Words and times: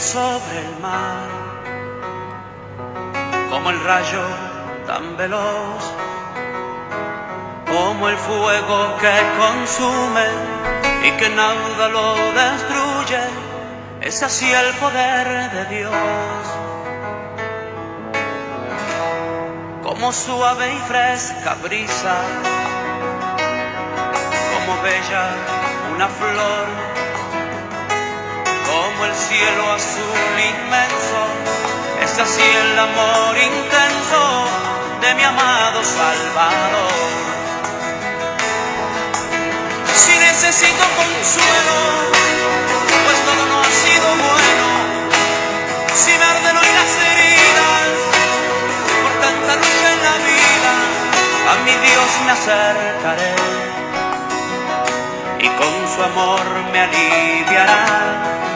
sobre 0.00 0.60
el 0.60 0.80
mar, 0.80 1.28
como 3.50 3.68
el 3.68 3.84
rayo 3.84 4.22
tan 4.86 5.14
veloz, 5.18 5.84
como 7.66 8.08
el 8.08 8.16
fuego 8.16 8.96
que 8.98 9.14
consume 9.38 10.26
y 11.04 11.10
que 11.18 11.28
nada 11.28 11.88
lo 11.88 12.14
destruye, 12.32 13.20
es 14.00 14.22
así 14.22 14.50
el 14.50 14.72
poder 14.76 15.50
de 15.52 15.64
Dios. 15.76 15.92
Como 19.82 20.12
suave 20.12 20.72
y 20.72 20.78
fresca 20.88 21.56
brisa, 21.62 22.16
como 24.54 24.82
bella 24.82 25.28
una 25.94 26.08
flor, 26.08 26.89
cielo 29.20 29.72
azul 29.72 30.34
inmenso, 30.52 31.20
es 32.02 32.18
así 32.18 32.42
el 32.42 32.78
amor 32.78 33.36
intenso 33.36 34.22
de 35.02 35.14
mi 35.14 35.22
amado 35.22 35.84
Salvador. 35.84 36.92
Si 39.94 40.12
necesito 40.18 40.84
consuelo, 40.96 41.78
pues 43.04 43.18
todo 43.26 43.42
no 43.52 43.60
ha 43.60 43.72
sido 43.84 44.06
bueno, 44.28 44.68
si 45.94 46.12
me 46.18 46.24
arden 46.24 46.56
hoy 46.56 46.70
las 46.80 46.92
heridas, 47.08 47.88
por 49.02 49.12
tanta 49.24 49.52
lucha 49.62 49.88
en 49.96 50.00
la 50.08 50.16
vida, 50.30 50.72
a 51.50 51.54
mi 51.64 51.74
Dios 51.86 52.10
me 52.24 52.32
acercaré 52.32 53.34
y 55.40 55.48
con 55.60 55.74
su 55.94 56.02
amor 56.02 56.40
me 56.72 56.80
aliviará. 56.80 58.49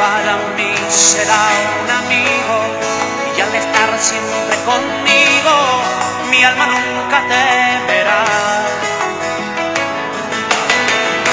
Para 0.00 0.34
mí 0.56 0.72
será 0.88 1.44
un 1.82 1.90
amigo 1.90 2.56
y 3.36 3.40
al 3.42 3.54
estar 3.54 3.98
siempre 3.98 4.56
conmigo, 4.64 5.56
mi 6.30 6.42
alma 6.42 6.66
nunca 6.68 7.20
temerá. 7.28 8.24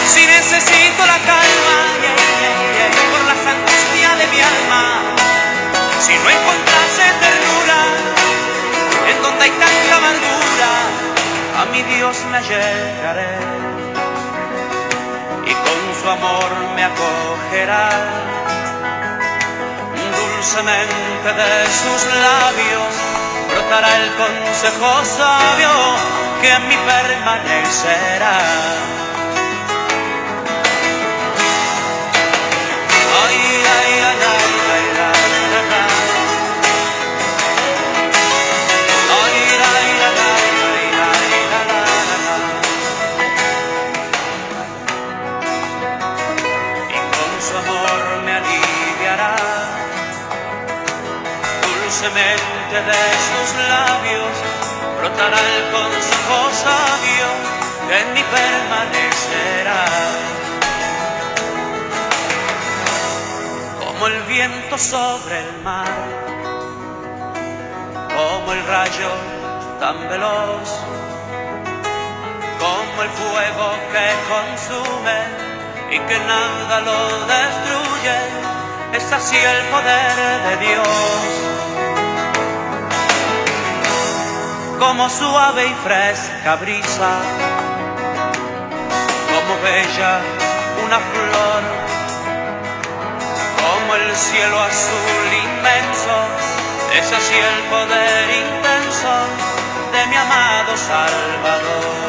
Si 0.06 0.26
necesito 0.26 1.06
la 1.06 1.18
calma 1.32 1.78
yeah, 2.04 2.92
por 3.12 3.24
las 3.32 3.42
angustias 3.56 4.18
de 4.20 4.28
mi 4.34 4.42
alma, 4.42 4.84
si 6.02 6.14
no 6.16 6.30
encontrase 6.30 7.06
ternura 7.24 7.80
en 9.12 9.22
donde 9.22 9.44
hay 9.46 9.52
tanta 9.52 9.96
amargura, 9.96 10.72
a 11.62 11.66
mi 11.72 11.84
Dios 11.84 12.18
me 12.30 12.38
allegaré 12.40 13.38
y 15.46 15.54
con 15.54 15.80
su 16.02 16.10
amor 16.10 16.50
me 16.76 16.84
acogerá. 16.84 18.47
Dulcemente 20.38 21.34
de 21.34 21.66
sus 21.66 22.06
labios 22.06 22.94
brotará 23.50 23.98
el 23.98 24.14
consejo 24.14 25.04
sabio 25.04 25.70
que 26.40 26.52
en 26.52 26.68
mí 26.68 26.76
permanecerá. 26.86 28.38
Brotará 55.18 55.40
el 55.40 55.72
consejo 55.72 56.50
sabio 56.52 57.28
en 57.90 58.14
mí 58.14 58.24
permanecerá. 58.32 59.86
Como 63.80 64.08
el 64.08 64.22
viento 64.24 64.78
sobre 64.78 65.40
el 65.40 65.64
mar, 65.64 65.88
como 68.16 68.54
el 68.54 68.68
rayo 68.68 69.10
tan 69.80 70.08
veloz, 70.10 70.70
como 72.60 73.04
el 73.04 73.10
fuego 73.10 73.68
que 73.94 74.08
consume 74.34 75.20
y 75.90 76.00
que 76.00 76.20
nada 76.20 76.82
lo 76.82 77.26
destruye, 77.26 78.18
es 78.94 79.12
así 79.12 79.38
el 79.38 79.66
poder 79.66 80.42
de 80.48 80.58
Dios. 80.68 81.57
Como 84.80 85.10
suave 85.10 85.66
y 85.66 85.76
fresca 85.84 86.56
brisa, 86.56 87.12
como 89.32 89.62
bella 89.62 90.20
una 90.86 91.00
flor, 91.00 91.64
como 93.62 93.96
el 93.96 94.16
cielo 94.16 94.60
azul 94.62 95.30
inmenso, 95.46 96.18
es 96.94 97.12
así 97.12 97.36
el 97.36 97.64
poder 97.70 98.30
intenso 98.30 99.14
de 99.94 100.08
mi 100.08 100.16
amado 100.16 100.78
Salvador 100.78 102.08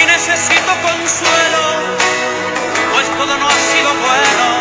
si 0.00 0.06
necesito 0.06 0.72
consuelo, 0.82 1.64
pues 2.92 3.06
todo 3.18 3.36
no 3.36 3.46
ha 3.48 3.60
sido 3.70 3.90
bueno. 3.94 4.59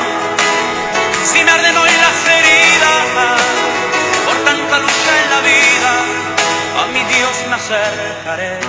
Tanta 4.69 4.79
lucha 4.79 5.11
en 5.23 5.29
la 5.29 5.41
vida, 5.41 5.91
a 6.81 6.85
mi 6.93 7.03
Dios 7.13 7.35
me 7.49 7.55
acercaré 7.55 8.59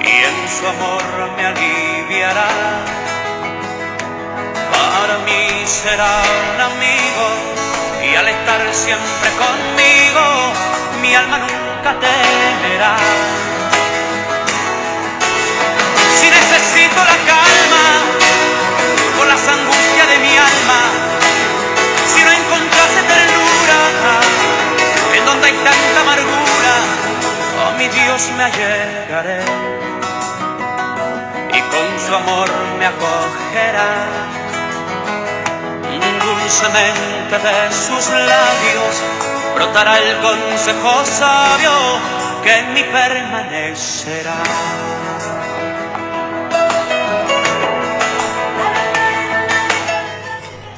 y 0.00 0.14
en 0.28 0.48
su 0.48 0.66
amor 0.66 1.02
me 1.36 1.46
aliviará. 1.46 2.48
Para 4.72 5.18
mí 5.26 5.64
será 5.66 6.22
un 6.54 6.60
amigo 6.60 7.26
y 8.08 8.14
al 8.14 8.28
estar 8.28 8.62
siempre 8.72 9.30
conmigo, 9.44 10.24
mi 11.02 11.14
alma 11.14 11.38
nunca 11.38 11.90
temerá. 12.06 12.96
Si 16.18 16.30
necesito 16.30 16.96
la 16.96 17.18
calma 17.32 17.84
por 19.16 19.26
las 19.26 19.48
angustias 19.48 20.08
de 20.08 20.18
mi 20.18 20.36
alma, 20.36 21.05
a 27.64 27.70
mi 27.78 27.88
Dios 27.88 28.30
me 28.36 28.44
allegaré 28.44 29.42
y 31.52 31.60
con 31.60 31.88
su 32.06 32.14
amor 32.14 32.48
me 32.78 32.86
acogerá. 32.86 33.92
Dulcemente 36.26 37.38
de 37.38 37.72
sus 37.72 38.08
labios 38.10 38.94
brotará 39.54 39.98
el 39.98 40.16
consejo 40.18 41.04
sabio 41.04 41.72
que 42.42 42.58
en 42.58 42.74
mí 42.74 42.82
permanecerá. 42.82 44.42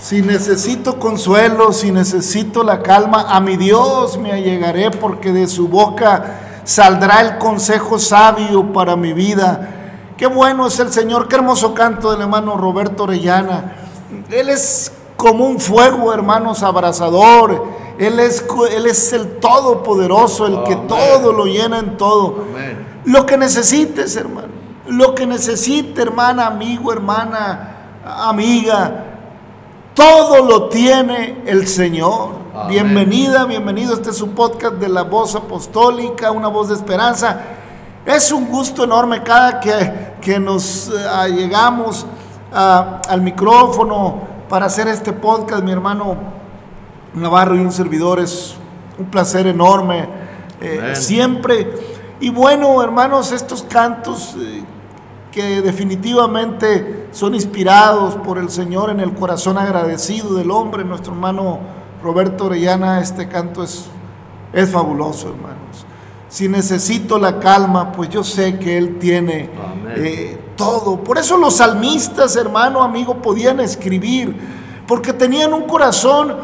Si 0.08 0.22
necesito 0.22 0.99
consuelo, 0.99 1.70
si 1.70 1.93
necesito 1.93 2.62
la 2.62 2.82
calma, 2.82 3.26
a 3.28 3.40
mi 3.40 3.58
Dios 3.58 4.16
me 4.16 4.32
allegaré 4.32 4.90
porque 4.90 5.34
de 5.34 5.46
su 5.46 5.69
boca 5.69 6.62
saldrá 6.64 7.20
el 7.20 7.37
consejo 7.37 7.99
sabio 7.99 8.72
para 8.72 8.96
mi 8.96 9.12
vida. 9.12 9.69
Qué 10.16 10.26
bueno 10.26 10.66
es 10.66 10.78
el 10.78 10.90
Señor, 10.90 11.28
qué 11.28 11.37
hermoso 11.37 11.75
canto 11.75 12.10
del 12.10 12.22
hermano 12.22 12.56
Roberto 12.56 13.02
Orellana. 13.02 13.75
Él 14.31 14.49
es 14.49 14.90
como 15.19 15.44
un 15.44 15.60
fuego, 15.60 16.11
hermanos, 16.14 16.62
abrazador. 16.62 17.66
Él 17.99 18.19
es, 18.19 18.43
él 18.70 18.87
es 18.87 19.12
el 19.12 19.37
todopoderoso, 19.40 20.46
el 20.46 20.62
que 20.62 20.76
todo 20.88 21.34
lo 21.34 21.44
llena 21.44 21.81
en 21.81 21.99
todo. 21.99 22.46
Lo 23.04 23.26
que 23.26 23.37
necesites, 23.37 24.16
hermano. 24.16 24.49
Lo 24.87 25.14
que 25.14 25.26
necesite, 25.26 26.00
hermana, 26.00 26.46
amigo, 26.46 26.94
hermana, 26.94 27.75
amiga. 28.06 29.04
Todo 30.02 30.44
lo 30.44 30.68
tiene 30.68 31.42
el 31.44 31.66
Señor. 31.66 32.30
Amén. 32.54 32.68
Bienvenida, 32.68 33.44
bienvenido. 33.46 33.94
Este 33.94 34.10
es 34.10 34.16
su 34.16 34.30
podcast 34.30 34.74
de 34.74 34.88
la 34.88 35.02
voz 35.02 35.34
apostólica, 35.34 36.30
una 36.30 36.46
voz 36.46 36.68
de 36.68 36.76
esperanza. 36.76 37.40
Es 38.06 38.30
un 38.30 38.46
gusto 38.46 38.84
enorme 38.84 39.24
cada 39.24 39.58
que, 39.58 40.12
que 40.20 40.38
nos 40.38 40.88
eh, 40.88 41.32
llegamos 41.34 42.06
a- 42.54 43.00
al 43.08 43.22
micrófono 43.22 44.20
para 44.48 44.66
hacer 44.66 44.86
este 44.86 45.12
podcast, 45.12 45.64
mi 45.64 45.72
hermano 45.72 46.16
Navarro 47.14 47.56
y 47.56 47.58
un 47.58 47.72
servidor. 47.72 48.20
Es 48.20 48.54
un 49.00 49.06
placer 49.06 49.48
enorme. 49.48 50.08
eh, 50.60 50.92
siempre. 50.94 51.72
Y 52.20 52.30
bueno, 52.30 52.80
hermanos, 52.84 53.32
estos 53.32 53.64
cantos 53.64 54.36
eh, 54.38 54.62
que 55.32 55.60
definitivamente 55.60 56.97
son 57.12 57.34
inspirados 57.34 58.14
por 58.16 58.38
el 58.38 58.50
Señor 58.50 58.90
en 58.90 59.00
el 59.00 59.14
corazón 59.14 59.58
agradecido 59.58 60.34
del 60.34 60.50
hombre. 60.50 60.84
Nuestro 60.84 61.12
hermano 61.12 61.60
Roberto 62.02 62.46
Orellana, 62.46 63.00
este 63.00 63.28
canto 63.28 63.62
es, 63.62 63.87
es 64.52 64.70
fabuloso, 64.70 65.28
hermanos. 65.28 65.87
Si 66.28 66.49
necesito 66.49 67.19
la 67.19 67.40
calma, 67.40 67.93
pues 67.93 68.10
yo 68.10 68.22
sé 68.22 68.58
que 68.58 68.76
Él 68.76 68.99
tiene 68.99 69.49
eh, 69.96 70.38
todo. 70.56 71.02
Por 71.02 71.16
eso 71.16 71.38
los 71.38 71.56
salmistas, 71.56 72.37
hermano, 72.37 72.82
amigo, 72.82 73.16
podían 73.22 73.61
escribir, 73.61 74.37
porque 74.87 75.14
tenían 75.14 75.54
un 75.54 75.62
corazón 75.62 76.37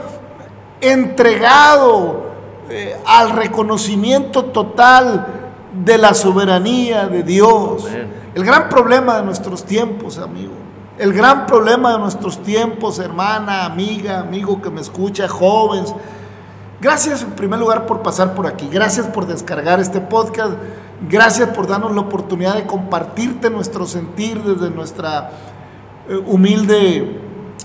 entregado 0.81 2.25
eh, 2.70 2.96
al 3.06 3.31
reconocimiento 3.31 4.46
total 4.46 5.44
de 5.82 5.98
la 5.98 6.14
soberanía 6.14 7.06
de 7.06 7.22
Dios. 7.22 7.86
El 8.34 8.44
gran 8.44 8.68
problema 8.68 9.16
de 9.16 9.24
nuestros 9.24 9.64
tiempos, 9.64 10.18
amigo. 10.18 10.52
El 10.98 11.12
gran 11.12 11.46
problema 11.46 11.92
de 11.92 11.98
nuestros 11.98 12.42
tiempos, 12.42 12.98
hermana, 12.98 13.64
amiga, 13.64 14.20
amigo 14.20 14.62
que 14.62 14.70
me 14.70 14.80
escucha, 14.80 15.28
jóvenes. 15.28 15.92
Gracias 16.80 17.22
en 17.22 17.30
primer 17.30 17.58
lugar 17.58 17.86
por 17.86 18.02
pasar 18.02 18.34
por 18.34 18.46
aquí. 18.46 18.68
Gracias 18.70 19.06
por 19.06 19.26
descargar 19.26 19.80
este 19.80 20.00
podcast. 20.00 20.52
Gracias 21.08 21.48
por 21.48 21.66
darnos 21.66 21.94
la 21.94 22.02
oportunidad 22.02 22.54
de 22.54 22.66
compartirte 22.66 23.50
nuestro 23.50 23.86
sentir 23.86 24.42
desde 24.42 24.70
nuestra 24.70 25.30
eh, 26.08 26.16
humilde 26.26 27.20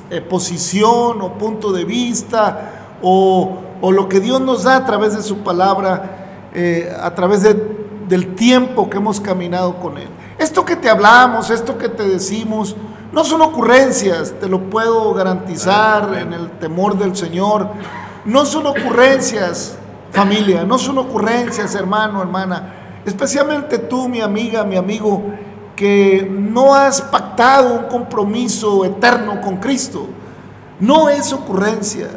eh, 0.09 0.21
posición 0.21 1.21
o 1.21 1.37
punto 1.37 1.71
de 1.71 1.85
vista 1.85 2.97
o, 3.01 3.59
lo 3.81 4.09
que 4.09 4.19
Dios 4.19 4.41
nos 4.41 4.63
da 4.63 4.77
a 4.77 4.85
través 4.85 5.15
de 5.15 5.21
su 5.21 5.37
palabra, 5.37 6.49
eh, 6.53 6.91
a 6.99 7.13
través 7.15 7.43
del 8.09 8.33
tiempo 8.33 8.89
que 8.89 8.97
hemos 8.97 9.21
caminado 9.21 9.75
con 9.75 9.97
Él. 9.97 10.09
Esto 10.39 10.65
que 10.65 10.75
te 10.75 10.89
hablamos, 10.89 11.51
esto 11.51 11.77
que 11.77 11.89
te 11.89 12.03
decimos, 12.03 12.75
no 13.11 13.23
son 13.23 13.41
ocurrencias, 13.43 14.33
te 14.39 14.49
lo 14.49 14.69
puedo 14.69 15.13
garantizar 15.13 16.15
en 16.15 16.33
el 16.33 16.49
temor 16.59 16.97
del 16.97 17.15
Señor. 17.15 17.69
No 18.25 18.45
son 18.45 18.65
ocurrencias, 18.65 19.77
familia, 20.11 20.63
no 20.63 20.79
son 20.79 20.97
ocurrencias, 20.97 21.75
hermano, 21.75 22.21
hermana. 22.21 23.01
Especialmente 23.05 23.77
tú, 23.77 24.09
mi 24.09 24.21
amiga, 24.21 24.63
mi 24.63 24.75
amigo, 24.75 25.23
que 25.75 26.27
no 26.29 26.73
has 26.73 27.01
pactado 27.01 27.75
un 27.75 27.83
compromiso 27.85 28.85
eterno 28.85 29.39
con 29.39 29.57
Cristo. 29.57 30.07
No 30.79 31.09
es 31.09 31.31
ocurrencia, 31.31 32.07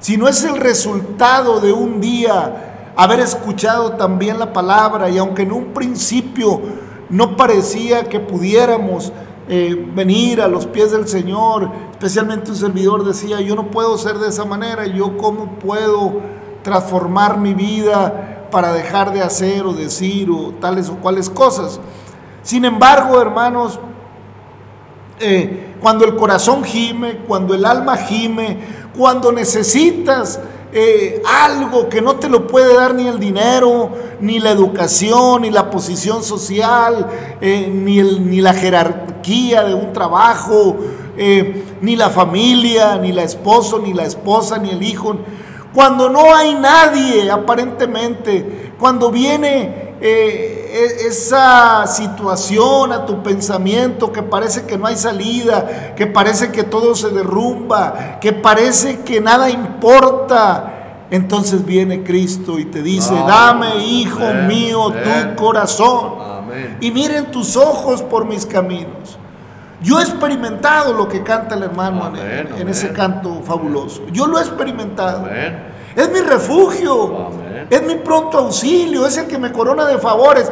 sino 0.00 0.26
es 0.26 0.42
el 0.44 0.56
resultado 0.56 1.60
de 1.60 1.72
un 1.72 2.00
día 2.00 2.67
haber 2.98 3.20
escuchado 3.20 3.92
también 3.92 4.40
la 4.40 4.52
palabra 4.52 5.08
y 5.08 5.18
aunque 5.18 5.42
en 5.42 5.52
un 5.52 5.66
principio 5.66 6.60
no 7.08 7.36
parecía 7.36 8.08
que 8.08 8.18
pudiéramos 8.18 9.12
eh, 9.48 9.86
venir 9.94 10.40
a 10.42 10.48
los 10.48 10.66
pies 10.66 10.90
del 10.90 11.06
Señor, 11.06 11.70
especialmente 11.92 12.50
un 12.50 12.56
servidor 12.56 13.04
decía, 13.04 13.40
yo 13.40 13.54
no 13.54 13.70
puedo 13.70 13.96
ser 13.98 14.18
de 14.18 14.28
esa 14.28 14.44
manera, 14.44 14.84
yo 14.84 15.16
cómo 15.16 15.60
puedo 15.60 16.20
transformar 16.62 17.38
mi 17.38 17.54
vida 17.54 18.48
para 18.50 18.72
dejar 18.72 19.12
de 19.12 19.22
hacer 19.22 19.64
o 19.64 19.72
decir 19.72 20.28
o 20.28 20.54
tales 20.60 20.88
o 20.88 20.96
cuales 20.96 21.30
cosas. 21.30 21.78
Sin 22.42 22.64
embargo, 22.64 23.22
hermanos, 23.22 23.78
eh, 25.20 25.76
cuando 25.80 26.04
el 26.04 26.16
corazón 26.16 26.64
gime, 26.64 27.18
cuando 27.28 27.54
el 27.54 27.64
alma 27.64 27.96
gime, 27.96 28.58
cuando 28.96 29.30
necesitas 29.30 30.40
eh, 30.70 31.22
algo 31.26 31.88
que 31.88 32.02
no 32.02 32.16
te 32.16 32.28
lo 32.28 32.46
puede 32.46 32.74
dar 32.74 32.94
ni 32.94 33.08
el 33.08 33.18
dinero, 33.18 33.90
ni 34.20 34.38
la 34.38 34.50
educación, 34.50 35.42
ni 35.42 35.50
la 35.50 35.70
posición 35.70 36.22
social, 36.22 37.06
eh, 37.40 37.70
ni, 37.72 38.02
ni 38.02 38.40
la 38.40 38.52
jerarquía 38.52 39.64
de 39.64 39.74
un 39.74 39.92
trabajo, 39.94 40.76
eh, 41.16 41.64
ni 41.80 41.96
la 41.96 42.10
familia, 42.10 42.98
ni 42.98 43.12
la 43.12 43.22
esposo, 43.22 43.78
ni 43.78 43.94
la 43.94 44.04
esposa, 44.04 44.58
ni 44.58 44.70
el 44.70 44.82
hijo. 44.82 45.16
Cuando 45.74 46.10
no 46.10 46.34
hay 46.34 46.54
nadie 46.54 47.30
aparentemente, 47.30 48.72
cuando 48.78 49.10
viene 49.10 49.88
esa 50.70 51.86
situación 51.86 52.92
a 52.92 53.06
tu 53.06 53.22
pensamiento 53.22 54.12
que 54.12 54.22
parece 54.22 54.64
que 54.64 54.76
no 54.76 54.86
hay 54.86 54.96
salida, 54.96 55.94
que 55.94 56.06
parece 56.06 56.52
que 56.52 56.64
todo 56.64 56.94
se 56.94 57.10
derrumba, 57.10 58.18
que 58.20 58.32
parece 58.32 59.00
que 59.00 59.20
nada 59.20 59.50
importa. 59.50 61.06
Entonces 61.10 61.64
viene 61.64 62.02
Cristo 62.02 62.58
y 62.58 62.66
te 62.66 62.82
dice, 62.82 63.14
dame, 63.14 63.76
hijo 63.78 64.32
mío, 64.46 64.92
tu 64.92 65.36
corazón. 65.42 66.12
Y 66.80 66.90
miren 66.90 67.30
tus 67.30 67.56
ojos 67.56 68.02
por 68.02 68.26
mis 68.26 68.44
caminos. 68.44 69.18
Yo 69.80 70.00
he 70.00 70.02
experimentado 70.02 70.92
lo 70.92 71.08
que 71.08 71.22
canta 71.22 71.54
el 71.54 71.62
hermano 71.62 72.12
en, 72.16 72.68
ese 72.68 72.92
canto 72.92 73.42
fabuloso. 73.42 74.02
Yo 74.12 74.26
lo 74.26 74.38
he 74.38 74.42
experimentado. 74.42 75.28
Es 75.94 76.12
mi 76.12 76.20
refugio. 76.20 77.30
Es 77.70 77.82
mi 77.82 77.96
pronto 77.96 78.38
auxilio. 78.38 79.06
Es 79.06 79.16
el 79.16 79.26
que 79.26 79.38
me 79.38 79.52
corona 79.52 79.86
de 79.86 79.98
favores. 79.98 80.50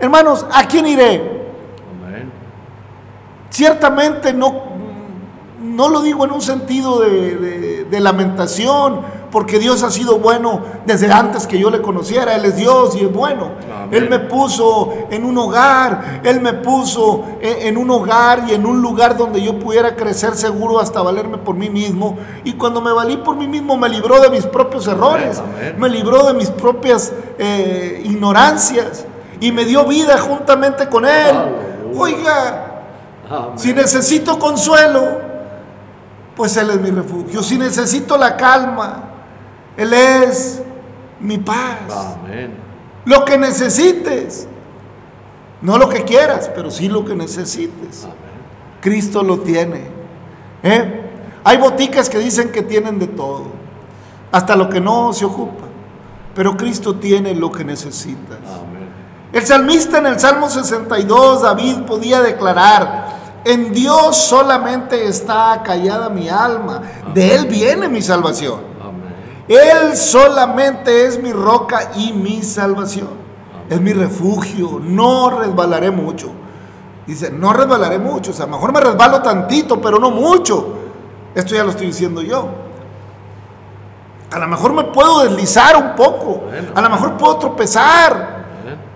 Hermanos, 0.00 0.46
¿a 0.52 0.66
quién 0.66 0.86
iré? 0.86 1.38
Ciertamente 3.50 4.32
no, 4.32 4.62
no 5.60 5.88
lo 5.88 6.02
digo 6.02 6.24
en 6.24 6.32
un 6.32 6.42
sentido 6.42 7.00
de, 7.00 7.86
de 7.90 8.00
lamentación 8.00 9.00
porque 9.30 9.58
Dios 9.58 9.82
ha 9.82 9.90
sido 9.90 10.18
bueno 10.18 10.60
desde 10.86 11.12
antes 11.12 11.46
que 11.46 11.58
yo 11.58 11.70
le 11.70 11.82
conociera. 11.82 12.34
Él 12.34 12.44
es 12.46 12.56
Dios 12.56 12.96
y 12.96 13.04
es 13.04 13.12
bueno. 13.12 13.50
Él 13.90 14.08
me 14.08 14.18
puso 14.18 14.92
en 15.10 15.24
un 15.24 15.36
hogar, 15.38 16.20
Él 16.24 16.40
me 16.40 16.52
puso 16.54 17.24
en, 17.40 17.76
un 17.76 17.90
hogar 17.90 18.44
y 18.48 18.54
en 18.54 18.66
un 18.66 18.82
lugar 18.82 19.16
donde 19.16 19.42
yo 19.42 19.58
pudiera 19.58 19.96
crecer 19.96 20.34
seguro 20.34 20.78
hasta 20.78 21.02
valerme 21.02 21.38
por 21.38 21.54
mí 21.54 21.70
mismo. 21.70 22.18
Y 22.44 22.54
cuando 22.54 22.80
me 22.80 22.92
valí 22.92 23.16
por 23.18 23.36
mí 23.36 23.46
mismo, 23.46 23.76
me 23.76 23.88
libró 23.88 24.20
de 24.20 24.30
mis 24.30 24.46
propios 24.46 24.86
errores, 24.86 25.42
me 25.78 25.88
libró 25.88 26.26
de 26.26 26.34
mis 26.34 26.50
propias 26.50 27.12
eh, 27.38 28.02
ignorancias 28.04 29.06
y 29.40 29.52
me 29.52 29.64
dio 29.64 29.84
vida 29.84 30.18
juntamente 30.18 30.88
con 30.88 31.04
Él. 31.04 31.36
Oiga, 31.96 32.82
si 33.56 33.72
necesito 33.72 34.38
consuelo, 34.38 35.28
pues 36.36 36.56
Él 36.56 36.70
es 36.70 36.80
mi 36.80 36.90
refugio. 36.90 37.42
Si 37.42 37.58
necesito 37.58 38.16
la 38.16 38.36
calma, 38.36 39.07
él 39.78 39.94
es 39.94 40.60
mi 41.20 41.38
paz. 41.38 41.78
Amén. 41.88 42.52
Lo 43.04 43.24
que 43.24 43.38
necesites. 43.38 44.48
No 45.62 45.78
lo 45.78 45.88
que 45.88 46.02
quieras, 46.02 46.50
pero 46.54 46.70
sí 46.70 46.88
lo 46.88 47.04
que 47.04 47.14
necesites. 47.14 48.04
Amén. 48.04 48.16
Cristo 48.80 49.22
lo 49.22 49.38
tiene. 49.38 49.82
¿Eh? 50.64 51.02
Hay 51.44 51.56
boticas 51.58 52.08
que 52.08 52.18
dicen 52.18 52.50
que 52.50 52.62
tienen 52.62 52.98
de 52.98 53.06
todo, 53.06 53.46
hasta 54.32 54.56
lo 54.56 54.68
que 54.68 54.80
no 54.80 55.12
se 55.12 55.24
ocupa. 55.24 55.64
Pero 56.34 56.56
Cristo 56.56 56.96
tiene 56.96 57.34
lo 57.34 57.52
que 57.52 57.64
necesitas. 57.64 58.38
Amén. 58.46 58.88
El 59.32 59.46
salmista 59.46 59.98
en 59.98 60.06
el 60.06 60.18
Salmo 60.18 60.50
62, 60.50 61.42
David 61.42 61.82
podía 61.82 62.20
declarar, 62.20 63.08
en 63.44 63.72
Dios 63.72 64.16
solamente 64.16 65.06
está 65.06 65.62
callada 65.64 66.08
mi 66.08 66.28
alma, 66.28 66.82
de 67.14 67.36
Él 67.36 67.46
viene 67.46 67.88
mi 67.88 68.02
salvación. 68.02 68.77
Él 69.48 69.96
solamente 69.96 71.06
es 71.06 71.20
mi 71.20 71.32
roca 71.32 71.92
y 71.96 72.12
mi 72.12 72.42
salvación. 72.42 73.08
Es 73.70 73.80
mi 73.80 73.92
refugio. 73.92 74.80
No 74.82 75.30
resbalaré 75.30 75.90
mucho. 75.90 76.30
Dice, 77.06 77.30
no 77.30 77.52
resbalaré 77.52 77.98
mucho. 77.98 78.30
O 78.32 78.34
sea, 78.34 78.44
a 78.44 78.48
lo 78.48 78.56
mejor 78.56 78.72
me 78.72 78.80
resbalo 78.80 79.22
tantito, 79.22 79.80
pero 79.80 79.98
no 79.98 80.10
mucho. 80.10 80.74
Esto 81.34 81.54
ya 81.54 81.64
lo 81.64 81.70
estoy 81.70 81.86
diciendo 81.86 82.20
yo. 82.20 82.48
A 84.30 84.38
lo 84.38 84.46
mejor 84.46 84.74
me 84.74 84.84
puedo 84.84 85.20
deslizar 85.24 85.76
un 85.76 85.96
poco. 85.96 86.44
A 86.74 86.80
lo 86.80 86.90
mejor 86.90 87.16
puedo 87.16 87.36
tropezar. 87.38 88.37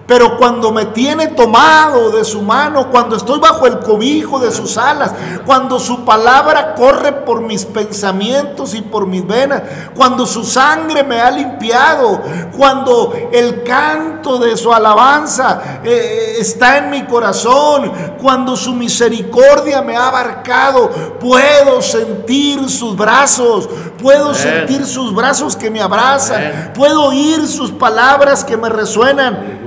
Pero 0.07 0.37
cuando 0.37 0.73
me 0.73 0.87
tiene 0.87 1.29
tomado 1.29 2.11
de 2.11 2.25
su 2.25 2.43
mano, 2.43 2.91
cuando 2.91 3.17
estoy 3.17 3.39
bajo 3.39 3.67
el 3.67 3.79
cobijo 3.79 4.41
de 4.41 4.51
sus 4.51 4.77
alas, 4.77 5.13
cuando 5.47 5.79
su 5.79 6.05
palabra 6.05 6.75
corre 6.75 7.13
por 7.13 7.41
mis 7.41 7.65
pensamientos 7.65 8.75
y 8.75 8.83
por 8.83 9.07
mis 9.07 9.27
venas, 9.27 9.63
cuando 9.95 10.27
su 10.27 10.45
sangre 10.45 11.05
me 11.05 11.21
ha 11.21 11.31
limpiado, 11.31 12.21
cuando 12.57 13.13
el 13.33 13.63
canto 13.63 14.39
de 14.39 14.57
su 14.57 14.73
alabanza 14.73 15.81
eh, 15.85 16.37
está 16.39 16.79
en 16.79 16.91
mi 16.91 17.05
corazón, 17.05 17.93
cuando 18.21 18.57
su 18.57 18.75
misericordia 18.75 19.83
me 19.83 19.97
ha 19.97 20.09
abarcado, 20.09 20.91
puedo 21.21 21.81
sentir 21.81 22.69
sus 22.69 22.97
brazos, 22.97 23.69
puedo 24.01 24.35
sentir 24.35 24.85
sus 24.85 25.15
brazos 25.15 25.57
que 25.57 25.71
me 25.71 25.81
abrazan, 25.81 26.73
puedo 26.75 27.05
oír 27.05 27.47
sus 27.47 27.71
palabras 27.71 28.45
que 28.45 28.57
me 28.57 28.69
resuenan 28.69 29.62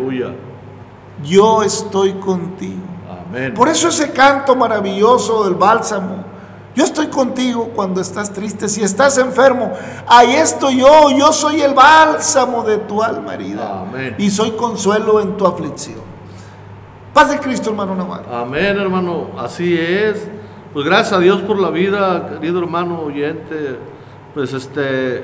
yo 1.26 1.64
estoy 1.64 2.14
contigo. 2.14 2.82
Por 3.54 3.68
eso 3.68 3.90
ese 3.90 4.12
canto 4.12 4.56
maravilloso 4.56 5.44
del 5.44 5.56
bálsamo. 5.56 6.24
Yo 6.76 6.84
estoy 6.84 7.08
contigo 7.08 7.72
cuando 7.74 8.02
estás 8.02 8.34
triste, 8.34 8.68
si 8.68 8.84
estás 8.84 9.18
enfermo, 9.18 9.72
ahí 10.08 10.34
estoy 10.36 10.80
yo, 10.80 11.10
yo 11.18 11.32
soy 11.32 11.62
el 11.62 11.74
bálsamo 11.74 12.64
de 12.64 12.78
tu 12.80 13.02
alma 13.02 13.34
herida. 13.34 13.86
Y 14.18 14.30
soy 14.30 14.52
consuelo 14.52 15.22
en 15.22 15.38
tu 15.38 15.48
aflicción. 15.48 16.00
Paz 17.14 17.30
de 17.30 17.40
Cristo, 17.40 17.70
hermano 17.70 17.96
Navarro. 17.96 18.26
Amén, 18.30 18.78
hermano. 18.78 19.30
Así 19.38 19.78
es. 19.78 20.28
Pues 20.74 20.86
gracias 20.86 21.14
a 21.14 21.20
Dios 21.20 21.42
por 21.42 21.58
la 21.58 21.70
vida, 21.70 22.28
querido 22.28 22.60
hermano 22.60 23.00
oyente. 23.00 23.80
Pues 24.34 24.52
este, 24.52 25.24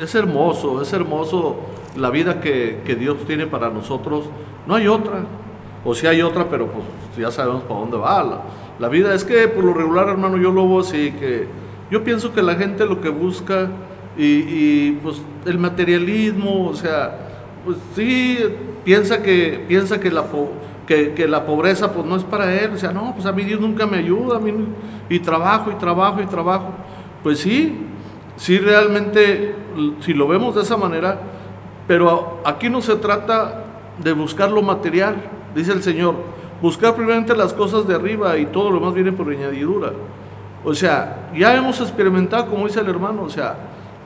es 0.00 0.14
hermoso, 0.14 0.80
es 0.80 0.92
hermoso 0.92 1.56
la 1.96 2.10
vida 2.10 2.40
que, 2.40 2.82
que 2.86 2.94
Dios 2.94 3.16
tiene 3.26 3.48
para 3.48 3.70
nosotros. 3.70 4.26
No 4.68 4.76
hay 4.76 4.86
otra. 4.86 5.24
O 5.84 5.94
si 5.94 6.06
hay 6.06 6.22
otra, 6.22 6.48
pero 6.48 6.68
pues 6.68 6.84
ya 7.18 7.30
sabemos 7.30 7.62
para 7.62 7.80
dónde 7.80 7.96
va. 7.96 8.44
La, 8.78 8.88
vida 8.88 9.14
es 9.14 9.24
que 9.24 9.48
por 9.48 9.64
lo 9.64 9.74
regular, 9.74 10.08
hermano, 10.08 10.36
yo 10.36 10.52
lo 10.52 10.68
veo 10.68 10.80
así, 10.80 11.12
que 11.12 11.46
yo 11.90 12.04
pienso 12.04 12.32
que 12.32 12.42
la 12.42 12.54
gente 12.54 12.86
lo 12.86 13.00
que 13.00 13.08
busca 13.08 13.68
y, 14.16 14.92
pues 14.92 15.22
el 15.44 15.58
materialismo, 15.58 16.68
o 16.68 16.74
sea, 16.74 17.18
pues 17.64 17.78
sí, 17.94 18.38
piensa 18.84 19.22
que, 19.22 19.64
piensa 19.66 19.98
que 19.98 20.10
la, 20.10 20.24
que, 20.86 21.26
la 21.26 21.44
pobreza 21.44 21.92
pues 21.92 22.06
no 22.06 22.16
es 22.16 22.24
para 22.24 22.52
él, 22.54 22.72
o 22.74 22.76
sea, 22.76 22.92
no, 22.92 23.12
pues 23.14 23.26
a 23.26 23.32
mí 23.32 23.42
Dios 23.42 23.60
nunca 23.60 23.86
me 23.86 23.98
ayuda, 23.98 24.36
a 24.36 24.40
mí, 24.40 24.52
y 25.08 25.18
trabajo 25.20 25.70
y 25.70 25.74
trabajo 25.74 26.20
y 26.20 26.26
trabajo. 26.26 26.70
Pues 27.22 27.40
sí, 27.40 27.76
sí 28.36 28.58
realmente, 28.58 29.54
si 30.00 30.12
lo 30.14 30.28
vemos 30.28 30.54
de 30.54 30.62
esa 30.62 30.76
manera, 30.76 31.18
pero 31.86 32.40
aquí 32.44 32.68
no 32.68 32.80
se 32.80 32.96
trata 32.96 33.64
de 34.02 34.12
buscar 34.12 34.50
lo 34.50 34.62
material, 34.62 35.16
dice 35.54 35.72
el 35.72 35.82
Señor, 35.82 36.14
buscar 36.60 36.94
primeramente 36.94 37.34
las 37.34 37.52
cosas 37.52 37.86
de 37.86 37.94
arriba 37.94 38.38
y 38.38 38.46
todo 38.46 38.70
lo 38.70 38.78
demás 38.78 38.94
viene 38.94 39.12
por 39.12 39.28
añadidura. 39.28 39.92
O 40.64 40.74
sea, 40.74 41.30
ya 41.34 41.56
hemos 41.56 41.80
experimentado, 41.80 42.46
como 42.46 42.66
dice 42.66 42.80
el 42.80 42.88
hermano, 42.88 43.22
o 43.22 43.28
sea, 43.28 43.56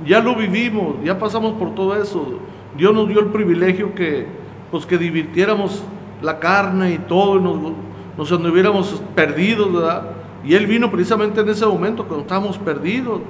ya 0.04 0.20
lo 0.20 0.34
vivimos, 0.34 0.96
ya 1.04 1.18
pasamos 1.18 1.54
por 1.54 1.74
todo 1.74 2.00
eso. 2.00 2.38
Dios 2.76 2.94
nos 2.94 3.08
dio 3.08 3.20
el 3.20 3.26
privilegio 3.26 3.94
que, 3.94 4.26
pues, 4.70 4.86
que 4.86 4.96
divirtiéramos 4.96 5.82
la 6.22 6.38
carne 6.38 6.92
y 6.92 6.98
todo, 6.98 7.36
y 7.38 7.42
nos, 7.42 7.72
nos 8.16 8.32
anduviéramos 8.32 9.02
perdidos, 9.14 9.72
¿verdad? 9.72 10.10
Y 10.44 10.54
Él 10.54 10.66
vino 10.66 10.90
precisamente 10.90 11.40
en 11.40 11.48
ese 11.48 11.66
momento 11.66 12.04
cuando 12.04 12.22
estábamos 12.22 12.56
perdidos. 12.58 13.20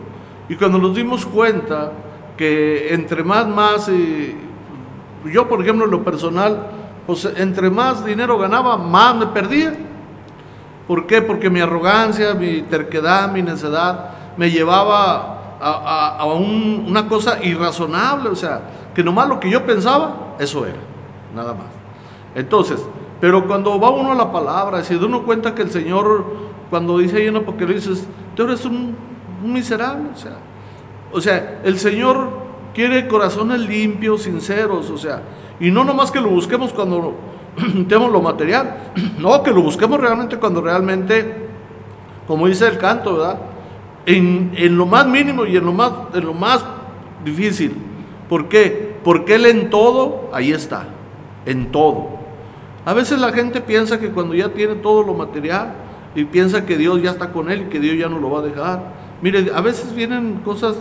Y 0.49 0.55
cuando 0.55 0.79
nos 0.79 0.95
dimos 0.95 1.27
cuenta 1.27 1.93
que 2.37 2.95
entre 2.95 3.25
más, 3.25 3.49
más, 3.49 3.89
eh, 3.89 4.35
yo 5.33 5.49
por 5.49 5.61
ejemplo 5.63 5.87
en 5.87 5.91
lo 5.91 6.05
personal, 6.05 6.69
pues 7.07 7.25
entre 7.37 7.71
más 7.71 8.05
dinero 8.05 8.39
ganaba, 8.39 8.77
más 8.77 9.15
me 9.17 9.27
perdía. 9.27 9.75
¿Por 10.87 11.07
qué? 11.07 11.23
Porque 11.23 11.51
mi 11.51 11.61
arrogancia, 11.61 12.35
mi 12.35 12.63
terquedad, 12.63 13.31
mi 13.33 13.43
necedad 13.43 14.11
me 14.37 14.51
llevaba 14.51 15.57
a, 15.61 15.71
a, 15.71 16.17
a 16.19 16.25
un, 16.27 16.85
una 16.87 17.09
cosa 17.09 17.43
irrazonable, 17.43 18.29
o 18.29 18.37
sea, 18.37 18.61
que 18.95 19.03
nomás 19.03 19.29
lo 19.29 19.41
que 19.41 19.51
yo 19.51 19.65
pensaba, 19.65 20.37
eso 20.39 20.67
era, 20.67 20.79
nada 21.35 21.55
más. 21.55 21.67
Entonces, 22.35 22.85
pero 23.21 23.47
cuando 23.47 23.81
va 23.81 23.91
uno 23.91 24.13
a 24.13 24.15
la 24.15 24.31
palabra, 24.31 24.83
da 24.83 25.07
uno 25.07 25.23
cuenta 25.23 25.55
que 25.55 25.63
el 25.63 25.71
Señor, 25.71 26.25
cuando 26.71 26.99
dice 26.99 27.17
ahí 27.17 27.27
en 27.27 27.37
Apocalipsis, 27.37 28.07
tú 28.35 28.43
eres 28.43 28.65
un, 28.65 28.95
un 29.43 29.53
miserable, 29.53 30.11
o 30.15 30.19
sea, 30.19 30.37
o 31.13 31.21
sea, 31.21 31.61
el 31.65 31.79
Señor 31.79 32.29
quiere 32.75 33.09
corazones 33.09 33.61
limpios, 33.61 34.23
sinceros, 34.23 34.91
o 34.91 34.99
sea, 34.99 35.23
y 35.61 35.71
no 35.71 35.85
nomás 35.85 36.11
que 36.11 36.21
lo 36.21 36.29
busquemos 36.29 36.73
cuando 36.73 37.15
tenemos 37.89 38.13
lo 38.13 38.21
material, 38.21 38.93
no, 39.19 39.43
que 39.43 39.51
lo 39.51 39.63
busquemos 39.63 40.01
realmente 40.01 40.37
cuando 40.39 40.61
realmente, 40.61 41.49
como 42.27 42.47
dice 42.47 42.67
el 42.67 42.79
canto, 42.79 43.17
¿verdad? 43.17 43.39
En, 44.05 44.53
en 44.57 44.77
lo 44.77 44.87
más 44.87 45.07
mínimo 45.07 45.47
y 45.47 45.57
en 45.57 45.65
lo 45.65 45.73
más, 45.73 45.93
en 46.15 46.25
lo 46.25 46.35
más 46.35 46.65
difícil. 47.25 47.77
¿Por 48.29 48.49
qué? 48.49 48.97
Porque 49.03 49.37
Él 49.37 49.47
en 49.47 49.71
todo, 49.71 50.31
ahí 50.33 50.53
está, 50.53 50.89
en 51.45 51.73
todo. 51.73 52.17
A 52.85 52.95
veces 52.95 53.19
la 53.19 53.33
gente 53.33 53.61
piensa 53.61 53.99
que 53.99 54.11
cuando 54.11 54.35
ya 54.35 54.51
tiene 54.51 54.77
todo 54.77 55.03
lo 55.03 55.15
material 55.15 55.75
y 56.15 56.25
piensa 56.25 56.65
que 56.65 56.77
Dios 56.77 57.03
ya 57.03 57.11
está 57.11 57.33
con 57.33 57.51
Él 57.51 57.63
y 57.63 57.65
que 57.65 57.81
Dios 57.81 57.97
ya 57.99 58.09
no 58.09 58.19
lo 58.19 58.31
va 58.31 58.41
a 58.41 58.43
dejar. 58.43 58.81
Mire, 59.23 59.51
a 59.55 59.61
veces 59.61 59.95
vienen 59.95 60.41
cosas 60.45 60.77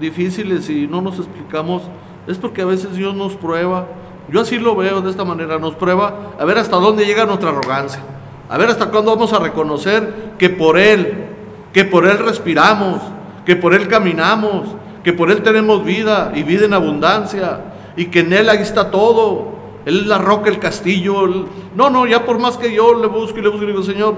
difíciles 0.00 0.68
y 0.70 0.86
no 0.86 1.02
nos 1.02 1.18
explicamos, 1.18 1.82
es 2.26 2.38
porque 2.38 2.62
a 2.62 2.66
veces 2.66 2.96
Dios 2.96 3.14
nos 3.14 3.36
prueba 3.36 3.86
yo 4.30 4.40
así 4.40 4.58
lo 4.58 4.76
veo 4.76 5.00
de 5.00 5.10
esta 5.10 5.24
manera, 5.24 5.58
nos 5.58 5.74
prueba 5.74 6.32
a 6.38 6.44
ver 6.44 6.58
hasta 6.58 6.76
dónde 6.76 7.04
llega 7.04 7.26
nuestra 7.26 7.50
arrogancia, 7.50 8.00
a 8.48 8.58
ver 8.58 8.68
hasta 8.68 8.90
cuándo 8.90 9.10
vamos 9.10 9.32
a 9.32 9.38
reconocer 9.38 10.32
que 10.38 10.48
por 10.48 10.78
Él, 10.78 11.26
que 11.72 11.84
por 11.84 12.06
Él 12.06 12.18
respiramos, 12.18 13.00
que 13.44 13.56
por 13.56 13.74
Él 13.74 13.88
caminamos, 13.88 14.68
que 15.02 15.12
por 15.12 15.30
Él 15.30 15.42
tenemos 15.42 15.84
vida 15.84 16.32
y 16.34 16.42
vida 16.42 16.66
en 16.66 16.74
abundancia, 16.74 17.60
y 17.96 18.06
que 18.06 18.20
en 18.20 18.32
Él 18.32 18.48
ahí 18.48 18.58
está 18.58 18.90
todo. 18.90 19.60
Él 19.84 20.00
es 20.00 20.06
la 20.06 20.18
roca, 20.18 20.48
el 20.48 20.58
castillo. 20.58 21.24
El... 21.24 21.46
No, 21.74 21.90
no, 21.90 22.06
ya 22.06 22.24
por 22.24 22.38
más 22.38 22.56
que 22.56 22.72
yo 22.72 22.94
le 22.94 23.06
busco 23.06 23.38
y 23.38 23.42
le 23.42 23.48
busco, 23.48 23.64
le 23.64 23.72
digo, 23.72 23.82
Señor, 23.82 24.14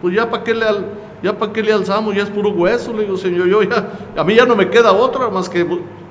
pues 0.00 0.14
ya 0.14 0.30
para 0.30 0.44
qué 0.44 0.54
le, 0.54 0.64
al... 0.64 0.86
ya 1.22 1.36
para 1.36 1.52
qué 1.52 1.62
le 1.62 1.72
alzamos, 1.72 2.14
ya 2.14 2.22
es 2.22 2.30
puro 2.30 2.50
hueso, 2.50 2.92
le 2.92 3.02
digo, 3.02 3.16
Señor, 3.16 3.48
yo 3.48 3.62
ya, 3.62 3.90
a 4.16 4.24
mí 4.24 4.34
ya 4.34 4.46
no 4.46 4.54
me 4.54 4.70
queda 4.70 4.92
otra 4.92 5.28
más 5.28 5.48
que 5.48 5.66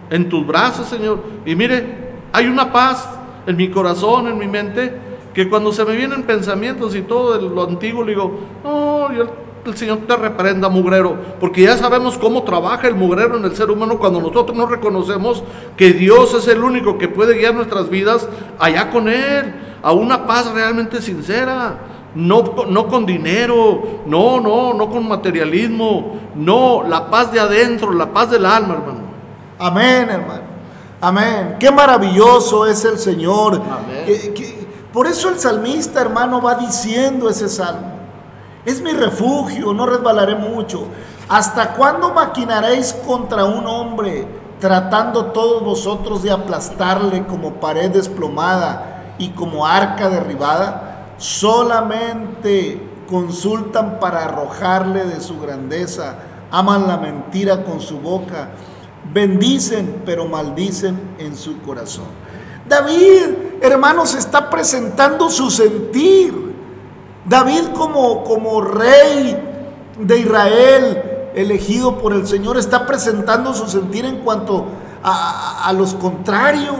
en 0.10 0.30
tus 0.30 0.46
brazos, 0.46 0.88
Señor. 0.88 1.20
Y 1.46 1.56
mire, 1.56 2.14
hay 2.34 2.48
una 2.48 2.72
paz 2.72 3.17
en 3.48 3.58
mi 3.58 3.70
corazón, 3.70 4.28
en 4.28 4.38
mi 4.38 4.48
mente, 4.48 4.94
que 5.34 5.50
cuando 5.50 5.72
se 5.72 5.86
me 5.86 5.96
vienen 5.96 6.24
pensamientos 6.24 6.96
y 6.96 7.02
todo 7.02 7.38
de 7.38 7.50
lo 7.50 7.64
antiguo, 7.64 8.04
le 8.04 8.12
digo, 8.12 8.40
no, 8.64 9.08
el 9.66 9.78
Señor 9.78 10.00
te 10.08 10.16
reprenda, 10.16 10.70
mugrero, 10.70 11.16
porque 11.40 11.62
ya 11.64 11.78
sabemos 11.78 12.18
cómo 12.18 12.44
trabaja 12.44 12.88
el 12.88 12.96
mugrero 12.96 13.38
en 13.38 13.46
el 13.46 13.56
ser 13.56 13.72
humano 13.72 13.98
cuando 13.98 14.22
nosotros 14.22 14.56
no 14.56 14.66
reconocemos 14.66 15.44
que 15.76 15.94
Dios 15.94 16.34
es 16.34 16.48
el 16.48 16.64
único 16.64 16.98
que 16.98 17.08
puede 17.08 17.38
guiar 17.38 17.56
nuestras 17.56 17.90
vidas 17.90 18.28
allá 18.60 18.90
con 18.90 19.08
Él, 19.08 19.54
a 19.82 19.92
una 19.92 20.28
paz 20.28 20.52
realmente 20.54 21.02
sincera. 21.02 21.80
No, 22.16 22.66
no 22.68 22.88
con 22.88 23.06
dinero, 23.06 24.02
no, 24.08 24.40
no, 24.40 24.74
no 24.74 24.90
con 24.90 25.08
materialismo, 25.08 26.20
no, 26.34 26.82
la 26.88 27.12
paz 27.12 27.32
de 27.32 27.40
adentro, 27.40 27.94
la 27.94 28.12
paz 28.12 28.32
del 28.32 28.44
alma, 28.44 28.74
hermano. 28.74 29.02
Amén, 29.60 30.10
hermano. 30.10 30.57
Amén. 31.00 31.58
Qué 31.60 31.70
maravilloso 31.70 32.66
es 32.66 32.84
el 32.84 32.98
Señor. 32.98 33.62
Que, 34.06 34.34
que, 34.34 34.68
por 34.92 35.06
eso 35.06 35.30
el 35.30 35.40
salmista, 35.40 36.02
hermano, 36.02 36.42
va 36.42 36.56
diciendo 36.56 37.30
ese 37.30 37.48
salmo. 37.48 37.92
Es 38.66 38.82
mi 38.82 38.92
refugio, 38.92 39.74
no 39.74 39.86
resbalaré 39.86 40.36
mucho. 40.36 40.88
¿Hasta 41.30 41.74
cuándo 41.74 42.14
maquinaréis 42.14 42.94
contra 43.06 43.46
un 43.46 43.68
hombre, 43.68 44.28
tratando 44.60 45.28
todos 45.28 45.64
vosotros 45.64 46.24
de 46.24 46.32
aplastarle 46.32 47.26
como 47.28 47.56
pared 47.56 47.92
desplomada 47.92 49.14
y 49.20 49.30
como 49.30 49.68
arca 49.68 50.10
derribada? 50.10 51.14
Solamente 51.18 52.82
consultan 53.08 54.00
para 54.00 54.26
arrojarle 54.26 55.06
de 55.06 55.22
su 55.22 55.40
grandeza, 55.40 56.16
aman 56.50 56.88
la 56.88 56.98
mentira 56.98 57.64
con 57.64 57.82
su 57.82 58.00
boca 58.00 58.50
bendicen, 59.14 60.02
pero 60.06 60.26
maldicen 60.26 61.00
en 61.20 61.36
su 61.36 61.62
corazón. 61.62 62.06
David, 62.68 63.62
hermanos, 63.62 64.14
está 64.16 64.50
presentando 64.50 65.30
su 65.30 65.50
sentir. 65.50 66.56
David 67.26 67.70
como, 67.76 68.24
como 68.24 68.62
rey 68.62 69.38
de 70.00 70.20
Israel, 70.20 71.32
elegido 71.36 71.98
por 71.98 72.14
el 72.14 72.28
Señor, 72.28 72.58
está 72.58 72.86
presentando 72.86 73.54
su 73.54 73.68
sentir 73.68 74.06
en 74.06 74.18
cuanto 74.20 74.66
a, 75.04 75.64
a, 75.64 75.70
a 75.70 75.74
los 75.74 75.94
contrarios. 75.94 76.76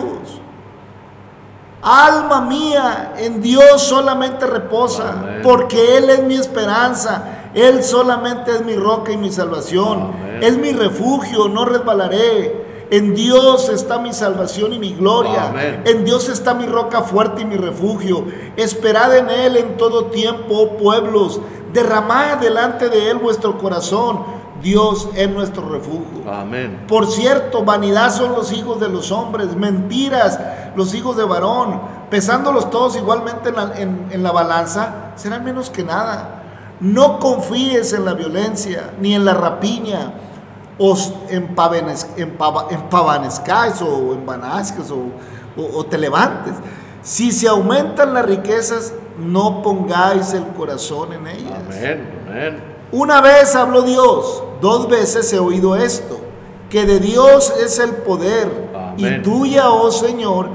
Alma 1.82 2.42
mía, 2.42 3.14
en 3.18 3.42
Dios 3.42 3.82
solamente 3.84 4.46
reposa, 4.46 5.12
Amén. 5.12 5.42
porque 5.44 5.98
Él 5.98 6.10
es 6.10 6.24
mi 6.24 6.36
esperanza. 6.36 7.37
Él 7.58 7.84
solamente 7.84 8.52
es 8.52 8.64
mi 8.64 8.76
roca 8.76 9.12
y 9.12 9.18
mi 9.18 9.32
salvación. 9.32 10.14
Amén. 10.14 10.40
Es 10.44 10.58
mi 10.58 10.72
refugio, 10.74 11.50
no 11.50 11.66
resbalaré. 11.66 12.68
En 12.92 13.16
Dios 13.16 13.68
está 13.70 13.98
mi 13.98 14.14
salvación 14.14 14.74
y 14.74 14.80
mi 14.80 14.94
gloria. 14.94 15.50
Amén. 15.50 15.82
En 15.86 16.06
Dios 16.06 16.30
está 16.30 16.54
mi 16.54 16.68
roca 16.68 17.02
fuerte 17.02 17.42
y 17.42 17.46
mi 17.46 17.58
refugio. 17.58 18.26
Esperad 18.56 19.18
en 19.18 19.30
Él 19.32 19.58
en 19.58 19.76
todo 19.76 20.06
tiempo, 20.06 20.54
oh 20.56 20.78
pueblos. 20.78 21.42
Derramad 21.74 22.38
delante 22.38 22.90
de 22.90 23.10
Él 23.10 23.18
vuestro 23.18 23.58
corazón. 23.58 24.24
Dios 24.62 25.10
es 25.16 25.28
nuestro 25.28 25.68
refugio. 25.68 26.32
Amén. 26.32 26.86
Por 26.88 27.08
cierto, 27.08 27.64
vanidad 27.64 28.12
son 28.12 28.34
los 28.34 28.52
hijos 28.52 28.80
de 28.80 28.90
los 28.90 29.12
hombres, 29.12 29.56
mentiras 29.56 30.40
los 30.76 30.94
hijos 30.94 31.18
de 31.18 31.24
varón, 31.24 31.82
pesándolos 32.12 32.70
todos 32.70 32.96
igualmente 32.98 33.50
en 33.50 33.56
la, 33.56 33.74
en, 33.78 34.08
en 34.12 34.24
la 34.24 34.32
balanza, 34.32 35.12
serán 35.16 35.44
menos 35.44 35.72
que 35.72 35.84
nada. 35.84 36.37
No 36.80 37.20
confíes 37.20 37.94
en 37.94 38.06
la 38.06 38.14
violencia 38.14 38.94
ni 39.00 39.16
en 39.16 39.26
la 39.26 39.34
rapiña, 39.34 40.14
os 40.78 41.14
empavanezcáis 41.30 43.82
o 43.82 44.14
embanazcas 44.14 44.92
o, 44.92 44.98
o, 45.58 45.80
o 45.80 45.86
te 45.86 45.98
levantes. 45.98 46.54
Si 47.02 47.32
se 47.32 47.48
aumentan 47.48 48.14
las 48.14 48.26
riquezas, 48.26 48.94
no 49.18 49.62
pongáis 49.62 50.34
el 50.34 50.46
corazón 50.48 51.14
en 51.14 51.28
ellas. 51.28 51.60
Amén, 51.66 52.10
amén. 52.30 52.64
Una 52.92 53.22
vez 53.22 53.56
habló 53.56 53.82
Dios, 53.82 54.44
dos 54.62 54.88
veces 54.88 55.32
he 55.34 55.40
oído 55.40 55.76
esto, 55.76 56.20
que 56.70 56.86
de 56.86 57.00
Dios 57.00 57.54
es 57.60 57.80
el 57.80 57.92
poder 57.92 58.70
Amén. 58.74 59.20
y 59.20 59.24
tuya, 59.24 59.72
oh 59.72 59.92
Señor, 59.92 60.50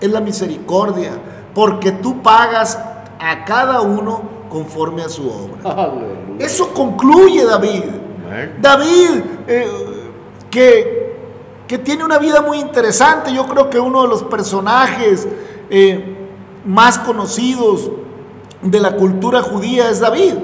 es 0.00 0.10
la 0.10 0.20
misericordia, 0.20 1.12
porque 1.54 1.92
tú 1.92 2.22
pagas 2.22 2.78
a 3.18 3.44
cada 3.44 3.80
uno 3.80 4.37
conforme 4.48 5.02
a 5.02 5.08
su 5.08 5.28
obra. 5.28 5.72
Aleluya. 5.72 6.14
Eso 6.38 6.72
concluye 6.72 7.44
David. 7.44 7.84
David, 8.60 9.22
eh, 9.46 9.68
que, 10.50 11.16
que, 11.66 11.78
tiene 11.78 12.04
una 12.04 12.18
vida 12.18 12.42
muy 12.42 12.58
interesante, 12.58 13.32
yo 13.32 13.46
creo 13.46 13.70
que 13.70 13.80
uno 13.80 14.02
de 14.02 14.08
los 14.08 14.22
personajes 14.22 15.26
eh, 15.70 16.16
más 16.64 16.98
conocidos 16.98 17.90
de 18.62 18.80
la 18.80 18.96
cultura 18.96 19.42
judía 19.42 19.90
es 19.90 20.00
David. 20.00 20.34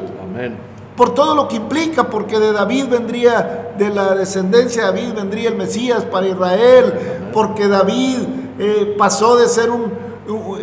Por 0.96 1.12
todo 1.12 1.34
lo 1.34 1.48
que 1.48 1.56
implica, 1.56 2.08
porque 2.08 2.38
de 2.38 2.52
David 2.52 2.86
vendría, 2.88 3.72
de 3.76 3.90
la 3.90 4.14
descendencia 4.14 4.82
de 4.82 4.88
David 4.92 5.14
vendría 5.14 5.48
el 5.48 5.56
Mesías 5.56 6.04
para 6.04 6.28
Israel, 6.28 6.94
porque 7.32 7.66
David 7.66 8.18
eh, 8.58 8.94
pasó 8.96 9.36
de 9.36 9.48
ser 9.48 9.70
un, 9.70 9.92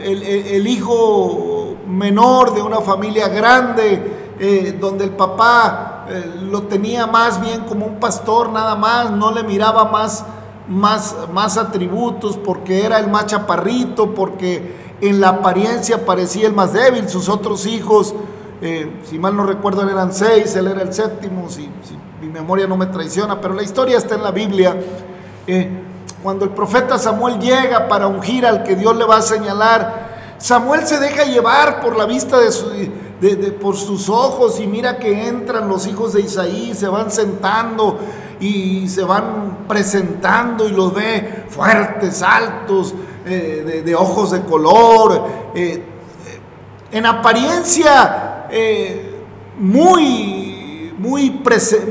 el, 0.04 0.68
hijo 0.68 1.50
menor 1.92 2.54
de 2.54 2.62
una 2.62 2.82
familia 2.82 3.28
grande, 3.28 4.36
eh, 4.40 4.78
donde 4.80 5.04
el 5.04 5.12
papá 5.12 6.06
eh, 6.10 6.34
lo 6.42 6.64
tenía 6.64 7.06
más 7.06 7.40
bien 7.40 7.62
como 7.62 7.86
un 7.86 8.00
pastor 8.00 8.50
nada 8.50 8.76
más, 8.76 9.12
no 9.12 9.32
le 9.32 9.44
miraba 9.44 9.86
más, 9.86 10.26
más, 10.68 11.16
más 11.32 11.58
atributos, 11.58 12.38
porque 12.38 12.86
era 12.86 13.00
el 13.00 13.08
más 13.08 13.28
chaparrito, 13.28 14.16
porque 14.16 14.98
en 15.02 15.22
la 15.22 15.30
apariencia 15.30 16.06
parecía 16.06 16.48
el 16.48 16.54
más 16.54 16.74
débil, 16.74 17.08
sus 17.10 17.30
otros 17.30 17.66
hijos, 17.66 18.16
eh, 18.62 19.02
si 19.04 19.20
mal 19.20 19.36
no 19.36 19.46
recuerdo, 19.46 19.88
eran 19.88 20.14
seis, 20.14 20.56
él 20.56 20.68
era 20.68 20.82
el 20.82 20.94
séptimo, 20.94 21.50
si, 21.50 21.70
mi 22.22 22.28
memoria 22.28 22.68
no 22.68 22.78
me 22.78 22.86
traiciona, 22.86 23.42
pero 23.42 23.56
la 23.56 23.64
historia 23.64 23.98
está 23.98 24.16
en 24.16 24.24
la 24.24 24.32
Biblia. 24.32 24.76
Cuando 26.22 26.46
el 26.46 26.52
profeta 26.52 27.00
Samuel 27.00 27.40
llega 27.40 27.88
para 27.88 28.06
ungir 28.06 28.46
al 28.46 28.62
que 28.62 28.76
Dios 28.76 28.96
le 28.96 29.06
va 29.06 29.18
a 29.18 29.22
señalar, 29.24 30.11
Samuel 30.42 30.88
se 30.88 31.00
deja 31.00 31.24
llevar 31.24 31.82
por 31.82 31.96
la 31.96 32.08
vista 32.08 32.40
de, 32.40 33.52
por 33.62 33.78
sus 33.78 34.10
ojos 34.10 34.60
y 34.60 34.66
mira 34.66 34.98
que 34.98 35.28
entran 35.28 35.70
los 35.70 35.86
hijos 35.86 36.14
de 36.14 36.22
Isaí, 36.22 36.74
se 36.74 36.88
van 36.88 37.12
sentando 37.12 38.00
y 38.40 38.90
se 38.90 39.04
van 39.04 39.68
presentando 39.68 40.68
y 40.68 40.72
los 40.72 40.96
ve 40.96 41.46
fuertes, 41.48 42.24
altos, 42.24 42.96
eh, 43.24 43.84
de, 43.86 43.96
ojos 43.96 44.32
de 44.32 44.42
color, 44.42 45.28
eh, 45.54 45.84
en 46.92 47.06
apariencia 47.06 48.48
eh, 48.50 49.16
muy, 49.60 50.92
muy, 50.98 51.40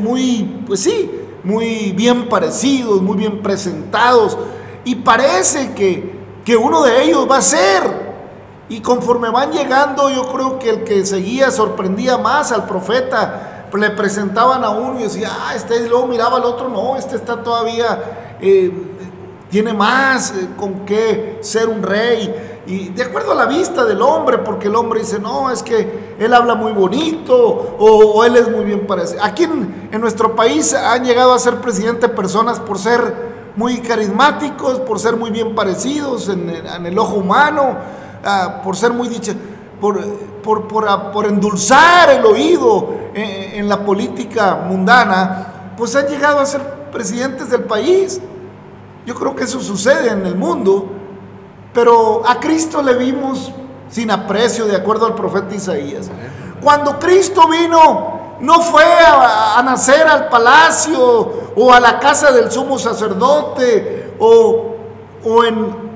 muy, 0.00 0.64
pues 0.66 0.80
sí, 0.80 1.08
muy 1.44 1.92
bien 1.92 2.28
parecidos, 2.28 3.00
muy 3.00 3.16
bien 3.16 3.42
presentados, 3.42 4.36
y 4.84 4.96
parece 4.96 5.70
que, 5.72 6.18
que 6.44 6.56
uno 6.56 6.82
de 6.82 7.04
ellos 7.04 7.30
va 7.30 7.36
a 7.36 7.42
ser. 7.42 8.09
Y 8.70 8.80
conforme 8.80 9.28
van 9.28 9.52
llegando, 9.52 10.08
yo 10.08 10.26
creo 10.32 10.58
que 10.58 10.70
el 10.70 10.84
que 10.84 11.04
seguía 11.04 11.50
sorprendía 11.50 12.16
más 12.16 12.52
al 12.52 12.64
profeta. 12.66 13.66
Le 13.72 13.90
presentaban 13.90 14.64
a 14.64 14.70
uno 14.70 14.98
y 14.98 15.04
decía, 15.04 15.30
ah, 15.30 15.54
este, 15.54 15.76
y 15.76 15.88
luego 15.88 16.06
miraba 16.06 16.38
al 16.38 16.44
otro, 16.44 16.68
no, 16.68 16.96
este 16.96 17.14
está 17.14 17.40
todavía 17.40 18.36
tiene 19.50 19.72
más 19.74 20.30
eh, 20.30 20.48
con 20.56 20.86
qué 20.86 21.38
ser 21.42 21.68
un 21.68 21.82
rey. 21.82 22.62
Y 22.66 22.88
de 22.90 23.02
acuerdo 23.02 23.32
a 23.32 23.34
la 23.34 23.46
vista 23.46 23.84
del 23.84 24.00
hombre, 24.00 24.38
porque 24.38 24.68
el 24.68 24.76
hombre 24.76 25.00
dice, 25.00 25.18
no, 25.18 25.50
es 25.50 25.62
que 25.62 26.14
él 26.18 26.32
habla 26.32 26.54
muy 26.54 26.72
bonito 26.72 27.36
o, 27.78 28.24
él 28.24 28.36
es 28.36 28.48
muy 28.48 28.64
bien 28.64 28.86
parecido. 28.86 29.24
Aquí 29.24 29.44
en, 29.44 30.00
nuestro 30.00 30.36
país 30.36 30.72
han 30.72 31.04
llegado 31.04 31.34
a 31.34 31.38
ser 31.38 31.56
presidente 31.56 32.08
personas 32.08 32.60
por 32.60 32.78
ser 32.78 33.30
muy 33.56 33.80
carismáticos, 33.80 34.78
por 34.80 35.00
ser 35.00 35.16
muy 35.16 35.30
bien 35.30 35.54
parecidos 35.54 36.28
en, 36.28 36.48
el 36.86 36.98
ojo 36.98 37.16
humano, 37.16 37.76
ah, 38.24 38.60
por 38.62 38.76
ser 38.76 38.92
muy 38.92 39.08
dicha, 39.08 39.34
por, 39.80 39.98
por, 40.42 40.88
ah, 40.88 41.10
por, 41.12 41.26
endulzar 41.26 42.10
el 42.10 42.24
oído 42.24 42.94
en, 43.14 43.68
la 43.68 43.84
política 43.84 44.56
mundana, 44.66 45.74
pues 45.76 45.94
han 45.96 46.06
llegado 46.06 46.40
a 46.40 46.46
ser 46.46 46.62
presidentes 46.90 47.50
del 47.50 47.64
país. 47.64 48.20
Yo 49.06 49.14
creo 49.14 49.34
que 49.34 49.44
eso 49.44 49.60
sucede 49.60 50.10
en 50.10 50.26
el 50.26 50.36
mundo, 50.36 50.86
pero 51.72 52.22
a 52.26 52.38
Cristo 52.40 52.82
le 52.82 52.94
vimos 52.94 53.52
sin 53.88 54.10
aprecio, 54.10 54.66
de 54.66 54.76
acuerdo 54.76 55.06
al 55.06 55.14
profeta 55.14 55.54
Isaías. 55.54 56.10
Cuando 56.62 56.98
Cristo 56.98 57.48
vino, 57.48 58.36
no 58.40 58.60
fue 58.60 58.84
a, 58.84 59.60
nacer 59.64 60.06
al 60.06 60.28
palacio 60.28 61.52
o 61.56 61.72
a 61.72 61.80
la 61.80 61.98
casa 61.98 62.32
del 62.32 62.50
sumo 62.50 62.78
sacerdote 62.78 64.14
o, 64.18 64.76
o, 65.24 65.44
en, 65.44 65.89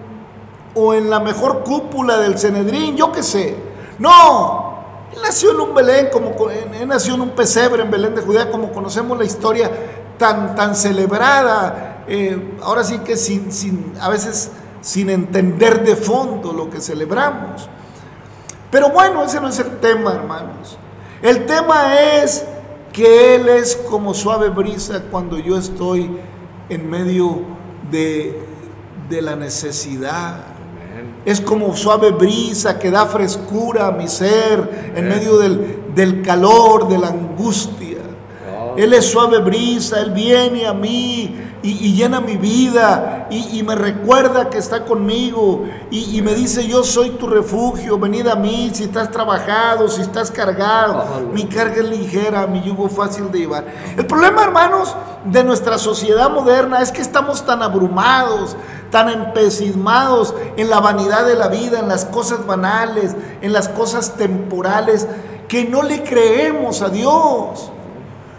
o 0.74 0.94
en 0.94 1.10
la 1.10 1.20
mejor 1.20 1.62
cúpula 1.62 2.18
del 2.18 2.38
Cenedrín, 2.38 2.96
yo 2.96 3.12
qué 3.12 3.22
sé. 3.22 3.56
No, 3.98 4.84
él 5.12 5.18
nació 5.22 5.52
en 5.52 5.60
un 5.60 5.74
Belén, 5.74 6.08
como, 6.12 6.34
él 6.50 6.88
nació 6.88 7.14
en 7.14 7.20
un 7.20 7.30
pesebre 7.30 7.82
en 7.82 7.90
Belén 7.90 8.14
de 8.14 8.22
Judea, 8.22 8.50
como 8.50 8.72
conocemos 8.72 9.16
la 9.16 9.24
historia 9.24 9.70
tan, 10.18 10.54
tan 10.54 10.74
celebrada 10.74 11.94
eh, 12.06 12.56
ahora 12.62 12.84
sí 12.84 12.98
que 12.98 13.16
sin, 13.16 13.50
sin, 13.50 13.94
a 14.00 14.10
veces 14.10 14.50
sin 14.80 15.08
entender 15.08 15.82
de 15.84 15.96
fondo 15.96 16.52
lo 16.52 16.68
que 16.68 16.80
celebramos. 16.80 17.68
Pero 18.70 18.90
bueno, 18.90 19.22
ese 19.24 19.40
no 19.40 19.48
es 19.48 19.58
el 19.58 19.78
tema, 19.78 20.12
hermanos. 20.12 20.76
El 21.22 21.46
tema 21.46 21.98
es 21.98 22.44
que 22.92 23.36
Él 23.36 23.48
es 23.48 23.76
como 23.76 24.12
suave 24.12 24.50
brisa 24.50 25.04
cuando 25.10 25.38
yo 25.38 25.56
estoy 25.56 26.18
en 26.68 26.90
medio 26.90 27.40
de, 27.90 28.38
de 29.08 29.22
la 29.22 29.36
necesidad. 29.36 30.53
Es 31.24 31.40
como 31.40 31.74
suave 31.76 32.10
brisa 32.10 32.78
que 32.78 32.90
da 32.90 33.06
frescura 33.06 33.86
a 33.86 33.92
mi 33.92 34.08
ser 34.08 34.92
en 34.94 35.08
medio 35.08 35.38
del, 35.38 35.82
del 35.94 36.22
calor, 36.22 36.88
de 36.88 36.98
la 36.98 37.08
angustia. 37.08 37.98
Oh. 38.52 38.74
Él 38.76 38.92
es 38.92 39.06
suave 39.06 39.38
brisa, 39.38 40.00
Él 40.00 40.10
viene 40.10 40.66
a 40.66 40.74
mí 40.74 41.36
y, 41.64 41.94
llena 41.94 42.20
mi 42.20 42.36
vida 42.36 43.26
y, 43.30 43.62
me 43.62 43.74
recuerda 43.74 44.50
que 44.50 44.58
está 44.58 44.84
conmigo 44.84 45.64
y, 45.90 46.20
me 46.20 46.34
dice 46.34 46.66
yo 46.66 46.84
soy 46.84 47.10
tu 47.10 47.26
refugio, 47.26 47.98
venid 47.98 48.26
a 48.26 48.36
mí 48.36 48.70
si 48.74 48.84
estás 48.84 49.10
trabajado, 49.10 49.88
si 49.88 50.02
estás 50.02 50.30
cargado, 50.30 51.22
mi 51.32 51.46
carga 51.46 51.76
es 51.76 51.88
ligera, 51.88 52.46
mi 52.46 52.62
yugo 52.62 52.90
fácil 52.90 53.32
de 53.32 53.38
llevar. 53.38 53.64
El 53.96 54.06
problema 54.06 54.44
hermanos 54.44 54.94
de 55.24 55.42
nuestra 55.42 55.78
sociedad 55.78 56.28
moderna 56.28 56.82
es 56.82 56.92
que 56.92 57.00
estamos 57.00 57.46
tan 57.46 57.62
abrumados, 57.62 58.56
tan 58.90 59.08
empecismados 59.08 60.34
en 60.58 60.68
la 60.68 60.80
vanidad 60.80 61.24
de 61.24 61.34
la 61.34 61.48
vida, 61.48 61.80
en 61.80 61.88
las 61.88 62.04
cosas 62.04 62.46
banales, 62.46 63.16
en 63.40 63.54
las 63.54 63.70
cosas 63.70 64.16
temporales, 64.16 65.08
que 65.48 65.64
no 65.64 65.82
le 65.82 66.02
creemos 66.02 66.82
a 66.82 66.90
Dios. 66.90 67.70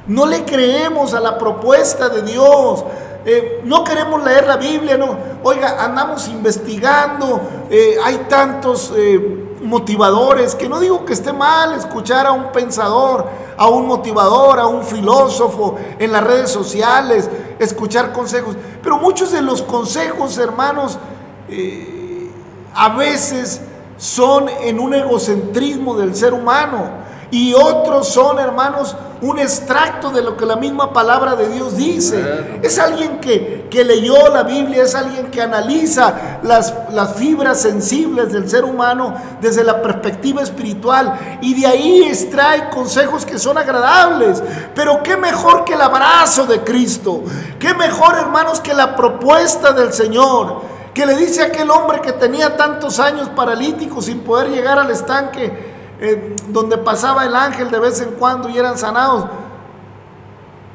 No 0.07 0.27
le 0.27 0.45
creemos 0.45 1.13
a 1.15 1.19
la 1.19 1.38
propuesta 1.38 2.09
de 2.09 2.21
Dios. 2.21 2.83
Eh, 3.27 3.61
no 3.63 3.83
queremos 3.83 4.23
leer 4.23 4.45
la 4.45 4.57
Biblia, 4.57 4.97
no. 4.97 5.17
Oiga, 5.41 5.83
andamos 5.83 6.27
investigando, 6.27 7.41
eh, 7.71 7.97
hay 8.03 8.17
tantos 8.29 8.93
eh, 8.95 9.57
motivadores, 9.63 10.53
que 10.53 10.69
no 10.69 10.79
digo 10.79 11.03
que 11.05 11.13
esté 11.13 11.33
mal 11.33 11.73
escuchar 11.73 12.27
a 12.27 12.31
un 12.31 12.51
pensador, 12.51 13.25
a 13.57 13.67
un 13.67 13.88
motivador, 13.88 14.59
a 14.59 14.67
un 14.67 14.83
filósofo 14.83 15.75
en 15.97 16.11
las 16.11 16.23
redes 16.23 16.51
sociales, 16.51 17.27
escuchar 17.57 18.13
consejos, 18.13 18.55
pero 18.83 18.99
muchos 18.99 19.31
de 19.31 19.41
los 19.41 19.63
consejos, 19.63 20.38
hermanos, 20.38 20.99
a 22.75 22.89
veces 22.89 23.61
son 23.97 24.49
en 24.49 24.79
un 24.79 24.93
egocentrismo 24.93 25.95
del 25.95 26.15
ser 26.15 26.33
humano 26.33 27.04
y 27.31 27.53
otros 27.53 28.09
son, 28.09 28.39
hermanos, 28.39 28.95
un 29.21 29.39
extracto 29.39 30.11
de 30.11 30.21
lo 30.21 30.38
que 30.38 30.45
la 30.45 30.55
misma 30.55 30.93
palabra 30.93 31.35
de 31.35 31.49
Dios 31.49 31.75
dice. 31.75 32.59
Es 32.61 32.77
alguien 32.77 33.19
que, 33.19 33.65
leyó 33.83 34.29
la 34.29 34.43
Biblia, 34.43 34.83
es 34.83 34.95
alguien 34.95 35.29
que 35.29 35.41
analiza 35.41 36.39
las, 36.43 36.73
las 36.91 37.15
fibras 37.15 37.59
sensibles 37.59 38.31
del 38.31 38.49
ser 38.49 38.63
humano 38.63 39.13
desde 39.41 39.65
la 39.65 39.81
perspectiva 39.81 40.41
espiritual 40.41 41.39
y 41.41 41.59
de 41.59 41.67
ahí 41.67 42.03
extrae 42.03 42.69
consejos 42.69 43.25
que 43.25 43.38
son 43.38 43.57
agradables. 43.57 44.41
Pero 44.73 45.03
qué 45.03 45.17
mejor 45.17 45.65
que 45.65 45.73
el 45.73 45.81
abrazo 45.81 46.45
de 46.45 46.61
Cristo, 46.61 47.23
qué 47.59 47.73
mejor, 47.73 48.17
hermanos, 48.17 48.61
que 48.61 48.73
la 48.73 48.95
propuesta 48.95 49.73
del 49.73 49.91
Señor 49.91 50.75
que 50.95 51.05
le 51.05 51.17
dice 51.17 51.43
a 51.43 51.47
aquel 51.47 51.69
hombre 51.69 51.99
que 51.99 52.13
tenía 52.13 52.55
tantos 52.55 53.01
años 53.01 53.27
paralítico 53.35 54.01
sin 54.01 54.21
poder 54.21 54.49
llegar 54.49 54.79
al 54.79 54.89
estanque, 54.89 55.74
eh, 55.99 56.36
donde 56.49 56.77
pasaba 56.77 57.25
el 57.25 57.36
ángel 57.36 57.71
de 57.71 57.79
vez 57.79 58.01
en 58.01 58.12
cuando 58.12 58.49
y 58.49 58.58
eran 58.58 58.77
sanados. 58.77 59.25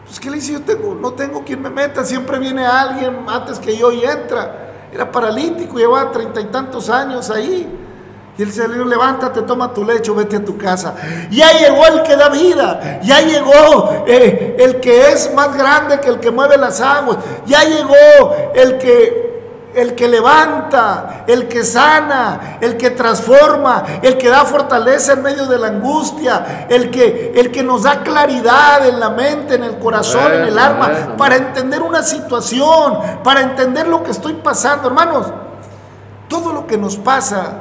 Pues 0.05 0.19
que 0.19 0.31
le 0.31 0.37
dice, 0.37 0.53
yo 0.55 0.63
tengo, 0.63 0.95
no 0.95 1.13
tengo 1.13 1.45
quien 1.45 1.63
me 1.63 1.71
meta, 1.71 2.05
siempre 2.05 2.39
viene 2.39 2.67
alguien 2.67 3.25
antes 3.29 3.59
que 3.59 3.77
yo 3.77 3.93
y 3.93 4.05
entra. 4.05 4.89
Era 4.93 5.11
paralítico, 5.11 5.79
llevaba 5.79 6.11
treinta 6.11 6.41
y 6.41 6.47
tantos 6.47 6.91
años 6.91 7.31
ahí. 7.31 7.79
Y 8.37 8.43
el 8.43 8.51
Señor, 8.53 8.87
levántate, 8.87 9.43
toma 9.43 9.73
tu 9.73 9.85
lecho, 9.85 10.15
vete 10.15 10.37
a 10.37 10.45
tu 10.45 10.57
casa. 10.57 10.95
Ya 11.31 11.53
llegó 11.53 11.87
el 11.87 12.03
que 12.03 12.17
da 12.17 12.29
vida. 12.29 13.01
Ya 13.03 13.21
llegó 13.21 14.05
eh, 14.07 14.57
el 14.59 14.81
que 14.81 15.13
es 15.13 15.33
más 15.35 15.57
grande 15.57 16.01
que 16.01 16.09
el 16.09 16.19
que 16.19 16.31
mueve 16.31 16.57
las 16.57 16.81
aguas. 16.81 17.19
Ya 17.47 17.63
llegó 17.65 18.35
el 18.55 18.79
que 18.79 19.30
el 19.75 19.95
que 19.95 20.09
levanta, 20.09 21.25
el 21.27 21.49
que 21.49 21.65
sana, 21.65 22.59
el 22.61 22.77
que 22.77 22.91
transforma, 22.91 23.85
el 24.03 24.19
que 24.19 24.29
da 24.29 24.45
fortaleza 24.45 25.13
en 25.13 25.23
medio 25.23 25.47
de 25.47 25.59
la 25.59 25.69
angustia, 25.69 26.67
el 26.69 26.91
que, 26.91 27.33
el 27.35 27.51
que 27.51 27.63
nos 27.63 27.85
da 27.85 28.03
claridad 28.03 28.87
en 28.87 28.99
la 28.99 29.11
mente, 29.11 29.55
en 29.55 29.65
el 29.65 29.79
corazón, 29.79 30.33
en 30.33 30.43
el 30.43 30.59
alma, 30.59 31.17
para 31.17 31.37
entender 31.37 31.83
una 31.83 32.03
situación, 32.03 32.99
para 33.23 33.41
entender 33.43 33.87
lo 33.87 34.03
que 34.03 34.11
estoy 34.11 34.35
pasando. 34.35 34.89
Hermanos, 34.89 35.27
todo 36.29 36.53
lo 36.53 36.67
que 36.67 36.79
nos 36.79 36.97
pasa 36.97 37.53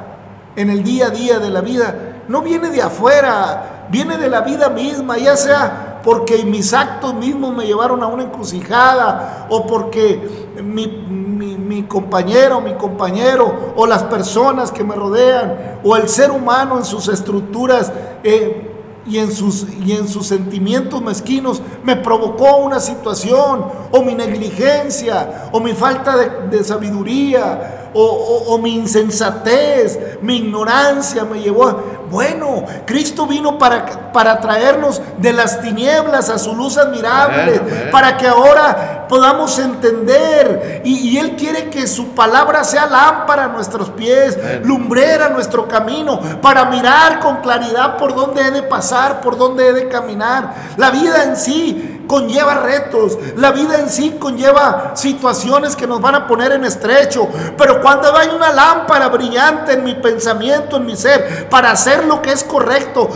en 0.55 0.69
el 0.69 0.83
día 0.83 1.07
a 1.07 1.09
día 1.09 1.39
de 1.39 1.49
la 1.49 1.61
vida 1.61 1.95
no 2.27 2.41
viene 2.41 2.69
de 2.69 2.81
afuera, 2.81 3.87
viene 3.89 4.17
de 4.17 4.29
la 4.29 4.41
vida 4.41 4.69
misma, 4.69 5.17
ya 5.17 5.35
sea 5.35 5.99
porque 6.03 6.43
mis 6.45 6.73
actos 6.73 7.13
mismos 7.13 7.55
me 7.55 7.65
llevaron 7.65 8.01
a 8.03 8.07
una 8.07 8.23
encrucijada 8.23 9.47
o 9.49 9.67
porque 9.67 10.47
mi, 10.63 10.87
mi, 10.87 11.55
compañero, 11.83 12.61
mi 12.61 12.73
compañero 12.73 13.73
o 13.75 13.85
las 13.85 14.03
personas 14.03 14.71
que 14.71 14.83
me 14.83 14.95
rodean 14.95 15.79
o 15.83 15.95
el 15.95 16.09
ser 16.09 16.31
humano 16.31 16.77
en 16.77 16.85
sus 16.85 17.07
estructuras. 17.07 17.91
Eh, 18.23 18.65
y 19.09 19.17
en, 19.17 19.31
sus, 19.31 19.65
y 19.83 19.93
en 19.93 20.07
sus 20.07 20.27
sentimientos 20.27 21.01
mezquinos 21.01 21.61
me 21.83 21.95
provocó 21.95 22.57
una 22.57 22.79
situación, 22.79 23.65
o 23.91 24.03
mi 24.03 24.13
negligencia, 24.13 25.49
o 25.51 25.59
mi 25.59 25.73
falta 25.73 26.15
de, 26.15 26.63
sabiduría, 26.63 27.78
o, 27.93 28.43
o, 28.47 28.57
mi 28.57 28.75
insensatez, 28.75 29.99
mi 30.21 30.37
ignorancia 30.37 31.23
me 31.23 31.39
llevó 31.39 31.67
a... 31.67 31.77
Bueno, 32.09 32.65
Cristo 32.85 33.27
vino 33.27 33.59
para, 33.59 34.11
para 34.11 34.39
traernos 34.39 34.99
de 35.17 35.31
las 35.31 35.61
tinieblas 35.61 36.29
a 36.31 36.39
su 36.39 36.55
luz 36.55 36.77
admirable, 36.77 37.61
para 37.91 38.17
que 38.17 38.27
ahora 38.27 39.05
podamos 39.07 39.59
entender. 39.59 40.81
Y, 40.85 41.17
Él 41.17 41.35
quiere 41.35 41.69
que 41.69 41.85
su 41.85 42.09
palabra 42.09 42.63
sea 42.63 42.87
lámpara 42.87 43.45
a 43.45 43.47
nuestros 43.49 43.89
pies, 43.91 44.37
lumbrera 44.63 45.27
a 45.27 45.29
nuestro 45.29 45.67
camino, 45.67 46.19
para 46.41 46.65
mirar 46.65 47.19
con 47.19 47.41
claridad 47.41 47.97
por 47.97 48.15
dónde 48.15 48.41
he 48.41 48.51
de 48.51 48.63
pasar, 48.63 49.21
por 49.21 49.37
dónde 49.37 49.67
he 49.67 49.73
de 49.73 49.87
caminar. 49.87 50.53
La 50.77 50.89
vida 50.89 51.23
en 51.25 51.35
sí 51.35 51.98
conlleva 52.09 52.55
retos, 52.55 53.19
la 53.35 53.51
vida 53.51 53.79
en 53.79 53.87
sí 53.87 54.17
conlleva 54.19 54.93
situaciones 54.95 55.75
que 55.75 55.85
nos 55.85 56.01
van 56.01 56.15
a 56.15 56.27
poner 56.27 56.53
en 56.53 56.65
estrecho, 56.65 57.29
pero 57.55 57.83
cuando 57.83 58.17
hay 58.17 58.29
una 58.29 58.51
lámpara 58.51 59.09
brillante 59.09 59.73
en 59.73 59.83
mi 59.83 59.93
pensamiento, 59.93 60.77
en 60.77 60.87
mi 60.87 60.95
ser, 60.95 61.47
para 61.49 61.69
hacer 61.69 62.05
lo 62.05 62.19
que 62.19 62.31
es 62.31 62.43
correcto, 62.43 63.07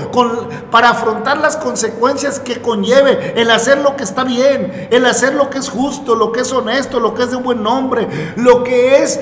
para 0.69 0.91
afrontar 0.91 1.37
las 1.37 1.57
consecuencias 1.57 2.39
que 2.39 2.61
conlleve 2.61 3.33
el 3.35 3.49
hacer 3.49 3.79
lo 3.79 3.95
que 3.95 4.03
está 4.03 4.23
bien, 4.23 4.87
el 4.91 5.07
hacer 5.07 5.33
lo 5.33 5.49
que 5.49 5.57
es 5.57 5.69
justo, 5.69 6.13
lo 6.13 6.31
que 6.31 6.41
es 6.41 6.51
honesto, 6.51 6.99
lo 6.99 7.15
que 7.15 7.23
es 7.23 7.31
de 7.31 7.37
buen 7.37 7.63
nombre, 7.63 8.07
lo 8.35 8.63
que 8.63 9.01
es 9.01 9.19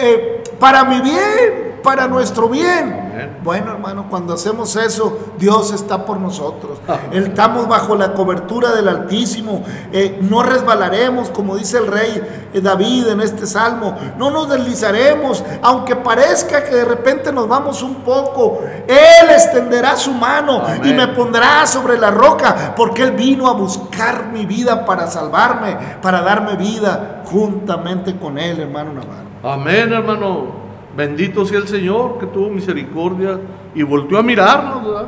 eh, 0.00 0.44
para 0.60 0.84
mi 0.84 1.00
bien, 1.00 1.80
para 1.82 2.06
nuestro 2.06 2.48
bien. 2.48 3.07
Bueno, 3.42 3.72
hermano, 3.72 4.06
cuando 4.08 4.34
hacemos 4.34 4.76
eso, 4.76 5.32
Dios 5.38 5.72
está 5.72 6.04
por 6.04 6.18
nosotros. 6.18 6.78
Estamos 7.12 7.68
bajo 7.68 7.96
la 7.96 8.14
cobertura 8.14 8.72
del 8.72 8.88
Altísimo. 8.88 9.64
Eh, 9.92 10.18
no 10.22 10.42
resbalaremos, 10.42 11.30
como 11.30 11.56
dice 11.56 11.78
el 11.78 11.86
rey 11.86 12.48
eh, 12.52 12.60
David 12.60 13.08
en 13.08 13.20
este 13.20 13.46
salmo. 13.46 13.96
No 14.16 14.30
nos 14.30 14.48
deslizaremos, 14.48 15.44
aunque 15.62 15.96
parezca 15.96 16.64
que 16.64 16.74
de 16.74 16.84
repente 16.84 17.32
nos 17.32 17.48
vamos 17.48 17.82
un 17.82 17.96
poco. 17.96 18.60
Él 18.86 19.30
extenderá 19.30 19.96
su 19.96 20.12
mano 20.12 20.62
y 20.84 20.92
me 20.92 21.08
pondrá 21.08 21.66
sobre 21.66 21.98
la 21.98 22.10
roca, 22.10 22.74
porque 22.76 23.02
Él 23.02 23.12
vino 23.12 23.48
a 23.48 23.52
buscar 23.52 24.28
mi 24.32 24.46
vida 24.46 24.84
para 24.84 25.06
salvarme, 25.06 25.76
para 26.02 26.22
darme 26.22 26.56
vida 26.56 27.22
juntamente 27.24 28.16
con 28.16 28.38
Él, 28.38 28.60
hermano 28.60 28.92
Navarro. 28.92 29.28
Amén, 29.42 29.92
hermano. 29.92 30.67
Bendito 30.96 31.44
sea 31.44 31.58
el 31.58 31.68
Señor 31.68 32.18
que 32.18 32.26
tuvo 32.26 32.48
misericordia 32.48 33.38
y 33.74 33.82
volvió 33.82 34.18
a 34.18 34.22
mirarnos, 34.22 34.84
¿verdad? 34.84 35.06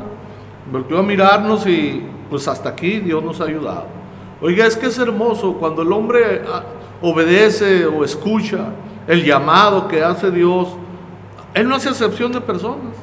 Volvió 0.70 0.98
a 0.98 1.02
mirarnos 1.02 1.66
y 1.66 2.04
pues 2.28 2.46
hasta 2.46 2.68
aquí 2.68 3.00
Dios 3.00 3.22
nos 3.24 3.40
ha 3.40 3.44
ayudado. 3.44 3.86
Oiga, 4.40 4.66
es 4.66 4.76
que 4.76 4.86
es 4.86 4.98
hermoso 4.98 5.54
cuando 5.54 5.82
el 5.82 5.92
hombre 5.92 6.42
ah, 6.48 6.62
obedece 7.02 7.86
o 7.86 8.04
escucha 8.04 8.68
el 9.06 9.24
llamado 9.24 9.88
que 9.88 10.02
hace 10.02 10.30
Dios. 10.30 10.68
Él 11.54 11.68
no 11.68 11.74
hace 11.74 11.88
excepción 11.88 12.32
de 12.32 12.40
personas. 12.40 12.94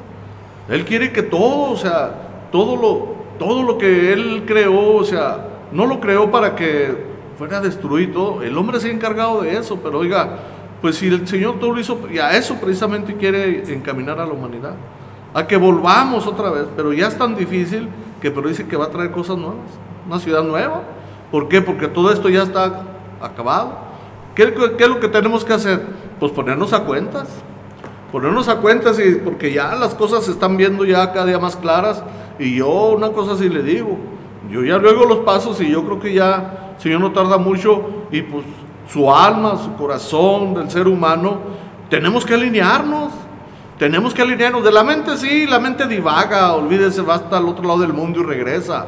Él 0.69 0.85
quiere 0.85 1.11
que 1.11 1.23
todo, 1.23 1.71
o 1.71 1.77
sea, 1.77 2.47
todo 2.51 2.75
lo, 2.75 3.15
todo 3.37 3.63
lo 3.63 3.77
que 3.77 4.13
Él 4.13 4.43
creó, 4.45 4.95
o 4.95 5.03
sea, 5.03 5.47
no 5.71 5.85
lo 5.85 5.99
creó 5.99 6.31
para 6.31 6.55
que 6.55 7.05
fuera 7.37 7.61
destruido. 7.61 8.41
El 8.41 8.57
hombre 8.57 8.79
se 8.79 8.89
ha 8.89 8.91
encargado 8.91 9.41
de 9.41 9.57
eso, 9.57 9.79
pero 9.81 9.99
oiga, 9.99 10.39
pues 10.81 10.97
si 10.97 11.07
el 11.07 11.27
Señor 11.27 11.59
todo 11.59 11.73
lo 11.73 11.79
hizo, 11.79 11.99
y 12.11 12.19
a 12.19 12.37
eso 12.37 12.55
precisamente 12.55 13.15
quiere 13.15 13.73
encaminar 13.73 14.19
a 14.19 14.25
la 14.25 14.33
humanidad, 14.33 14.75
a 15.33 15.47
que 15.47 15.57
volvamos 15.57 16.27
otra 16.27 16.49
vez, 16.49 16.65
pero 16.75 16.93
ya 16.93 17.07
es 17.07 17.17
tan 17.17 17.35
difícil 17.35 17.89
que 18.21 18.31
pero 18.31 18.47
dice 18.47 18.67
que 18.67 18.77
va 18.77 18.85
a 18.85 18.89
traer 18.89 19.11
cosas 19.11 19.37
nuevas, 19.37 19.67
una 20.05 20.19
ciudad 20.19 20.43
nueva. 20.43 20.83
¿Por 21.31 21.47
qué? 21.47 21.61
Porque 21.61 21.87
todo 21.87 22.11
esto 22.11 22.29
ya 22.29 22.43
está 22.43 22.83
acabado. 23.21 23.77
¿Qué, 24.35 24.53
qué 24.77 24.83
es 24.83 24.89
lo 24.89 24.99
que 24.99 25.07
tenemos 25.07 25.43
que 25.43 25.53
hacer? 25.53 25.81
Pues 26.19 26.31
ponernos 26.31 26.73
a 26.73 26.83
cuentas, 26.83 27.27
ponernos 28.11 28.47
a 28.47 28.57
cuentas 28.57 28.99
y 28.99 29.15
porque 29.15 29.51
ya 29.51 29.75
las 29.75 29.93
cosas 29.93 30.25
se 30.25 30.31
están 30.31 30.57
viendo 30.57 30.85
ya 30.85 31.11
cada 31.11 31.25
día 31.25 31.39
más 31.39 31.55
claras 31.55 32.03
y 32.39 32.55
yo 32.55 32.91
una 32.91 33.09
cosa 33.09 33.35
sí 33.35 33.49
le 33.49 33.63
digo, 33.63 33.97
yo 34.49 34.63
ya 34.63 34.77
luego 34.77 35.05
los 35.05 35.19
pasos 35.19 35.59
y 35.61 35.69
yo 35.69 35.83
creo 35.83 35.99
que 35.99 36.13
ya, 36.13 36.75
Señor 36.77 37.01
no 37.01 37.11
tarda 37.11 37.37
mucho 37.37 38.05
y 38.11 38.21
pues 38.21 38.45
su 38.91 39.11
alma, 39.13 39.57
su 39.57 39.73
corazón 39.73 40.53
del 40.53 40.69
ser 40.69 40.87
humano, 40.87 41.37
tenemos 41.89 42.25
que 42.25 42.33
alinearnos. 42.33 43.11
Tenemos 43.77 44.13
que 44.13 44.21
alinearnos. 44.21 44.63
De 44.63 44.71
la 44.71 44.83
mente 44.83 45.17
sí, 45.17 45.45
la 45.45 45.59
mente 45.59 45.87
divaga, 45.87 46.53
olvídese, 46.53 47.01
va 47.01 47.15
hasta 47.15 47.37
el 47.37 47.45
otro 47.45 47.63
lado 47.63 47.79
del 47.79 47.93
mundo 47.93 48.21
y 48.21 48.23
regresa. 48.23 48.87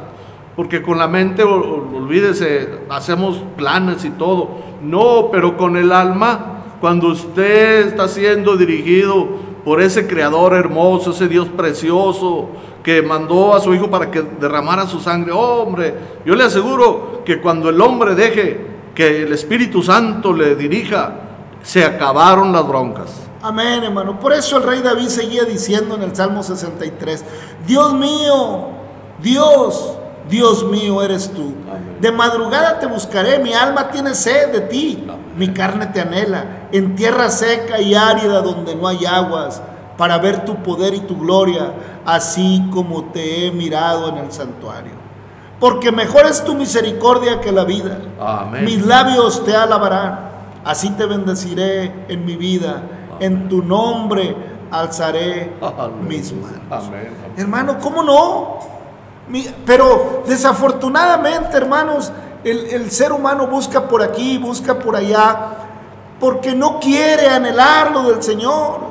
Porque 0.56 0.82
con 0.82 0.98
la 0.98 1.06
mente, 1.06 1.44
olvídese, 1.44 2.80
hacemos 2.88 3.40
planes 3.56 4.04
y 4.04 4.10
todo. 4.10 4.48
No, 4.82 5.28
pero 5.30 5.56
con 5.56 5.76
el 5.76 5.92
alma, 5.92 6.64
cuando 6.80 7.08
usted 7.08 7.86
está 7.86 8.08
siendo 8.08 8.56
dirigido 8.56 9.28
por 9.64 9.80
ese 9.80 10.06
creador 10.06 10.54
hermoso, 10.54 11.12
ese 11.12 11.28
Dios 11.28 11.48
precioso, 11.48 12.48
que 12.82 13.02
mandó 13.02 13.54
a 13.54 13.60
su 13.60 13.74
hijo 13.74 13.90
para 13.90 14.10
que 14.10 14.22
derramara 14.22 14.86
su 14.86 15.00
sangre, 15.00 15.32
hombre, 15.32 15.94
yo 16.24 16.34
le 16.34 16.44
aseguro 16.44 17.22
que 17.24 17.40
cuando 17.40 17.68
el 17.68 17.80
hombre 17.80 18.14
deje 18.14 18.69
que 18.94 19.22
el 19.22 19.32
Espíritu 19.32 19.82
Santo 19.82 20.32
le 20.32 20.54
dirija, 20.54 21.12
se 21.62 21.84
acabaron 21.84 22.52
las 22.52 22.66
broncas. 22.66 23.10
Amén, 23.42 23.82
hermano. 23.84 24.18
Por 24.20 24.32
eso 24.32 24.58
el 24.58 24.64
rey 24.64 24.80
David 24.80 25.08
seguía 25.08 25.44
diciendo 25.44 25.94
en 25.94 26.02
el 26.02 26.14
Salmo 26.14 26.42
63, 26.42 27.24
Dios 27.66 27.94
mío, 27.94 28.68
Dios, 29.22 29.94
Dios 30.28 30.64
mío 30.64 31.02
eres 31.02 31.30
tú. 31.32 31.54
De 32.00 32.12
madrugada 32.12 32.78
te 32.78 32.86
buscaré, 32.86 33.38
mi 33.38 33.54
alma 33.54 33.90
tiene 33.90 34.14
sed 34.14 34.52
de 34.52 34.60
ti, 34.62 35.06
mi 35.36 35.48
carne 35.48 35.86
te 35.86 36.00
anhela, 36.00 36.68
en 36.72 36.94
tierra 36.96 37.30
seca 37.30 37.80
y 37.80 37.94
árida 37.94 38.42
donde 38.42 38.74
no 38.74 38.86
hay 38.86 39.06
aguas, 39.06 39.62
para 39.96 40.18
ver 40.18 40.44
tu 40.44 40.56
poder 40.62 40.94
y 40.94 41.00
tu 41.00 41.18
gloria, 41.18 41.72
así 42.04 42.66
como 42.70 43.06
te 43.06 43.46
he 43.46 43.52
mirado 43.52 44.08
en 44.08 44.18
el 44.18 44.32
santuario 44.32 44.99
porque 45.60 45.92
mejor 45.92 46.26
es 46.26 46.42
tu 46.42 46.54
misericordia 46.54 47.40
que 47.40 47.52
la 47.52 47.64
vida. 47.64 47.98
Mis 48.62 48.84
labios 48.84 49.44
te 49.44 49.54
alabarán, 49.54 50.30
así 50.64 50.90
te 50.90 51.04
bendeciré 51.04 52.06
en 52.08 52.24
mi 52.24 52.36
vida, 52.36 52.82
en 53.20 53.48
tu 53.48 53.62
nombre 53.62 54.34
alzaré 54.70 55.52
mis 56.08 56.32
manos. 56.32 56.90
Hermano, 57.36 57.78
¿cómo 57.78 58.02
no? 58.02 58.80
pero 59.64 60.24
desafortunadamente, 60.26 61.56
hermanos, 61.56 62.10
el, 62.42 62.66
el 62.66 62.90
ser 62.90 63.12
humano 63.12 63.46
busca 63.46 63.86
por 63.86 64.02
aquí, 64.02 64.38
busca 64.38 64.76
por 64.76 64.96
allá, 64.96 65.50
porque 66.18 66.52
no 66.52 66.80
quiere 66.80 67.28
anhelar 67.28 67.92
lo 67.92 68.10
del 68.10 68.22
Señor 68.24 68.89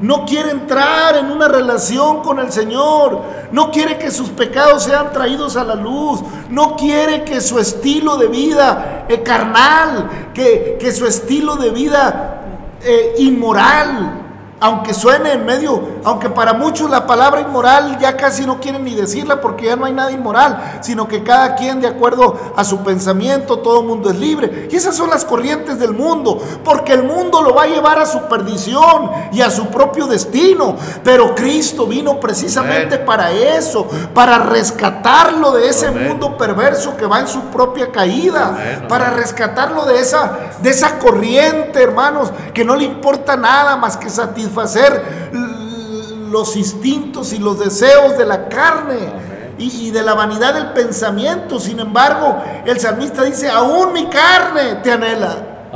no 0.00 0.24
quiere 0.24 0.50
entrar 0.50 1.16
en 1.16 1.30
una 1.30 1.46
relación 1.46 2.22
con 2.22 2.38
el 2.38 2.50
Señor, 2.50 3.22
no 3.52 3.70
quiere 3.70 3.98
que 3.98 4.10
sus 4.10 4.30
pecados 4.30 4.84
sean 4.84 5.12
traídos 5.12 5.56
a 5.56 5.64
la 5.64 5.74
luz, 5.74 6.20
no 6.48 6.76
quiere 6.76 7.24
que 7.24 7.40
su 7.40 7.58
estilo 7.58 8.16
de 8.16 8.28
vida 8.28 9.06
eh, 9.08 9.22
carnal, 9.22 10.30
que, 10.32 10.78
que, 10.80 10.92
su 10.92 11.06
estilo 11.06 11.56
de 11.56 11.70
vida 11.70 12.42
eh, 12.82 13.14
inmoral, 13.18 14.22
aunque 14.58 14.94
suene 14.94 15.32
en 15.32 15.44
medio 15.44 15.99
aunque 16.04 16.30
para 16.30 16.52
muchos 16.52 16.90
la 16.90 17.06
palabra 17.06 17.40
inmoral 17.40 17.98
ya 17.98 18.16
casi 18.16 18.46
no 18.46 18.60
quieren 18.60 18.84
ni 18.84 18.94
decirla 18.94 19.40
porque 19.40 19.66
ya 19.66 19.76
no 19.76 19.84
hay 19.84 19.92
nada 19.92 20.10
inmoral, 20.10 20.78
sino 20.80 21.06
que 21.08 21.22
cada 21.22 21.54
quien 21.54 21.80
de 21.80 21.88
acuerdo 21.88 22.52
a 22.56 22.64
su 22.64 22.82
pensamiento, 22.82 23.58
todo 23.58 23.82
mundo 23.82 24.10
es 24.10 24.16
libre. 24.16 24.68
Y 24.70 24.76
esas 24.76 24.96
son 24.96 25.10
las 25.10 25.24
corrientes 25.24 25.78
del 25.78 25.92
mundo, 25.92 26.42
porque 26.64 26.92
el 26.92 27.02
mundo 27.02 27.42
lo 27.42 27.54
va 27.54 27.64
a 27.64 27.66
llevar 27.66 27.98
a 27.98 28.06
su 28.06 28.20
perdición 28.22 29.10
y 29.32 29.40
a 29.40 29.50
su 29.50 29.66
propio 29.66 30.06
destino. 30.06 30.76
Pero 31.04 31.34
Cristo 31.34 31.86
vino 31.86 32.18
precisamente 32.18 32.98
para 32.98 33.30
eso, 33.30 33.86
para 34.14 34.38
rescatarlo 34.38 35.52
de 35.52 35.68
ese 35.68 35.90
mundo 35.90 36.36
perverso 36.36 36.96
que 36.96 37.06
va 37.06 37.20
en 37.20 37.28
su 37.28 37.40
propia 37.44 37.90
caída, 37.90 38.86
para 38.88 39.10
rescatarlo 39.10 39.84
de 39.86 40.00
esa, 40.00 40.52
de 40.60 40.70
esa 40.70 40.98
corriente, 40.98 41.82
hermanos, 41.82 42.32
que 42.54 42.64
no 42.64 42.76
le 42.76 42.84
importa 42.84 43.36
nada 43.36 43.76
más 43.76 43.96
que 43.96 44.10
satisfacer 44.10 45.59
los 46.30 46.56
instintos 46.56 47.32
y 47.32 47.38
los 47.38 47.58
deseos 47.58 48.16
de 48.16 48.26
la 48.26 48.48
carne. 48.48 49.30
Y, 49.58 49.90
de 49.90 50.02
la 50.02 50.14
vanidad 50.14 50.54
del 50.54 50.72
pensamiento. 50.72 51.60
Sin 51.60 51.80
embargo, 51.80 52.42
el 52.64 52.80
salmista 52.80 53.24
dice, 53.24 53.50
aún 53.50 53.92
mi 53.92 54.06
carne 54.06 54.76
te 54.76 54.90
anhela. 54.90 55.66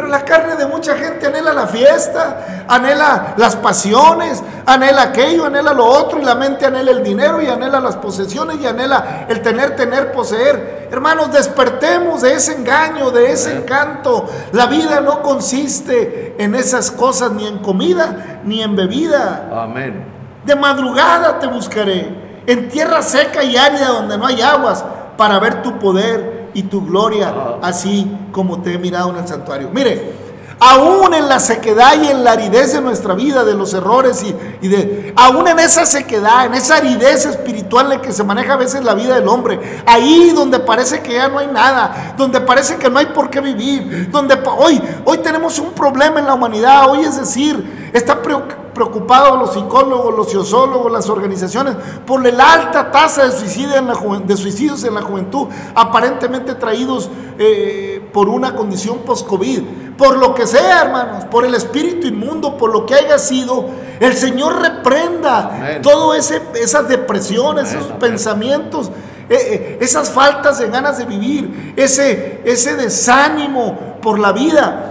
Pero 0.00 0.12
la 0.12 0.24
carne 0.24 0.56
de 0.56 0.64
mucha 0.64 0.96
gente 0.96 1.26
anhela 1.26 1.52
la 1.52 1.66
fiesta, 1.66 2.64
anhela 2.66 3.34
las 3.36 3.54
pasiones, 3.56 4.42
anhela 4.64 5.02
aquello, 5.02 5.44
anhela 5.44 5.74
lo 5.74 5.84
otro, 5.84 6.18
y 6.18 6.24
la 6.24 6.34
mente 6.34 6.64
anhela 6.64 6.90
el 6.90 7.02
dinero, 7.02 7.42
y 7.42 7.48
anhela 7.48 7.80
las 7.80 7.96
posesiones, 7.96 8.58
y 8.62 8.66
anhela 8.66 9.26
el 9.28 9.42
tener, 9.42 9.76
tener, 9.76 10.10
poseer. 10.10 10.88
Hermanos, 10.90 11.30
despertemos 11.32 12.22
de 12.22 12.32
ese 12.32 12.54
engaño, 12.54 13.10
de 13.10 13.30
ese 13.30 13.54
encanto. 13.54 14.26
La 14.52 14.64
vida 14.64 15.02
no 15.02 15.20
consiste 15.20 16.34
en 16.38 16.54
esas 16.54 16.90
cosas, 16.90 17.32
ni 17.32 17.46
en 17.46 17.58
comida, 17.58 18.40
ni 18.42 18.62
en 18.62 18.74
bebida. 18.74 19.50
Amén. 19.52 20.02
De 20.46 20.56
madrugada 20.56 21.38
te 21.38 21.46
buscaré, 21.46 22.40
en 22.46 22.70
tierra 22.70 23.02
seca 23.02 23.44
y 23.44 23.54
árida 23.54 23.88
donde 23.88 24.16
no 24.16 24.24
hay 24.24 24.40
aguas, 24.40 24.82
para 25.18 25.38
ver 25.38 25.60
tu 25.60 25.78
poder 25.78 26.39
y 26.54 26.64
tu 26.64 26.84
gloria, 26.84 27.32
así 27.62 28.10
como 28.32 28.60
te 28.60 28.74
he 28.74 28.78
mirado 28.78 29.10
en 29.10 29.16
el 29.16 29.28
santuario. 29.28 29.70
Mire, 29.72 30.30
aún 30.60 31.14
en 31.14 31.28
la 31.28 31.40
sequedad 31.40 32.00
y 32.00 32.08
en 32.08 32.22
la 32.22 32.32
aridez 32.32 32.74
de 32.74 32.80
nuestra 32.80 33.14
vida, 33.14 33.44
de 33.44 33.54
los 33.54 33.72
errores 33.72 34.22
y, 34.60 34.68
de, 34.68 35.12
aún 35.16 35.48
en 35.48 35.58
esa 35.58 35.86
sequedad, 35.86 36.46
en 36.46 36.54
esa 36.54 36.76
aridez 36.76 37.24
espiritual 37.24 37.92
en 37.92 38.00
que 38.00 38.12
se 38.12 38.22
maneja 38.22 38.52
a 38.52 38.56
veces 38.56 38.84
la 38.84 38.94
vida 38.94 39.14
del 39.14 39.26
hombre, 39.26 39.82
ahí 39.86 40.32
donde 40.34 40.60
parece 40.60 41.00
que 41.00 41.14
ya 41.14 41.28
no 41.28 41.38
hay 41.38 41.46
nada, 41.46 42.14
donde 42.16 42.40
parece 42.42 42.76
que 42.76 42.90
no 42.90 42.98
hay 42.98 43.06
por 43.06 43.30
qué 43.30 43.40
vivir, 43.40 44.10
donde 44.10 44.38
hoy, 44.58 44.80
hoy 45.04 45.18
tenemos 45.18 45.58
un 45.58 45.70
problema 45.70 46.20
en 46.20 46.26
la 46.26 46.34
humanidad, 46.34 46.90
hoy 46.90 47.00
es 47.00 47.18
decir, 47.18 47.90
está 47.92 48.20
preocupado 48.20 48.69
preocupados 48.80 49.38
los 49.38 49.52
psicólogos, 49.52 50.16
los 50.16 50.32
sociólogos, 50.32 50.90
las 50.90 51.10
organizaciones 51.10 51.76
por 52.06 52.24
la 52.32 52.52
alta 52.52 52.90
tasa 52.90 53.26
de, 53.26 53.32
suicidio 53.32 53.76
en 53.76 53.86
la 53.88 53.94
de 54.24 54.36
suicidios 54.38 54.84
en 54.84 54.94
la 54.94 55.02
juventud, 55.02 55.48
aparentemente 55.74 56.54
traídos 56.54 57.10
eh, 57.38 58.00
por 58.10 58.30
una 58.30 58.54
condición 58.56 59.00
post-COVID. 59.00 59.60
Por 59.98 60.16
lo 60.16 60.34
que 60.34 60.46
sea, 60.46 60.80
hermanos, 60.80 61.26
por 61.26 61.44
el 61.44 61.54
espíritu 61.54 62.06
inmundo, 62.06 62.56
por 62.56 62.72
lo 62.72 62.86
que 62.86 62.94
haya 62.94 63.18
sido, 63.18 63.68
el 64.00 64.14
Señor 64.14 64.62
reprenda 64.62 65.80
todas 65.82 66.32
esas 66.54 66.88
depresiones, 66.88 67.74
esos 67.74 67.92
pensamientos. 67.98 68.90
Eh, 69.28 69.36
eh, 69.36 69.78
esas 69.80 70.10
faltas 70.10 70.58
de 70.58 70.68
ganas 70.68 70.98
de 70.98 71.04
vivir, 71.04 71.74
ese, 71.76 72.40
ese 72.44 72.74
desánimo 72.74 73.78
por 74.02 74.18
la 74.18 74.32
vida, 74.32 74.89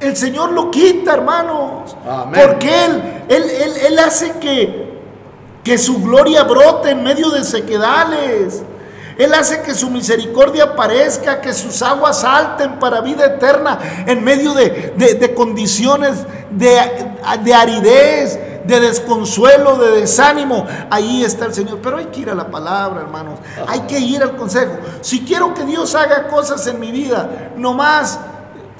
el 0.00 0.16
Señor 0.16 0.52
lo 0.52 0.70
quita, 0.70 1.14
hermanos. 1.14 1.96
Porque 2.34 2.84
él, 2.84 3.24
él, 3.28 3.72
él, 3.86 3.98
hace 3.98 4.32
que, 4.38 5.00
que 5.64 5.78
su 5.78 6.02
gloria 6.02 6.44
brote 6.44 6.90
en 6.90 7.02
medio 7.02 7.30
de 7.30 7.44
sequedales. 7.44 8.62
Él 9.18 9.32
hace 9.32 9.62
que 9.62 9.74
su 9.74 9.88
misericordia 9.88 10.64
aparezca, 10.64 11.40
que 11.40 11.54
sus 11.54 11.80
aguas 11.80 12.20
salten 12.20 12.78
para 12.78 13.00
vida 13.00 13.24
eterna 13.24 13.78
en 14.06 14.22
medio 14.22 14.52
de, 14.52 15.32
condiciones 15.34 16.26
de, 16.50 16.78
de, 17.42 17.54
aridez, 17.54 18.38
de 18.66 18.80
desconsuelo, 18.80 19.76
de 19.78 20.00
desánimo. 20.02 20.66
Ahí 20.90 21.24
está 21.24 21.46
el 21.46 21.54
Señor. 21.54 21.78
Pero 21.82 21.96
hay 21.96 22.06
que 22.06 22.20
ir 22.20 22.30
a 22.30 22.34
la 22.34 22.50
palabra, 22.50 23.00
hermanos. 23.00 23.38
Hay 23.66 23.80
que 23.80 23.98
ir 23.98 24.22
al 24.22 24.36
consejo. 24.36 24.72
Si 25.00 25.24
quiero 25.24 25.54
que 25.54 25.64
Dios 25.64 25.94
haga 25.94 26.28
cosas 26.28 26.66
en 26.66 26.78
mi 26.78 26.92
vida, 26.92 27.52
no 27.56 27.72
más 27.72 28.20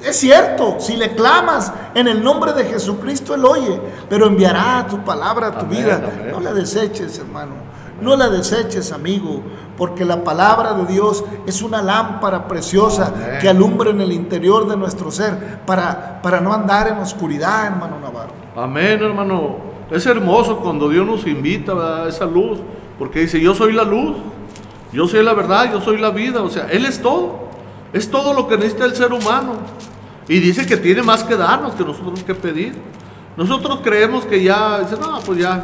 es 0.03 0.15
cierto, 0.17 0.77
si 0.79 0.95
le 0.95 1.15
clamas 1.15 1.73
en 1.95 2.07
el 2.07 2.23
nombre 2.23 2.53
de 2.53 2.65
Jesucristo, 2.65 3.33
Él 3.33 3.45
oye, 3.45 3.81
pero 4.09 4.27
enviará 4.27 4.85
tu 4.87 5.03
palabra 5.03 5.47
a 5.47 5.57
tu 5.57 5.65
vida. 5.65 6.01
No 6.31 6.39
la 6.39 6.53
deseches, 6.53 7.17
hermano. 7.17 7.53
No 7.99 8.15
la 8.15 8.29
deseches, 8.29 8.91
amigo, 8.91 9.41
porque 9.75 10.05
la 10.05 10.23
palabra 10.23 10.73
de 10.73 10.85
Dios 10.85 11.23
es 11.47 11.63
una 11.63 11.81
lámpara 11.81 12.47
preciosa 12.47 13.11
que 13.41 13.49
alumbra 13.49 13.89
en 13.89 14.01
el 14.01 14.11
interior 14.11 14.67
de 14.67 14.77
nuestro 14.77 15.09
ser 15.09 15.59
para, 15.65 16.21
para 16.21 16.39
no 16.41 16.53
andar 16.53 16.87
en 16.89 16.97
oscuridad, 16.97 17.65
hermano 17.65 17.99
Navarro. 17.99 18.33
Amén, 18.55 19.01
hermano. 19.01 19.57
Es 19.89 20.05
hermoso 20.05 20.57
cuando 20.57 20.89
Dios 20.89 21.07
nos 21.07 21.25
invita 21.25 22.03
a 22.03 22.07
esa 22.07 22.25
luz, 22.25 22.59
porque 22.99 23.21
dice, 23.21 23.41
yo 23.41 23.55
soy 23.55 23.73
la 23.73 23.83
luz, 23.83 24.17
yo 24.91 25.07
soy 25.07 25.23
la 25.23 25.33
verdad, 25.33 25.71
yo 25.71 25.81
soy 25.81 25.97
la 25.97 26.11
vida, 26.11 26.43
o 26.43 26.49
sea, 26.49 26.67
Él 26.69 26.85
es 26.85 27.01
todo. 27.01 27.46
Es 27.93 28.09
todo 28.09 28.33
lo 28.33 28.47
que 28.47 28.57
necesita 28.57 28.85
el 28.85 28.95
ser 28.95 29.13
humano. 29.13 29.53
Y 30.27 30.39
dice 30.39 30.65
que 30.65 30.77
tiene 30.77 31.01
más 31.03 31.23
que 31.23 31.35
darnos 31.35 31.73
que 31.75 31.85
nosotros 31.85 32.23
que 32.23 32.35
pedir. 32.35 32.73
Nosotros 33.37 33.79
creemos 33.83 34.25
que 34.25 34.43
ya, 34.43 34.79
dice, 34.79 34.95
no, 34.99 35.19
pues 35.21 35.39
ya, 35.39 35.63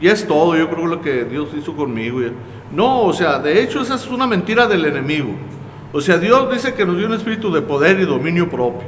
ya 0.00 0.12
es 0.12 0.26
todo, 0.26 0.56
yo 0.56 0.68
creo 0.68 0.86
lo 0.86 1.00
que 1.00 1.24
Dios 1.24 1.48
hizo 1.56 1.74
conmigo. 1.74 2.20
No, 2.70 3.02
o 3.02 3.12
sea, 3.12 3.38
de 3.38 3.62
hecho 3.62 3.80
esa 3.80 3.94
es 3.94 4.06
una 4.08 4.26
mentira 4.26 4.66
del 4.66 4.84
enemigo. 4.84 5.30
O 5.92 6.00
sea, 6.00 6.18
Dios 6.18 6.52
dice 6.52 6.74
que 6.74 6.84
nos 6.84 6.98
dio 6.98 7.06
un 7.06 7.14
espíritu 7.14 7.50
de 7.52 7.62
poder 7.62 7.98
y 8.00 8.04
dominio 8.04 8.50
propio. 8.50 8.86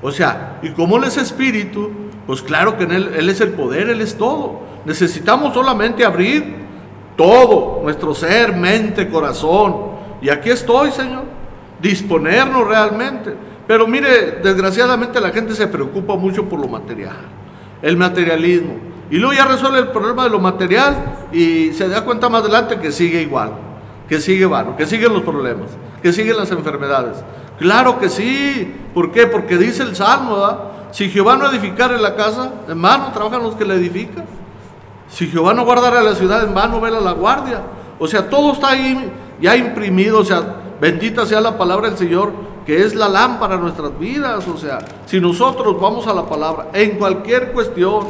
O 0.00 0.12
sea, 0.12 0.60
y 0.62 0.70
como 0.70 0.96
Él 0.98 1.04
es 1.04 1.16
espíritu, 1.16 1.90
pues 2.26 2.40
claro 2.40 2.78
que 2.78 2.84
Él 2.84 3.28
es 3.28 3.40
el 3.40 3.50
poder, 3.50 3.90
Él 3.90 4.00
es 4.00 4.16
todo. 4.16 4.60
Necesitamos 4.84 5.52
solamente 5.52 6.04
abrir 6.04 6.54
todo, 7.16 7.80
nuestro 7.82 8.14
ser, 8.14 8.54
mente, 8.54 9.08
corazón. 9.08 9.96
Y 10.22 10.28
aquí 10.28 10.50
estoy, 10.50 10.92
Señor, 10.92 11.24
disponernos 11.80 12.66
realmente. 12.66 13.34
Pero 13.66 13.86
mire, 13.86 14.38
desgraciadamente 14.42 15.20
la 15.20 15.30
gente 15.30 15.54
se 15.54 15.66
preocupa 15.66 16.16
mucho 16.16 16.44
por 16.44 16.60
lo 16.60 16.68
material, 16.68 17.16
el 17.82 17.96
materialismo. 17.96 18.74
Y 19.10 19.18
luego 19.18 19.34
ya 19.34 19.44
resuelve 19.44 19.78
el 19.78 19.88
problema 19.88 20.24
de 20.24 20.30
lo 20.30 20.38
material 20.38 21.28
y 21.32 21.72
se 21.72 21.88
da 21.88 22.04
cuenta 22.04 22.28
más 22.28 22.42
adelante 22.42 22.78
que 22.78 22.90
sigue 22.90 23.22
igual, 23.22 23.52
que 24.08 24.20
sigue 24.20 24.46
vano, 24.46 24.76
que 24.76 24.86
siguen 24.86 25.12
los 25.12 25.22
problemas, 25.22 25.70
que 26.02 26.12
siguen 26.12 26.36
las 26.36 26.50
enfermedades. 26.50 27.18
Claro 27.58 27.98
que 27.98 28.08
sí. 28.08 28.74
¿Por 28.92 29.12
qué? 29.12 29.26
Porque 29.26 29.56
dice 29.56 29.82
el 29.82 29.96
Salmo. 29.96 30.74
Si 30.90 31.08
Jehová 31.10 31.36
no 31.36 31.50
edificare 31.50 31.98
la 31.98 32.14
casa, 32.14 32.52
en 32.68 32.80
vano 32.80 33.10
trabajan 33.12 33.42
los 33.42 33.54
que 33.54 33.64
la 33.64 33.74
edifican. 33.74 34.24
Si 35.08 35.28
Jehová 35.28 35.54
no 35.54 35.64
guardara 35.64 36.02
la 36.02 36.14
ciudad, 36.14 36.44
en 36.44 36.54
vano 36.54 36.80
vela 36.80 37.00
la 37.00 37.12
guardia. 37.12 37.60
O 37.98 38.06
sea, 38.06 38.28
todo 38.28 38.52
está 38.52 38.70
ahí 38.70 39.10
ya 39.40 39.56
imprimido. 39.56 40.20
O 40.20 40.24
sea, 40.24 40.42
bendita 40.80 41.26
sea 41.26 41.40
la 41.40 41.56
palabra 41.56 41.88
del 41.88 41.98
Señor 41.98 42.32
que 42.66 42.82
es 42.82 42.94
la 42.96 43.08
lámpara 43.08 43.56
de 43.56 43.62
nuestras 43.62 43.96
vidas. 43.98 44.46
O 44.48 44.56
sea, 44.56 44.80
si 45.06 45.20
nosotros 45.20 45.80
vamos 45.80 46.06
a 46.08 46.12
la 46.12 46.26
palabra 46.26 46.68
en 46.72 46.98
cualquier 46.98 47.52
cuestión, 47.52 48.04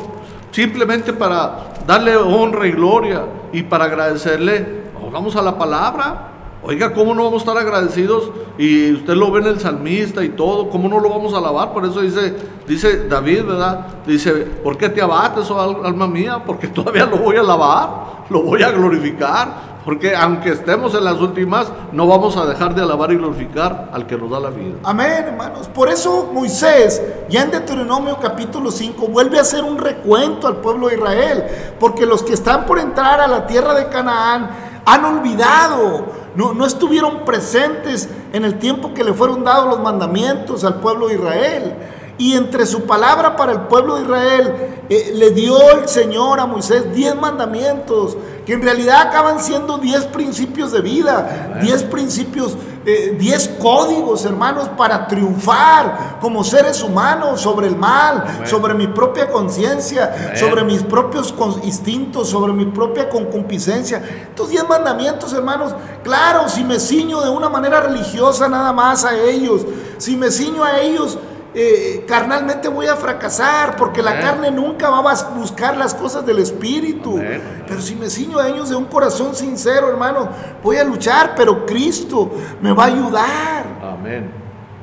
simplemente 0.50 1.12
para 1.12 1.74
darle 1.86 2.16
honra 2.16 2.66
y 2.66 2.72
gloria 2.72 3.26
y 3.52 3.62
para 3.62 3.84
agradecerle, 3.84 4.86
vamos 5.12 5.36
a 5.36 5.42
la 5.42 5.56
palabra. 5.56 6.32
Oiga, 6.62 6.92
¿cómo 6.92 7.14
no 7.14 7.22
vamos 7.24 7.42
a 7.42 7.50
estar 7.50 7.58
agradecidos? 7.58 8.30
Y 8.58 8.92
usted 8.92 9.14
lo 9.14 9.30
ve 9.30 9.40
en 9.40 9.46
el 9.46 9.60
salmista 9.60 10.24
y 10.24 10.30
todo, 10.30 10.68
¿cómo 10.68 10.88
no 10.88 10.98
lo 10.98 11.10
vamos 11.10 11.32
a 11.34 11.38
alabar? 11.38 11.72
Por 11.72 11.84
eso 11.84 12.00
dice, 12.00 12.34
dice 12.66 13.06
David, 13.06 13.44
¿verdad? 13.44 13.86
Dice, 14.04 14.32
¿por 14.32 14.76
qué 14.76 14.88
te 14.88 15.00
abates, 15.00 15.48
oh 15.50 15.84
alma 15.84 16.08
mía? 16.08 16.42
Porque 16.44 16.66
todavía 16.68 17.06
lo 17.06 17.18
voy 17.18 17.36
a 17.36 17.40
alabar, 17.40 17.88
lo 18.30 18.42
voy 18.42 18.62
a 18.62 18.72
glorificar, 18.72 19.75
porque 19.86 20.16
aunque 20.16 20.50
estemos 20.50 20.96
en 20.96 21.04
las 21.04 21.20
últimas, 21.20 21.68
no 21.92 22.08
vamos 22.08 22.36
a 22.36 22.44
dejar 22.44 22.74
de 22.74 22.82
alabar 22.82 23.12
y 23.12 23.16
glorificar 23.18 23.88
al 23.92 24.04
que 24.04 24.16
nos 24.16 24.28
da 24.28 24.40
la 24.40 24.50
vida. 24.50 24.74
Amén, 24.82 25.26
hermanos. 25.28 25.68
Por 25.68 25.88
eso 25.88 26.28
Moisés, 26.32 27.00
ya 27.28 27.42
en 27.42 27.52
Deuteronomio 27.52 28.18
capítulo 28.20 28.72
5, 28.72 29.06
vuelve 29.06 29.38
a 29.38 29.42
hacer 29.42 29.62
un 29.62 29.78
recuento 29.78 30.48
al 30.48 30.56
pueblo 30.56 30.88
de 30.88 30.96
Israel. 30.96 31.44
Porque 31.78 32.04
los 32.04 32.24
que 32.24 32.32
están 32.32 32.66
por 32.66 32.80
entrar 32.80 33.20
a 33.20 33.28
la 33.28 33.46
tierra 33.46 33.74
de 33.74 33.88
Canaán 33.88 34.50
han 34.84 35.04
olvidado, 35.04 36.06
no, 36.34 36.52
no 36.52 36.66
estuvieron 36.66 37.24
presentes 37.24 38.08
en 38.32 38.44
el 38.44 38.58
tiempo 38.58 38.92
que 38.92 39.04
le 39.04 39.14
fueron 39.14 39.44
dados 39.44 39.68
los 39.68 39.80
mandamientos 39.80 40.64
al 40.64 40.80
pueblo 40.80 41.06
de 41.06 41.14
Israel. 41.14 41.76
Y 42.18 42.34
entre 42.34 42.64
su 42.64 42.84
palabra 42.84 43.36
para 43.36 43.52
el 43.52 43.60
pueblo 43.62 43.96
de 43.96 44.02
Israel, 44.04 44.54
eh, 44.88 45.12
le 45.14 45.32
dio 45.32 45.70
el 45.72 45.86
Señor 45.86 46.40
a 46.40 46.46
Moisés 46.46 46.94
diez 46.94 47.14
mandamientos, 47.14 48.16
que 48.46 48.54
en 48.54 48.62
realidad 48.62 49.08
acaban 49.08 49.40
siendo 49.40 49.76
diez 49.78 50.04
principios 50.04 50.72
de 50.72 50.80
vida, 50.80 51.58
diez 51.60 51.82
principios, 51.82 52.56
eh, 52.86 53.16
diez 53.18 53.48
códigos, 53.60 54.24
hermanos, 54.24 54.70
para 54.78 55.08
triunfar 55.08 56.18
como 56.20 56.42
seres 56.42 56.82
humanos 56.82 57.40
sobre 57.40 57.66
el 57.66 57.76
mal, 57.76 58.24
sobre 58.46 58.72
mi 58.72 58.86
propia 58.86 59.28
conciencia, 59.28 60.36
sobre 60.36 60.64
mis 60.64 60.84
propios 60.84 61.34
instintos, 61.64 62.30
sobre 62.30 62.52
mi 62.52 62.64
propia 62.66 63.10
concupiscencia. 63.10 64.02
Estos 64.28 64.48
diez 64.48 64.66
mandamientos, 64.66 65.34
hermanos, 65.34 65.74
claro, 66.02 66.48
si 66.48 66.64
me 66.64 66.78
ciño 66.78 67.20
de 67.20 67.28
una 67.28 67.50
manera 67.50 67.80
religiosa 67.80 68.48
nada 68.48 68.72
más 68.72 69.04
a 69.04 69.18
ellos, 69.18 69.66
si 69.98 70.16
me 70.16 70.30
ciño 70.30 70.62
a 70.62 70.78
ellos, 70.78 71.18
eh, 71.58 72.04
carnalmente 72.06 72.68
voy 72.68 72.86
a 72.86 72.96
fracasar, 72.96 73.76
porque 73.76 74.02
la 74.02 74.20
carne 74.20 74.50
nunca 74.50 74.90
va 74.90 75.10
a 75.10 75.30
buscar 75.30 75.74
las 75.78 75.94
cosas 75.94 76.26
del 76.26 76.38
Espíritu. 76.38 77.18
Pero 77.66 77.80
si 77.80 77.94
me 77.94 78.10
ciño 78.10 78.38
a 78.38 78.46
ellos 78.46 78.68
de 78.68 78.76
un 78.76 78.84
corazón 78.84 79.34
sincero, 79.34 79.88
hermano, 79.88 80.28
voy 80.62 80.76
a 80.76 80.84
luchar, 80.84 81.32
pero 81.34 81.64
Cristo 81.64 82.30
me 82.60 82.74
va 82.74 82.84
a 82.84 82.86
ayudar. 82.88 83.64
Amén. 83.82 84.30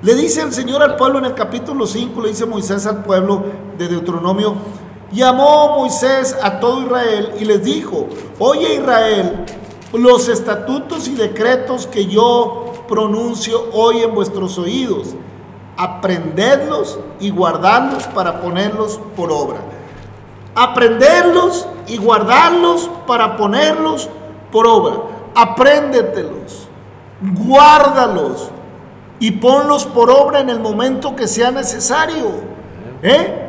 Le 0.02 0.16
dice 0.16 0.42
el 0.42 0.52
Señor 0.52 0.82
al 0.82 0.96
pueblo 0.96 1.20
en 1.20 1.26
el 1.26 1.36
capítulo 1.36 1.86
5, 1.86 2.20
le 2.24 2.30
dice 2.30 2.48
Moisés 2.48 2.88
al 2.88 3.04
pueblo 3.04 3.44
de 3.78 3.88
Deuteronomio, 3.88 4.56
llamó 5.12 5.78
Moisés 5.78 6.36
a 6.42 6.60
todo 6.60 6.82
Israel 6.82 7.34
y 7.40 7.46
les 7.46 7.64
dijo, 7.64 8.08
oye 8.40 8.78
Israel, 8.78 9.46
los 9.94 10.28
estatutos 10.28 11.08
y 11.08 11.14
decretos 11.14 11.86
que 11.86 12.08
yo 12.08 12.84
pronuncio 12.88 13.70
hoy 13.74 14.02
en 14.02 14.16
vuestros 14.16 14.58
oídos 14.58 15.16
aprenderlos 15.78 17.00
y 17.20 17.30
guardarlos 17.32 18.04
para 18.08 18.42
ponerlos 18.42 19.00
por 19.16 19.32
obra. 19.32 19.60
Aprenderlos 20.56 21.68
y 21.88 21.98
guardarlos 21.98 22.90
para 23.08 23.38
ponerlos 23.38 24.10
por 24.52 24.68
obra. 24.68 24.96
Apréndetelos, 25.36 26.68
guárdalos 27.22 28.52
y 29.20 29.32
ponlos 29.32 29.86
por 29.86 30.12
obra 30.12 30.42
en 30.42 30.50
el 30.50 30.60
momento 30.60 31.16
que 31.16 31.28
sea 31.28 31.50
necesario. 31.52 32.54
¿Eh? 33.02 33.40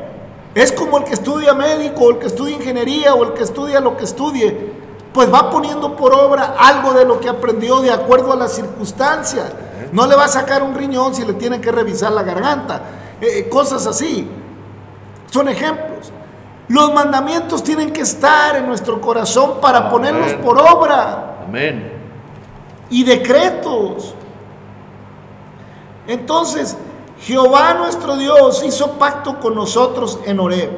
Es 0.55 0.73
como 0.73 0.99
el 0.99 1.05
que 1.05 1.15
estudia 1.15 1.53
médico, 1.53 2.05
o 2.05 2.11
el 2.11 2.19
que 2.19 2.27
estudia 2.27 2.57
ingeniería, 2.57 3.15
o 3.15 3.25
el 3.25 3.33
que 3.35 3.43
estudia 3.43 3.81
lo 3.81 3.97
que 3.97 4.05
estudie, 4.05 4.73
pues 5.13 5.33
va 5.33 5.51
poniendo 5.51 5.97
por 5.97 6.15
obra 6.15 6.55
algo 6.59 6.93
de 6.93 7.05
lo 7.05 7.21
que 7.21 7.29
aprendió 7.29 7.81
de 7.81 7.91
acuerdo 7.91 8.33
a 8.33 8.37
las 8.37 8.53
circunstancias. 8.53 9.53
No 9.95 10.09
le 10.09 10.17
va 10.17 10.25
a 10.25 10.29
sacar 10.29 10.61
un 10.65 10.75
riñón 10.75 11.15
si 11.15 11.25
le 11.25 11.35
tiene 11.35 11.61
que 11.61 11.71
revisar 11.71 12.11
la 12.11 12.25
garganta. 12.25 12.83
Eh, 13.21 13.39
eh, 13.39 13.49
cosas 13.49 13.87
así. 13.87 14.29
Son 15.31 15.49
ejemplos. 15.49 16.11
Los 16.67 16.93
mandamientos 16.93 17.63
tienen 17.63 17.93
que 17.93 18.01
estar 18.01 18.57
en 18.57 18.67
nuestro 18.67 19.01
corazón 19.01 19.61
para 19.61 19.89
ponerlos 19.89 20.33
por 20.35 20.59
obra. 20.59 21.37
Amén. 21.47 21.93
Y 22.91 23.05
decretos. 23.05 24.17
Entonces, 26.09 26.77
Jehová 27.21 27.75
nuestro 27.75 28.17
Dios 28.17 28.65
hizo 28.65 28.95
pacto 28.95 29.39
con 29.39 29.55
nosotros 29.55 30.19
en 30.27 30.41
Horeb. 30.41 30.77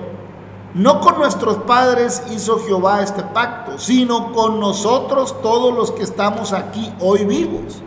No 0.74 1.00
con 1.00 1.16
nuestros 1.16 1.56
padres 1.62 2.22
hizo 2.32 2.58
Jehová 2.58 3.00
este 3.00 3.22
pacto, 3.22 3.78
sino 3.78 4.34
con 4.34 4.60
nosotros 4.60 5.40
todos 5.40 5.74
los 5.74 5.90
que 5.90 6.02
estamos 6.02 6.52
aquí 6.52 6.92
hoy 7.00 7.24
vivos. 7.24 7.82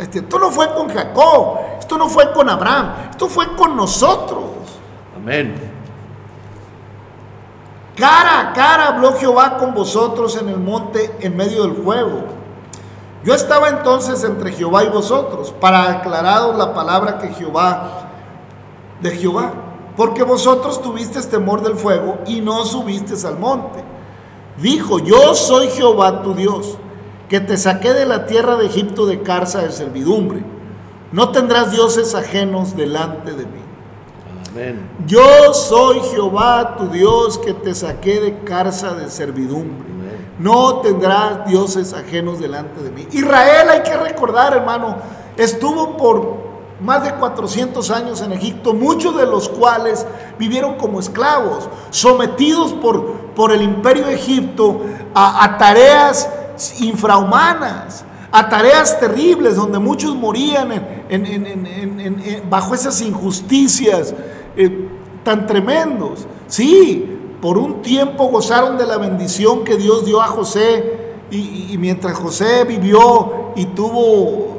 Este, 0.00 0.20
esto 0.20 0.38
no 0.38 0.50
fue 0.50 0.72
con 0.72 0.88
Jacob, 0.88 1.58
esto 1.78 1.98
no 1.98 2.08
fue 2.08 2.32
con 2.32 2.48
Abraham, 2.48 2.94
esto 3.10 3.28
fue 3.28 3.54
con 3.54 3.76
nosotros. 3.76 4.40
Amén. 5.14 5.54
Cara 7.96 8.40
a 8.40 8.52
cara 8.54 8.88
habló 8.88 9.12
Jehová 9.18 9.58
con 9.58 9.74
vosotros 9.74 10.38
en 10.40 10.48
el 10.48 10.56
monte 10.56 11.14
en 11.20 11.36
medio 11.36 11.64
del 11.64 11.74
fuego. 11.82 12.22
Yo 13.24 13.34
estaba 13.34 13.68
entonces 13.68 14.24
entre 14.24 14.52
Jehová 14.52 14.84
y 14.84 14.88
vosotros 14.88 15.52
para 15.60 15.90
aclararos 15.90 16.56
la 16.56 16.72
palabra 16.72 17.18
que 17.18 17.28
Jehová 17.34 18.08
de 19.02 19.10
Jehová, 19.10 19.52
porque 19.98 20.22
vosotros 20.22 20.80
tuvisteis 20.80 21.28
temor 21.28 21.60
del 21.60 21.74
fuego 21.74 22.20
y 22.26 22.40
no 22.40 22.64
subisteis 22.64 23.26
al 23.26 23.38
monte. 23.38 23.84
Dijo, 24.56 24.98
yo 24.98 25.34
soy 25.34 25.68
Jehová 25.68 26.22
tu 26.22 26.32
Dios 26.32 26.78
que 27.30 27.38
te 27.40 27.56
saqué 27.56 27.94
de 27.94 28.06
la 28.06 28.26
tierra 28.26 28.56
de 28.56 28.66
Egipto 28.66 29.06
de 29.06 29.22
cárcel 29.22 29.62
de 29.62 29.72
servidumbre. 29.72 30.42
No 31.12 31.30
tendrás 31.30 31.70
dioses 31.70 32.16
ajenos 32.16 32.76
delante 32.76 33.30
de 33.30 33.44
mí. 33.44 33.60
Amén. 34.50 34.90
Yo 35.06 35.54
soy 35.54 36.00
Jehová 36.10 36.76
tu 36.76 36.88
Dios 36.88 37.38
que 37.38 37.54
te 37.54 37.72
saqué 37.72 38.20
de 38.20 38.40
cárcel 38.40 38.98
de 38.98 39.08
servidumbre. 39.08 39.88
No 40.40 40.80
tendrás 40.80 41.46
dioses 41.46 41.92
ajenos 41.92 42.40
delante 42.40 42.82
de 42.82 42.90
mí. 42.90 43.06
Israel, 43.12 43.68
hay 43.68 43.82
que 43.82 43.96
recordar, 43.96 44.54
hermano, 44.54 44.96
estuvo 45.36 45.96
por 45.96 46.50
más 46.80 47.04
de 47.04 47.12
400 47.12 47.90
años 47.92 48.22
en 48.22 48.32
Egipto, 48.32 48.74
muchos 48.74 49.16
de 49.16 49.26
los 49.26 49.48
cuales 49.48 50.04
vivieron 50.36 50.74
como 50.76 50.98
esclavos, 50.98 51.68
sometidos 51.90 52.72
por, 52.72 53.04
por 53.36 53.52
el 53.52 53.62
imperio 53.62 54.06
de 54.06 54.14
Egipto 54.14 54.80
a, 55.14 55.44
a 55.44 55.58
tareas 55.58 56.28
infrahumanas, 56.80 58.04
a 58.32 58.48
tareas 58.48 58.98
terribles 59.00 59.56
donde 59.56 59.78
muchos 59.78 60.14
morían 60.14 60.68
bajo 62.48 62.74
esas 62.74 63.00
injusticias 63.00 64.14
eh, 64.56 64.88
tan 65.24 65.46
tremendos. 65.46 66.26
Sí, 66.46 67.18
por 67.40 67.58
un 67.58 67.82
tiempo 67.82 68.26
gozaron 68.28 68.76
de 68.78 68.86
la 68.86 68.98
bendición 68.98 69.64
que 69.64 69.76
Dios 69.76 70.04
dio 70.04 70.20
a 70.20 70.26
José 70.26 71.10
y, 71.30 71.76
mientras 71.78 72.18
José 72.18 72.64
vivió 72.64 73.52
y 73.56 73.66
tuvo 73.66 74.58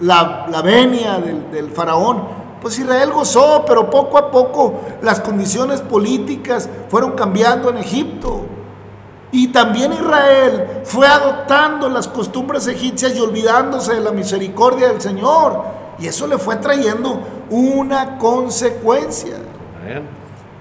la, 0.00 0.46
venia 0.62 1.18
del, 1.18 1.50
del 1.50 1.70
faraón, 1.70 2.42
pues 2.60 2.78
Israel 2.78 3.10
gozó, 3.12 3.64
pero 3.66 3.90
poco 3.90 4.18
a 4.18 4.30
poco 4.30 4.74
las 5.02 5.20
condiciones 5.20 5.80
políticas 5.80 6.68
fueron 6.88 7.12
cambiando 7.12 7.70
en 7.70 7.78
Egipto. 7.78 8.42
Y 9.32 9.48
también 9.48 9.94
Israel 9.94 10.82
fue 10.84 11.06
adoptando 11.06 11.88
las 11.88 12.06
costumbres 12.06 12.66
egipcias 12.66 13.16
y 13.16 13.20
olvidándose 13.20 13.94
de 13.94 14.00
la 14.00 14.12
misericordia 14.12 14.88
del 14.88 15.00
Señor. 15.00 15.64
Y 15.98 16.06
eso 16.06 16.26
le 16.26 16.36
fue 16.36 16.56
trayendo 16.56 17.20
una 17.48 18.18
consecuencia. 18.18 19.36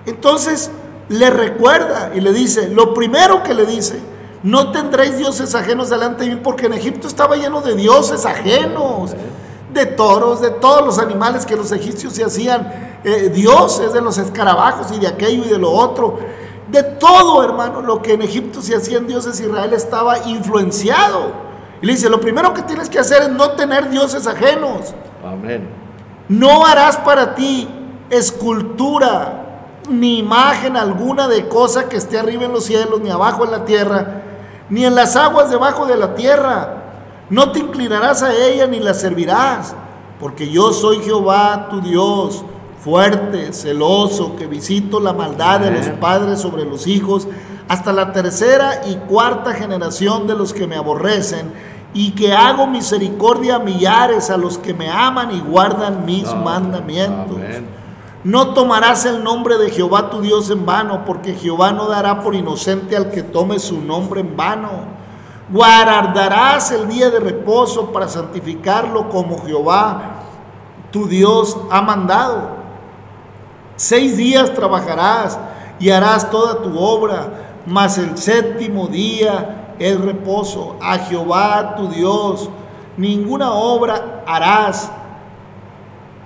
Entonces 0.05 0.71
le 1.09 1.29
recuerda 1.29 2.11
y 2.15 2.21
le 2.21 2.31
dice, 2.31 2.69
lo 2.69 2.93
primero 2.93 3.43
que 3.43 3.53
le 3.53 3.65
dice, 3.65 3.99
no 4.43 4.71
tendréis 4.71 5.17
dioses 5.17 5.53
ajenos 5.53 5.89
delante 5.89 6.23
de 6.23 6.35
mí, 6.35 6.41
porque 6.41 6.67
en 6.67 6.73
Egipto 6.73 7.07
estaba 7.07 7.35
lleno 7.35 7.61
de 7.61 7.75
dioses 7.75 8.25
ajenos, 8.25 9.11
de 9.73 9.85
toros, 9.85 10.41
de 10.41 10.49
todos 10.49 10.85
los 10.85 10.99
animales 10.99 11.45
que 11.45 11.55
los 11.55 11.71
egipcios 11.71 12.13
se 12.13 12.23
hacían 12.23 12.99
eh, 13.03 13.29
dioses, 13.33 13.93
de 13.93 14.01
los 14.01 14.17
escarabajos 14.17 14.91
y 14.95 14.99
de 14.99 15.07
aquello 15.07 15.43
y 15.45 15.49
de 15.49 15.57
lo 15.57 15.71
otro. 15.71 16.19
De 16.71 16.83
todo, 16.83 17.43
hermano, 17.43 17.81
lo 17.81 18.01
que 18.01 18.13
en 18.13 18.21
Egipto 18.21 18.61
se 18.61 18.73
hacían 18.73 19.05
dioses, 19.05 19.41
Israel 19.41 19.73
estaba 19.73 20.19
influenciado. 20.19 21.33
Y 21.81 21.85
le 21.85 21.93
dice, 21.93 22.09
lo 22.09 22.21
primero 22.21 22.53
que 22.53 22.61
tienes 22.61 22.89
que 22.89 22.97
hacer 22.97 23.23
es 23.23 23.29
no 23.29 23.51
tener 23.51 23.89
dioses 23.89 24.25
ajenos. 24.25 24.95
Amén. 25.25 25.67
No 26.29 26.65
harás 26.65 26.95
para 26.97 27.35
ti 27.35 27.67
escultura 28.09 29.41
ni 29.89 30.19
imagen 30.19 30.77
alguna 30.77 31.27
de 31.27 31.49
cosa 31.49 31.89
que 31.89 31.97
esté 31.97 32.17
arriba 32.17 32.45
en 32.45 32.53
los 32.53 32.63
cielos, 32.63 33.01
ni 33.01 33.09
abajo 33.09 33.43
en 33.43 33.51
la 33.51 33.65
tierra, 33.65 34.21
ni 34.69 34.85
en 34.85 34.95
las 34.95 35.17
aguas 35.17 35.49
debajo 35.49 35.85
de 35.87 35.97
la 35.97 36.15
tierra. 36.15 36.77
No 37.29 37.51
te 37.51 37.59
inclinarás 37.59 38.23
a 38.23 38.33
ella 38.33 38.65
ni 38.67 38.79
la 38.79 38.93
servirás, 38.93 39.75
porque 40.21 40.49
yo 40.49 40.71
soy 40.71 41.01
Jehová 41.01 41.67
tu 41.69 41.81
Dios 41.81 42.45
fuerte, 42.83 43.53
celoso, 43.53 44.35
que 44.35 44.47
visito 44.47 44.99
la 44.99 45.13
maldad 45.13 45.59
de 45.59 45.71
los 45.71 45.87
padres 45.99 46.41
sobre 46.41 46.65
los 46.65 46.87
hijos, 46.87 47.27
hasta 47.67 47.93
la 47.93 48.11
tercera 48.11 48.81
y 48.87 48.95
cuarta 48.95 49.53
generación 49.53 50.27
de 50.27 50.35
los 50.35 50.51
que 50.51 50.67
me 50.67 50.75
aborrecen, 50.75 51.53
y 51.93 52.11
que 52.11 52.33
hago 52.33 52.67
misericordia 52.67 53.55
a 53.55 53.59
millares 53.59 54.29
a 54.29 54.37
los 54.37 54.57
que 54.57 54.73
me 54.73 54.89
aman 54.89 55.31
y 55.31 55.41
guardan 55.41 56.05
mis 56.05 56.33
mandamientos. 56.33 57.37
No 58.23 58.53
tomarás 58.53 59.05
el 59.05 59.23
nombre 59.23 59.57
de 59.57 59.69
Jehová 59.69 60.09
tu 60.09 60.21
Dios 60.21 60.49
en 60.49 60.65
vano, 60.65 61.05
porque 61.05 61.33
Jehová 61.33 61.71
no 61.71 61.87
dará 61.87 62.21
por 62.21 62.33
inocente 62.33 62.95
al 62.95 63.11
que 63.11 63.23
tome 63.23 63.59
su 63.59 63.81
nombre 63.81 64.21
en 64.21 64.37
vano. 64.37 64.69
Guardarás 65.51 66.71
el 66.71 66.87
día 66.87 67.09
de 67.09 67.19
reposo 67.19 67.91
para 67.91 68.07
santificarlo 68.07 69.09
como 69.09 69.43
Jehová 69.43 70.21
tu 70.91 71.07
Dios 71.07 71.57
ha 71.69 71.81
mandado. 71.81 72.60
Seis 73.81 74.15
días 74.15 74.53
trabajarás 74.53 75.39
y 75.79 75.89
harás 75.89 76.29
toda 76.29 76.61
tu 76.61 76.77
obra, 76.77 77.63
mas 77.65 77.97
el 77.97 78.15
séptimo 78.15 78.85
día 78.85 79.73
es 79.79 79.99
reposo 79.99 80.75
a 80.79 80.99
Jehová 80.99 81.73
tu 81.75 81.87
Dios. 81.87 82.47
Ninguna 82.95 83.51
obra 83.51 84.23
harás 84.27 84.91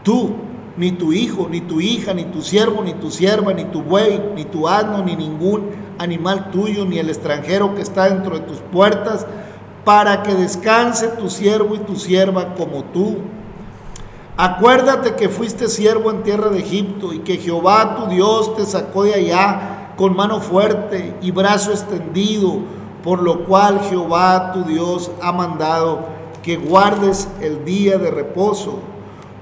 tú, 0.03 0.35
ni 0.75 0.91
tu 0.91 1.13
hijo, 1.13 1.47
ni 1.49 1.61
tu 1.61 1.79
hija, 1.79 2.13
ni 2.13 2.25
tu 2.25 2.41
siervo, 2.41 2.83
ni 2.83 2.93
tu 2.93 3.09
sierva, 3.09 3.53
ni 3.53 3.63
tu 3.63 3.81
buey, 3.81 4.21
ni 4.35 4.43
tu 4.43 4.67
asno, 4.67 5.01
ni 5.01 5.15
ningún 5.15 5.69
animal 5.97 6.51
tuyo, 6.51 6.83
ni 6.83 6.99
el 6.99 7.07
extranjero 7.07 7.73
que 7.73 7.83
está 7.83 8.09
dentro 8.09 8.37
de 8.37 8.41
tus 8.41 8.57
puertas, 8.57 9.25
para 9.85 10.23
que 10.23 10.33
descanse 10.33 11.07
tu 11.07 11.29
siervo 11.29 11.75
y 11.75 11.79
tu 11.79 11.95
sierva 11.95 12.53
como 12.55 12.83
tú. 12.83 13.19
Acuérdate 14.37 15.15
que 15.15 15.29
fuiste 15.29 15.69
siervo 15.69 16.11
en 16.11 16.23
tierra 16.23 16.49
de 16.49 16.59
Egipto 16.59 17.13
y 17.13 17.19
que 17.19 17.37
Jehová 17.37 17.95
tu 17.95 18.07
Dios 18.07 18.55
te 18.55 18.65
sacó 18.65 19.03
de 19.03 19.13
allá 19.13 19.93
con 19.95 20.15
mano 20.15 20.41
fuerte 20.41 21.15
y 21.21 21.31
brazo 21.31 21.71
extendido, 21.71 22.59
por 23.03 23.21
lo 23.21 23.45
cual 23.45 23.79
Jehová 23.89 24.51
tu 24.51 24.63
Dios 24.63 25.09
ha 25.21 25.31
mandado 25.31 25.99
que 26.43 26.57
guardes 26.57 27.27
el 27.41 27.63
día 27.63 27.97
de 27.97 28.11
reposo 28.11 28.79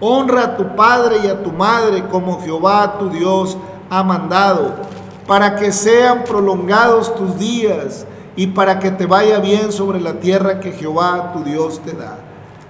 Honra 0.05 0.43
a 0.43 0.57
tu 0.57 0.75
padre 0.75 1.19
y 1.23 1.27
a 1.27 1.41
tu 1.41 1.53
madre 1.53 2.03
como 2.09 2.41
Jehová 2.41 2.97
tu 2.99 3.09
Dios 3.09 3.57
ha 3.89 4.03
mandado, 4.03 4.73
para 5.25 5.55
que 5.55 5.71
sean 5.71 6.25
prolongados 6.25 7.15
tus 7.15 7.39
días 7.39 8.05
y 8.35 8.47
para 8.47 8.79
que 8.79 8.91
te 8.91 9.05
vaya 9.05 9.39
bien 9.39 9.71
sobre 9.71 10.01
la 10.01 10.19
tierra 10.19 10.59
que 10.59 10.73
Jehová 10.73 11.31
tu 11.31 11.41
Dios 11.45 11.79
te 11.85 11.93
da. 11.93 12.17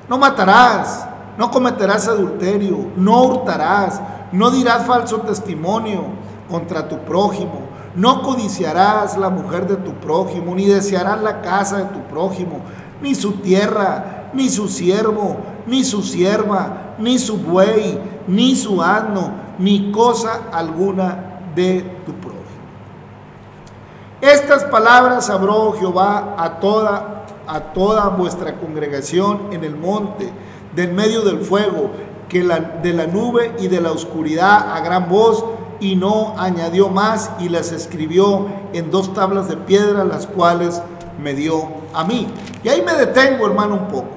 No 0.07 0.19
matarás, 0.19 1.07
no 1.37 1.51
cometerás 1.51 2.07
adulterio, 2.07 2.77
no 2.95 3.23
hurtarás, 3.23 4.01
no 4.31 4.51
dirás 4.51 4.85
falso 4.85 5.21
testimonio 5.21 6.03
contra 6.49 6.87
tu 6.87 6.99
prójimo, 6.99 7.61
no 7.95 8.21
codiciarás 8.21 9.17
la 9.17 9.29
mujer 9.29 9.67
de 9.67 9.75
tu 9.77 9.93
prójimo, 9.93 10.55
ni 10.55 10.65
desearás 10.65 11.21
la 11.21 11.41
casa 11.41 11.77
de 11.77 11.85
tu 11.85 12.01
prójimo, 12.03 12.59
ni 13.01 13.15
su 13.15 13.33
tierra, 13.33 14.29
ni 14.33 14.49
su 14.49 14.67
siervo, 14.67 15.37
ni 15.67 15.83
su 15.83 16.01
sierva, 16.01 16.95
ni 16.97 17.19
su 17.19 17.37
buey, 17.37 17.99
ni 18.27 18.55
su 18.55 18.81
asno, 18.81 19.31
ni 19.59 19.91
cosa 19.91 20.41
alguna 20.51 21.41
de 21.55 21.81
tu 22.05 22.13
prójimo. 22.13 22.33
Estas 24.21 24.63
palabras 24.63 25.29
habló 25.29 25.73
Jehová 25.73 26.35
a 26.37 26.59
toda, 26.59 27.25
a 27.45 27.59
toda 27.59 28.07
vuestra 28.09 28.57
congregación 28.57 29.49
en 29.51 29.63
el 29.63 29.75
monte, 29.75 30.31
del 30.75 30.93
medio 30.93 31.21
del 31.21 31.39
fuego, 31.39 31.91
que 32.29 32.43
la, 32.43 32.59
de 32.59 32.93
la 32.93 33.07
nube 33.07 33.55
y 33.59 33.67
de 33.67 33.81
la 33.81 33.91
oscuridad 33.91 34.75
a 34.75 34.81
gran 34.81 35.09
voz, 35.09 35.45
y 35.79 35.95
no 35.95 36.35
añadió 36.37 36.89
más, 36.89 37.31
y 37.39 37.49
las 37.49 37.71
escribió 37.71 38.47
en 38.73 38.89
dos 38.89 39.13
tablas 39.13 39.49
de 39.49 39.57
piedra, 39.57 40.03
las 40.03 40.27
cuales 40.27 40.81
me 41.21 41.33
dio 41.33 41.67
a 41.93 42.03
mí. 42.03 42.27
Y 42.63 42.69
ahí 42.69 42.81
me 42.81 42.93
detengo, 42.93 43.45
hermano, 43.45 43.75
un 43.75 43.87
poco. 43.87 44.07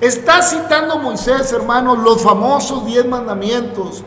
Está 0.00 0.42
citando 0.42 0.98
Moisés, 0.98 1.52
hermanos, 1.52 1.98
los 1.98 2.20
famosos 2.22 2.84
diez 2.84 3.06
mandamientos 3.06 4.04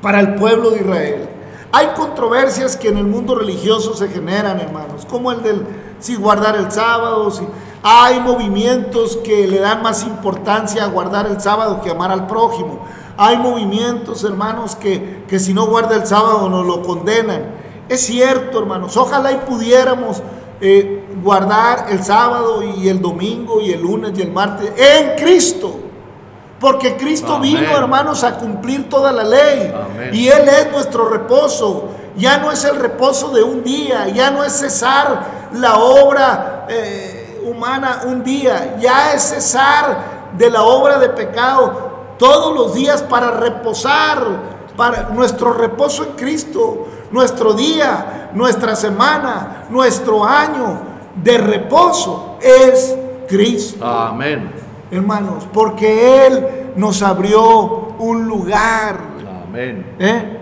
para 0.00 0.20
el 0.20 0.34
pueblo 0.34 0.70
de 0.70 0.80
Israel. 0.80 1.28
Hay 1.72 1.88
controversias 1.96 2.76
que 2.76 2.88
en 2.88 2.98
el 2.98 3.06
mundo 3.06 3.34
religioso 3.34 3.96
se 3.96 4.08
generan, 4.08 4.60
hermanos, 4.60 5.04
como 5.06 5.32
el 5.32 5.42
del 5.42 5.66
si 5.98 6.14
guardar 6.14 6.54
el 6.56 6.70
sábado, 6.70 7.30
si 7.30 7.44
hay 7.86 8.18
movimientos 8.18 9.18
que 9.18 9.46
le 9.46 9.60
dan 9.60 9.82
más 9.82 10.04
importancia 10.04 10.84
a 10.84 10.86
guardar 10.86 11.26
el 11.26 11.38
sábado 11.38 11.82
que 11.82 11.90
amar 11.90 12.10
al 12.10 12.26
prójimo. 12.26 12.82
Hay 13.18 13.36
movimientos, 13.36 14.24
hermanos, 14.24 14.74
que, 14.74 15.24
que 15.28 15.38
si 15.38 15.52
no 15.52 15.66
guarda 15.66 15.94
el 15.94 16.06
sábado 16.06 16.48
nos 16.48 16.64
lo 16.64 16.82
condenan. 16.82 17.44
Es 17.86 18.00
cierto, 18.00 18.58
hermanos, 18.58 18.96
ojalá 18.96 19.32
y 19.32 19.36
pudiéramos 19.46 20.22
eh, 20.62 21.04
guardar 21.22 21.88
el 21.90 22.02
sábado 22.02 22.62
y 22.62 22.88
el 22.88 23.02
domingo 23.02 23.60
y 23.60 23.72
el 23.72 23.82
lunes 23.82 24.12
y 24.16 24.22
el 24.22 24.32
martes 24.32 24.72
en 24.78 25.22
Cristo. 25.22 25.80
Porque 26.58 26.96
Cristo 26.96 27.38
vino, 27.38 27.76
hermanos, 27.76 28.24
a 28.24 28.38
cumplir 28.38 28.88
toda 28.88 29.12
la 29.12 29.24
ley. 29.24 29.74
Y 30.14 30.28
Él 30.28 30.48
es 30.48 30.72
nuestro 30.72 31.10
reposo. 31.10 31.90
Ya 32.16 32.38
no 32.38 32.50
es 32.50 32.64
el 32.64 32.76
reposo 32.76 33.28
de 33.28 33.42
un 33.42 33.62
día, 33.62 34.08
ya 34.08 34.30
no 34.30 34.42
es 34.42 34.54
cesar 34.54 35.50
la 35.52 35.76
obra 35.76 36.64
eh, 36.70 37.13
humana 37.44 38.02
un 38.06 38.24
día, 38.24 38.76
ya 38.80 39.12
es 39.12 39.22
cesar 39.22 40.32
de 40.36 40.50
la 40.50 40.62
obra 40.62 40.98
de 40.98 41.08
pecado 41.10 41.92
todos 42.18 42.54
los 42.54 42.74
días 42.74 43.02
para 43.02 43.30
reposar, 43.30 44.24
para 44.76 45.10
nuestro 45.10 45.52
reposo 45.52 46.04
en 46.04 46.12
Cristo 46.12 46.86
nuestro 47.14 47.52
día, 47.54 48.30
nuestra 48.34 48.74
semana, 48.74 49.66
nuestro 49.70 50.24
año 50.24 50.80
de 51.22 51.38
reposo 51.38 52.38
es 52.42 52.96
Cristo. 53.28 53.86
Amén. 53.86 54.50
Hermanos, 54.90 55.46
porque 55.52 56.26
Él 56.26 56.72
nos 56.74 57.02
abrió 57.02 57.94
un 58.00 58.26
lugar. 58.26 58.98
Amén. 59.46 59.94
¿Eh? 60.00 60.38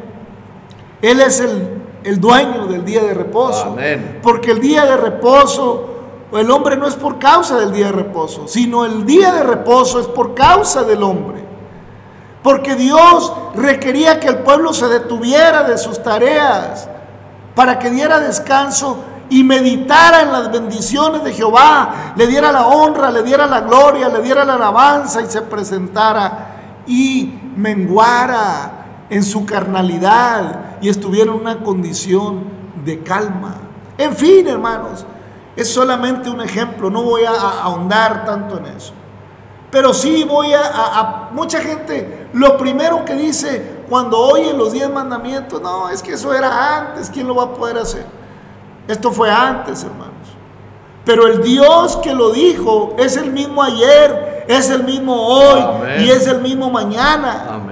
Él 1.03 1.21
es 1.21 1.41
el, 1.41 1.83
el 2.05 2.19
dueño 2.19 2.67
del 2.67 2.87
día 2.87 3.03
de 3.03 3.13
reposo. 3.13 3.65
Amén. 3.73 4.21
Porque 4.23 4.53
el 4.53 4.61
día 4.61 4.87
de 4.87 4.97
reposo, 4.97 5.92
el 6.39 6.51
hombre 6.51 6.77
no 6.77 6.87
es 6.87 6.95
por 6.95 7.19
causa 7.19 7.59
del 7.59 7.73
día 7.73 7.87
de 7.87 7.93
reposo, 7.93 8.49
sino 8.49 8.85
el 8.85 9.05
día 9.05 9.33
de 9.33 9.43
reposo 9.43 10.01
es 10.01 10.07
por 10.07 10.35
causa 10.35 10.83
del 10.83 11.03
hombre. 11.03 11.45
Porque 12.43 12.75
Dios 12.75 13.33
requería 13.55 14.19
que 14.19 14.29
el 14.29 14.39
pueblo 14.39 14.73
se 14.73 14.89
detuviera 14.89 15.63
de 15.63 15.79
sus 15.79 16.03
tareas 16.03 16.89
para 17.55 17.79
que 17.79 17.91
diera 17.91 18.19
descanso 18.19 19.05
y 19.29 19.45
meditara 19.45 20.23
en 20.23 20.33
las 20.33 20.51
bendiciones 20.51 21.23
de 21.25 21.33
Jehová, 21.33 22.15
le 22.17 22.27
diera 22.27 22.51
la 22.51 22.67
honra, 22.67 23.11
le 23.11 23.23
diera 23.23 23.47
la 23.47 23.61
gloria, 23.61 24.09
le 24.09 24.21
diera 24.21 24.45
la 24.45 24.55
alabanza 24.55 25.23
y 25.23 25.27
se 25.27 25.43
presentara 25.43 26.83
y 26.87 27.41
menguara 27.57 29.07
en 29.09 29.23
su 29.23 29.47
carnalidad 29.47 30.79
y 30.81 30.89
estuviera 30.89 31.31
en 31.31 31.41
una 31.41 31.63
condición 31.63 32.45
de 32.85 33.03
calma. 33.03 33.55
En 33.97 34.15
fin, 34.17 34.49
hermanos, 34.49 35.07
es 35.57 35.73
solamente 35.73 36.31
un 36.31 36.41
ejemplo, 36.41 36.91
no 36.91 37.03
voy 37.03 37.25
a 37.25 37.33
ahondar 37.33 38.25
tanto 38.25 38.59
en 38.59 38.67
eso. 38.67 38.93
Pero 39.71 39.95
sí 39.95 40.25
voy 40.25 40.53
a, 40.53 41.29
mucha 41.33 41.61
gente, 41.61 42.29
lo 42.35 42.57
primero 42.59 43.05
que 43.05 43.15
dice 43.15 43.83
cuando 43.89 44.19
oye 44.19 44.53
los 44.53 44.73
diez 44.73 44.91
mandamientos, 44.91 45.61
no, 45.61 45.89
es 45.89 46.03
que 46.03 46.13
eso 46.13 46.33
era 46.35 46.79
antes, 46.79 47.11
¿quién 47.11 47.27
lo 47.27 47.35
va 47.35 47.45
a 47.45 47.55
poder 47.55 47.79
hacer? 47.79 48.07
Esto 48.87 49.11
fue 49.13 49.31
antes, 49.31 49.83
hermanos. 49.83 50.13
Pero 51.05 51.27
el 51.27 51.43
Dios 51.43 51.97
que 51.97 52.15
lo 52.15 52.31
dijo 52.31 52.95
es 52.99 53.17
el 53.17 53.33
mismo 53.33 53.63
ayer, 53.63 54.45
es 54.49 54.71
el 54.71 54.85
mismo 54.85 55.15
hoy 55.15 55.61
y 56.01 56.11
es 56.11 56.27
el 56.27 56.41
mismo 56.41 56.71
mañana. 56.71 57.47
Amén. 57.49 57.72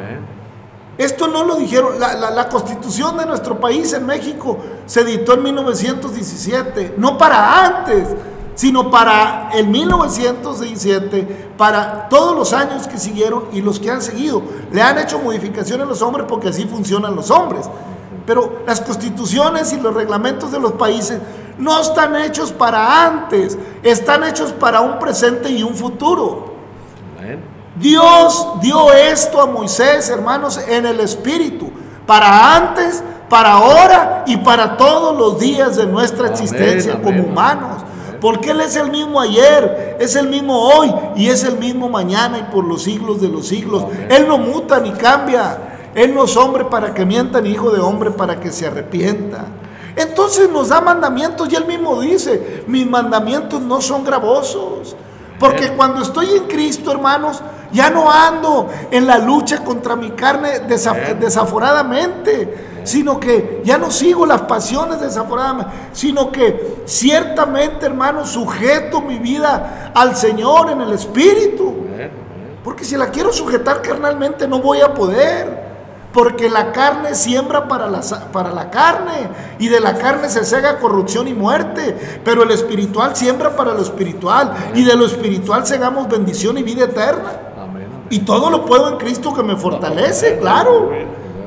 Esto 1.00 1.28
no 1.28 1.44
lo 1.44 1.56
dijeron, 1.56 1.98
la, 1.98 2.48
constitución 2.50 3.16
de 3.16 3.24
nuestro 3.24 3.58
país 3.58 3.90
en 3.94 4.04
México 4.04 4.58
se 4.84 5.00
editó 5.00 5.32
en 5.32 5.44
1917, 5.44 6.96
no 6.98 7.16
para 7.16 7.64
antes, 7.64 8.06
sino 8.54 8.90
para 8.90 9.48
el 9.54 9.66
1917, 9.68 11.52
para 11.56 12.06
todos 12.10 12.36
los 12.36 12.52
años 12.52 12.86
que 12.86 12.98
siguieron 12.98 13.44
y 13.50 13.62
los 13.62 13.80
que 13.80 13.90
han 13.90 14.02
seguido. 14.02 14.42
Le 14.72 14.82
han 14.82 14.98
hecho 14.98 15.18
modificaciones 15.18 15.88
los 15.88 16.02
hombres 16.02 16.26
porque 16.28 16.48
así 16.48 16.66
funcionan 16.66 17.16
los 17.16 17.30
hombres. 17.30 17.64
Pero 18.26 18.58
las 18.66 18.82
constituciones 18.82 19.72
y 19.72 19.80
los 19.80 19.94
reglamentos 19.94 20.52
de 20.52 20.60
los 20.60 20.72
países 20.72 21.18
no 21.56 21.80
están 21.80 22.14
hechos 22.14 22.52
para 22.52 23.06
antes, 23.06 23.56
están 23.82 24.22
hechos 24.24 24.52
para 24.52 24.82
un 24.82 24.98
presente 24.98 25.48
y 25.48 25.62
un 25.62 25.74
futuro. 25.74 26.52
Dios 27.80 28.46
dio 28.60 28.92
esto 28.92 29.40
a 29.40 29.46
Moisés, 29.46 30.10
hermanos, 30.10 30.60
en 30.68 30.84
el 30.84 31.00
Espíritu, 31.00 31.70
para 32.06 32.54
antes, 32.54 33.02
para 33.30 33.52
ahora 33.52 34.24
y 34.26 34.36
para 34.36 34.76
todos 34.76 35.16
los 35.16 35.38
días 35.38 35.76
de 35.76 35.86
nuestra 35.86 36.28
existencia 36.28 37.00
como 37.00 37.22
humanos. 37.22 37.82
Porque 38.20 38.50
Él 38.50 38.60
es 38.60 38.76
el 38.76 38.90
mismo 38.90 39.18
ayer, 39.18 39.96
es 39.98 40.14
el 40.14 40.28
mismo 40.28 40.60
hoy 40.60 40.92
y 41.16 41.30
es 41.30 41.42
el 41.44 41.56
mismo 41.56 41.88
mañana 41.88 42.38
y 42.38 42.52
por 42.52 42.66
los 42.66 42.82
siglos 42.82 43.22
de 43.22 43.28
los 43.28 43.48
siglos. 43.48 43.84
Él 44.10 44.28
no 44.28 44.36
muta 44.36 44.78
ni 44.78 44.90
cambia. 44.90 45.78
Él 45.94 46.14
no 46.14 46.24
es 46.24 46.36
hombre 46.36 46.66
para 46.66 46.92
que 46.92 47.06
mienta 47.06 47.40
ni 47.40 47.50
hijo 47.50 47.70
de 47.70 47.80
hombre 47.80 48.10
para 48.10 48.38
que 48.38 48.52
se 48.52 48.66
arrepienta. 48.66 49.46
Entonces 49.96 50.50
nos 50.50 50.68
da 50.68 50.82
mandamientos 50.82 51.50
y 51.50 51.56
Él 51.56 51.64
mismo 51.64 51.98
dice, 52.00 52.64
mis 52.66 52.86
mandamientos 52.86 53.62
no 53.62 53.80
son 53.80 54.04
gravosos. 54.04 54.94
Porque 55.38 55.72
cuando 55.72 56.02
estoy 56.02 56.28
en 56.36 56.44
Cristo, 56.44 56.92
hermanos, 56.92 57.42
ya 57.72 57.90
no 57.90 58.10
ando 58.10 58.68
en 58.90 59.06
la 59.06 59.18
lucha 59.18 59.64
contra 59.64 59.96
mi 59.96 60.10
carne 60.10 60.60
desaforadamente 60.60 62.70
sino 62.84 63.20
que 63.20 63.62
ya 63.64 63.78
no 63.78 63.90
sigo 63.90 64.26
las 64.26 64.42
pasiones 64.42 65.00
desaforadamente, 65.00 65.72
sino 65.92 66.30
que 66.30 66.82
ciertamente, 66.86 67.86
hermano, 67.86 68.24
sujeto 68.24 69.00
mi 69.00 69.18
vida 69.18 69.92
al 69.94 70.16
Señor 70.16 70.70
en 70.70 70.80
el 70.80 70.92
Espíritu. 70.92 71.74
Porque 72.64 72.84
si 72.84 72.96
la 72.96 73.10
quiero 73.10 73.32
sujetar 73.32 73.80
carnalmente 73.80 74.46
no 74.46 74.60
voy 74.60 74.80
a 74.80 74.94
poder. 74.94 75.70
Porque 76.12 76.50
la 76.50 76.72
carne 76.72 77.14
siembra 77.14 77.68
para 77.68 77.88
la, 77.88 78.00
para 78.32 78.50
la 78.50 78.68
carne 78.68 79.28
y 79.60 79.68
de 79.68 79.78
la 79.78 79.96
carne 79.96 80.28
se 80.28 80.44
cega 80.44 80.78
corrupción 80.78 81.28
y 81.28 81.34
muerte. 81.34 82.20
Pero 82.24 82.42
el 82.42 82.50
espiritual 82.50 83.14
siembra 83.14 83.54
para 83.54 83.74
lo 83.74 83.80
espiritual 83.80 84.52
y 84.74 84.82
de 84.82 84.96
lo 84.96 85.06
espiritual 85.06 85.68
segamos 85.68 86.08
bendición 86.08 86.58
y 86.58 86.64
vida 86.64 86.86
eterna. 86.86 87.49
Y 88.10 88.20
todo 88.20 88.50
lo 88.50 88.66
puedo 88.66 88.88
en 88.88 88.96
Cristo 88.96 89.32
que 89.32 89.42
me 89.42 89.56
fortalece, 89.56 90.38
claro. 90.38 90.90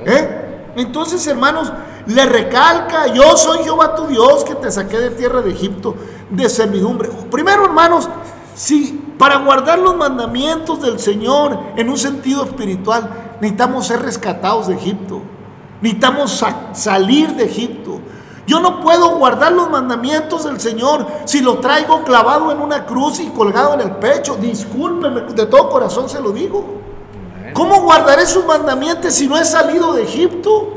¿Eh? 0.05 0.71
Entonces, 0.75 1.25
hermanos, 1.27 1.71
le 2.07 2.25
recalca, 2.25 3.07
yo 3.07 3.37
soy 3.37 3.59
Jehová 3.63 3.95
tu 3.95 4.07
Dios 4.07 4.43
que 4.43 4.55
te 4.55 4.71
saqué 4.71 4.97
de 4.97 5.11
tierra 5.11 5.41
de 5.41 5.51
Egipto, 5.51 5.95
de 6.29 6.49
servidumbre. 6.49 7.09
Primero, 7.29 7.65
hermanos, 7.65 8.09
si 8.55 9.13
para 9.17 9.37
guardar 9.37 9.79
los 9.79 9.95
mandamientos 9.95 10.81
del 10.81 10.99
Señor 10.99 11.59
en 11.75 11.89
un 11.89 11.97
sentido 11.97 12.43
espiritual, 12.43 13.35
necesitamos 13.39 13.87
ser 13.87 14.01
rescatados 14.01 14.67
de 14.67 14.75
Egipto. 14.75 15.21
Necesitamos 15.81 16.43
salir 16.73 17.35
de 17.35 17.45
Egipto. 17.45 17.99
Yo 18.45 18.59
no 18.59 18.81
puedo 18.81 19.17
guardar 19.17 19.53
los 19.53 19.69
mandamientos 19.69 20.43
del 20.43 20.59
Señor 20.59 21.07
si 21.25 21.41
lo 21.41 21.59
traigo 21.59 22.03
clavado 22.03 22.51
en 22.51 22.59
una 22.59 22.85
cruz 22.85 23.19
y 23.19 23.29
colgado 23.29 23.73
en 23.73 23.81
el 23.81 23.91
pecho. 23.91 24.35
Discúlpeme, 24.35 25.21
de 25.33 25.45
todo 25.45 25.69
corazón 25.69 26.09
se 26.09 26.21
lo 26.21 26.31
digo. 26.31 26.63
¿Cómo 27.53 27.81
guardaré 27.83 28.25
sus 28.25 28.45
mandamientos 28.45 29.13
si 29.13 29.27
no 29.27 29.37
he 29.37 29.45
salido 29.45 29.93
de 29.93 30.03
Egipto? 30.03 30.73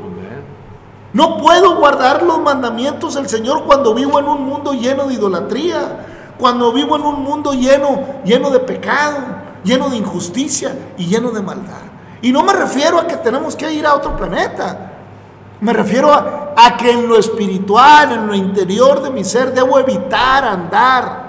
No 1.12 1.38
puedo 1.38 1.76
guardar 1.76 2.22
los 2.22 2.40
mandamientos 2.40 3.14
del 3.14 3.28
Señor 3.28 3.64
cuando 3.64 3.94
vivo 3.94 4.18
en 4.18 4.28
un 4.28 4.44
mundo 4.44 4.74
lleno 4.74 5.06
de 5.06 5.14
idolatría, 5.14 6.34
cuando 6.38 6.72
vivo 6.72 6.96
en 6.96 7.02
un 7.02 7.22
mundo 7.22 7.52
lleno, 7.54 8.20
lleno 8.24 8.50
de 8.50 8.60
pecado, 8.60 9.18
lleno 9.64 9.88
de 9.88 9.96
injusticia 9.96 10.92
y 10.98 11.06
lleno 11.06 11.30
de 11.30 11.40
maldad. 11.40 11.80
Y 12.20 12.32
no 12.32 12.42
me 12.42 12.52
refiero 12.52 12.98
a 12.98 13.06
que 13.06 13.16
tenemos 13.16 13.56
que 13.56 13.72
ir 13.72 13.86
a 13.86 13.94
otro 13.94 14.14
planeta. 14.14 14.92
Me 15.60 15.72
refiero 15.72 16.12
a, 16.12 16.45
a 16.58 16.76
que 16.78 16.90
en 16.90 17.06
lo 17.06 17.18
espiritual, 17.18 18.12
en 18.12 18.26
lo 18.26 18.34
interior 18.34 19.02
de 19.02 19.10
mi 19.10 19.22
ser, 19.24 19.52
debo 19.52 19.78
evitar 19.78 20.42
andar 20.42 21.26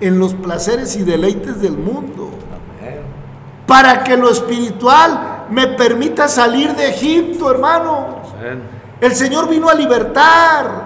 en 0.00 0.18
los 0.20 0.34
placeres 0.34 0.94
y 0.96 1.02
deleites 1.02 1.60
del 1.60 1.76
mundo. 1.76 2.30
Para 3.66 4.04
que 4.04 4.16
lo 4.16 4.30
espiritual 4.30 5.46
me 5.50 5.66
permita 5.66 6.28
salir 6.28 6.74
de 6.76 6.90
Egipto, 6.90 7.50
hermano. 7.50 8.20
El 9.00 9.16
Señor 9.16 9.48
vino 9.48 9.68
a 9.68 9.74
libertar, 9.74 10.84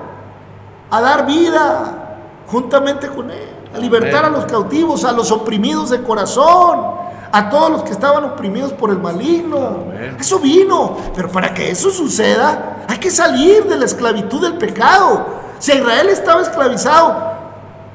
a 0.91 1.01
dar 1.01 1.27
vida 1.27 2.17
juntamente 2.47 3.09
con 3.09 3.31
Él, 3.31 3.49
a 3.75 3.79
libertar 3.79 4.25
a 4.25 4.31
los 4.31 4.47
cautivos, 4.47 5.05
a 5.05 5.13
los 5.13 5.31
oprimidos 5.31 5.91
de 5.91 6.03
corazón, 6.03 7.00
a 7.33 7.49
todos 7.49 7.71
los 7.71 7.83
que 7.85 7.91
estaban 7.91 8.25
oprimidos 8.25 8.73
por 8.73 8.91
el 8.91 8.99
maligno. 8.99 9.85
Eso 10.19 10.39
vino, 10.39 10.97
pero 11.15 11.31
para 11.31 11.55
que 11.55 11.71
eso 11.71 11.91
suceda 11.91 12.85
hay 12.89 12.99
que 12.99 13.11
salir 13.11 13.65
de 13.65 13.77
la 13.77 13.85
esclavitud 13.85 14.41
del 14.43 14.59
pecado. 14.59 15.27
Si 15.59 15.73
Israel 15.73 16.09
estaba 16.09 16.43
esclavizado 16.43 17.31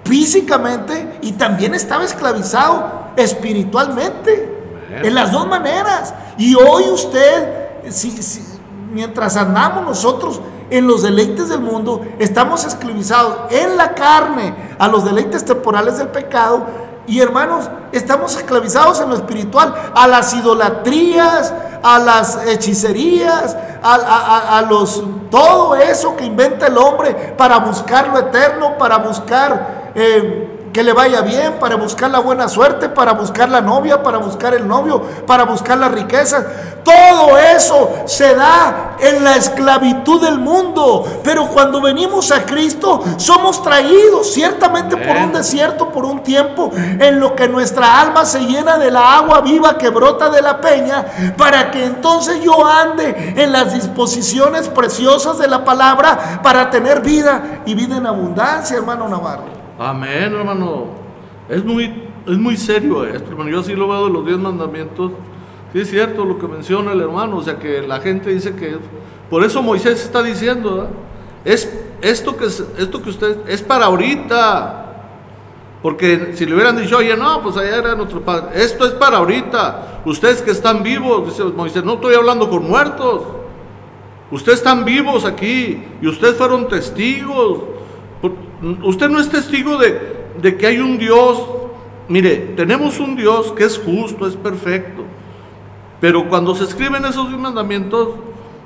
físicamente 0.03 1.19
y 1.21 1.33
también 1.33 1.73
estaba 1.73 2.03
esclavizado 2.03 3.11
espiritualmente, 3.15 4.55
en 5.03 5.13
las 5.13 5.31
dos 5.31 5.47
maneras. 5.47 6.13
Y 6.37 6.55
hoy 6.55 6.83
usted, 6.85 7.81
si, 7.89 8.11
si 8.11 8.41
mientras 8.91 9.35
andamos 9.35 9.83
nosotros 9.83 10.41
en 10.69 10.87
los 10.87 11.03
deleites 11.03 11.49
del 11.49 11.59
mundo, 11.59 12.05
estamos 12.19 12.65
esclavizados 12.65 13.51
en 13.51 13.77
la 13.77 13.93
carne 13.93 14.55
a 14.79 14.87
los 14.87 15.05
deleites 15.05 15.45
temporales 15.45 15.97
del 15.97 16.07
pecado. 16.09 16.65
Y 17.07 17.21
hermanos, 17.21 17.69
estamos 17.91 18.35
esclavizados 18.35 18.99
en 19.01 19.09
lo 19.09 19.15
espiritual, 19.15 19.73
a 19.93 20.07
las 20.07 20.33
idolatrías, 20.33 21.53
a 21.83 21.99
las 21.99 22.47
hechicerías, 22.47 23.55
a, 23.83 24.65
los 24.67 25.03
todo 25.29 25.75
eso 25.75 26.15
que 26.15 26.25
inventa 26.25 26.67
el 26.67 26.77
hombre 26.77 27.35
para 27.37 27.59
buscar 27.59 28.07
lo 28.07 28.19
eterno, 28.19 28.77
para 28.77 28.97
buscar 28.97 29.91
eh, 29.93 30.44
que 30.75 30.83
le 30.83 30.91
vaya 30.91 31.21
bien, 31.21 31.53
para 31.53 31.77
buscar 31.77 32.11
la 32.11 32.19
buena 32.19 32.49
suerte, 32.49 32.89
para 32.89 33.13
buscar 33.13 33.47
la 33.47 33.61
novia, 33.61 34.03
para 34.03 34.17
buscar 34.17 34.53
el 34.53 34.67
novio, 34.67 35.01
para 35.25 35.45
buscar 35.45 35.77
las 35.77 35.89
riquezas. 35.89 36.43
Todo 36.83 37.37
eso 37.37 38.03
se 38.05 38.35
da 38.35 38.97
en 38.99 39.23
la 39.23 39.37
esclavitud 39.37 40.21
del 40.21 40.37
mundo. 40.37 41.21
Pero 41.23 41.47
cuando 41.47 41.79
venimos 41.79 42.29
a 42.29 42.45
Cristo, 42.45 43.01
somos 43.15 43.63
traídos 43.63 44.33
ciertamente 44.33 44.97
por 44.97 45.15
un 45.15 45.31
desierto, 45.31 45.93
por 45.93 46.03
un 46.03 46.21
tiempo, 46.23 46.69
en 46.75 47.21
lo 47.21 47.37
que 47.37 47.47
nuestra 47.47 48.01
alma 48.01 48.25
se 48.25 48.41
llena 48.41 48.77
de 48.77 48.91
la 48.91 49.15
agua 49.15 49.39
viva 49.39 49.77
que 49.77 49.87
brota 49.87 50.29
de 50.29 50.41
la 50.41 50.59
peña, 50.59 51.05
para 51.37 51.71
que 51.71 51.85
entonces 51.85 52.41
yo 52.43 52.65
ande 52.65 53.33
en 53.37 53.53
las 53.53 53.73
disposiciones 53.73 54.67
preciosas 54.67 55.37
de 55.37 55.47
la 55.47 55.63
palabra 55.63 56.41
para 56.43 56.69
tener 56.69 56.99
vida 56.99 57.61
y 57.65 57.75
vida 57.75 57.95
en 57.95 58.07
abundancia, 58.07 58.75
hermano 58.75 59.07
Navarro. 59.07 59.54
Amén, 59.77 60.33
hermano. 60.33 60.85
Es 61.49 61.63
muy, 61.63 61.91
es 62.25 62.37
muy 62.37 62.55
serio 62.55 63.05
esto, 63.05 63.29
hermano. 63.29 63.49
Yo 63.49 63.61
sí 63.61 63.75
lo 63.75 63.87
veo 63.87 64.05
de 64.05 64.13
los 64.13 64.25
diez 64.25 64.37
mandamientos. 64.37 65.11
Sí 65.73 65.79
es 65.81 65.89
cierto 65.89 66.23
lo 66.23 66.39
que 66.39 66.47
menciona 66.47 66.93
el 66.93 67.01
hermano. 67.01 67.37
O 67.37 67.43
sea, 67.43 67.59
que 67.59 67.81
la 67.81 67.99
gente 67.99 68.29
dice 68.29 68.55
que... 68.55 68.77
Por 69.29 69.43
eso 69.43 69.61
Moisés 69.61 70.03
está 70.03 70.21
diciendo, 70.21 70.87
es 71.43 71.73
esto 72.01 72.37
que, 72.37 72.45
esto 72.45 73.01
que 73.01 73.09
usted... 73.09 73.49
Es 73.49 73.61
para 73.61 73.85
ahorita. 73.85 74.81
Porque 75.81 76.31
si 76.33 76.45
le 76.45 76.55
hubieran 76.55 76.77
dicho, 76.77 76.97
oye, 76.97 77.15
no, 77.17 77.43
pues 77.43 77.57
allá 77.57 77.77
era 77.77 77.95
nuestro 77.95 78.21
padre. 78.21 78.63
Esto 78.63 78.85
es 78.85 78.93
para 78.93 79.17
ahorita. 79.17 80.01
Ustedes 80.05 80.41
que 80.41 80.51
están 80.51 80.83
vivos, 80.83 81.25
dice 81.25 81.43
Moisés, 81.43 81.83
no 81.83 81.95
estoy 81.95 82.15
hablando 82.15 82.49
con 82.49 82.65
muertos. 82.65 83.23
Ustedes 84.31 84.59
están 84.59 84.85
vivos 84.85 85.25
aquí 85.25 85.83
y 86.01 86.07
ustedes 86.07 86.35
fueron 86.35 86.67
testigos 86.67 87.74
Usted 88.83 89.09
no 89.09 89.19
es 89.19 89.29
testigo 89.29 89.77
de, 89.77 90.57
que 90.57 90.67
hay 90.67 90.79
un 90.79 90.97
Dios. 90.97 91.45
Mire, 92.07 92.53
tenemos 92.55 92.99
un 92.99 93.15
Dios 93.15 93.51
que 93.51 93.63
es 93.63 93.77
justo, 93.77 94.27
es 94.27 94.35
perfecto. 94.35 95.03
Pero 95.99 96.27
cuando 96.29 96.53
se 96.55 96.65
escriben 96.65 97.05
esos 97.05 97.29
mandamientos, 97.37 98.09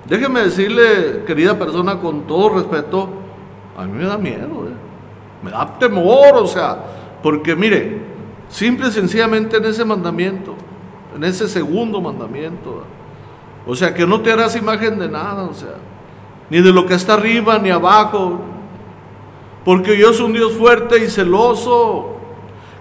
déjeme 0.08 0.42
decirle, 0.42 1.24
querida 1.26 1.58
persona, 1.58 2.00
con 2.00 2.28
todo 2.28 2.56
respeto, 2.56 3.10
a 3.78 3.86
mí 3.86 3.92
me 3.94 4.06
da 4.06 4.18
miedo, 4.18 4.68
¿eh? 4.68 4.90
me 5.42 5.52
da 5.52 5.78
temor, 5.80 6.36
o 6.36 6.48
sea, 6.48 6.84
porque 7.24 7.56
mire, 7.56 8.02
simple 8.50 8.90
y 8.90 8.92
sencillamente 8.92 9.58
en 9.58 9.66
ese 9.66 9.86
mandamiento, 9.86 10.56
en 11.16 11.24
ese 11.24 11.48
segundo 11.48 12.02
mandamiento, 12.02 12.84
o 13.66 13.76
sea, 13.76 13.94
que 13.94 14.06
no 14.06 14.22
te 14.22 14.32
harás 14.32 14.56
imagen 14.56 15.00
de 15.00 15.08
nada, 15.08 15.44
o 15.44 15.54
sea, 15.54 15.76
ni 16.50 16.60
de 16.60 16.74
lo 16.74 16.86
que 16.86 16.96
está 16.96 17.14
arriba 17.14 17.60
ni 17.60 17.70
abajo, 17.70 18.42
porque 19.70 19.96
yo 19.96 20.12
soy 20.14 20.26
un 20.26 20.34
Dios 20.34 20.54
fuerte 20.54 20.98
y 20.98 21.12
celoso, 21.12 22.16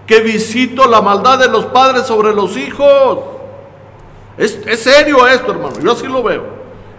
que 0.07 0.21
visito 0.21 0.87
la 0.87 1.01
maldad 1.01 1.37
de 1.37 1.47
los 1.47 1.67
padres 1.67 2.07
sobre 2.07 2.33
los 2.33 2.57
hijos. 2.57 3.19
Es, 4.35 4.59
serio 4.79 5.27
esto, 5.27 5.51
hermano, 5.51 5.79
yo 5.83 5.91
así 5.91 6.07
lo 6.07 6.23
veo. 6.23 6.45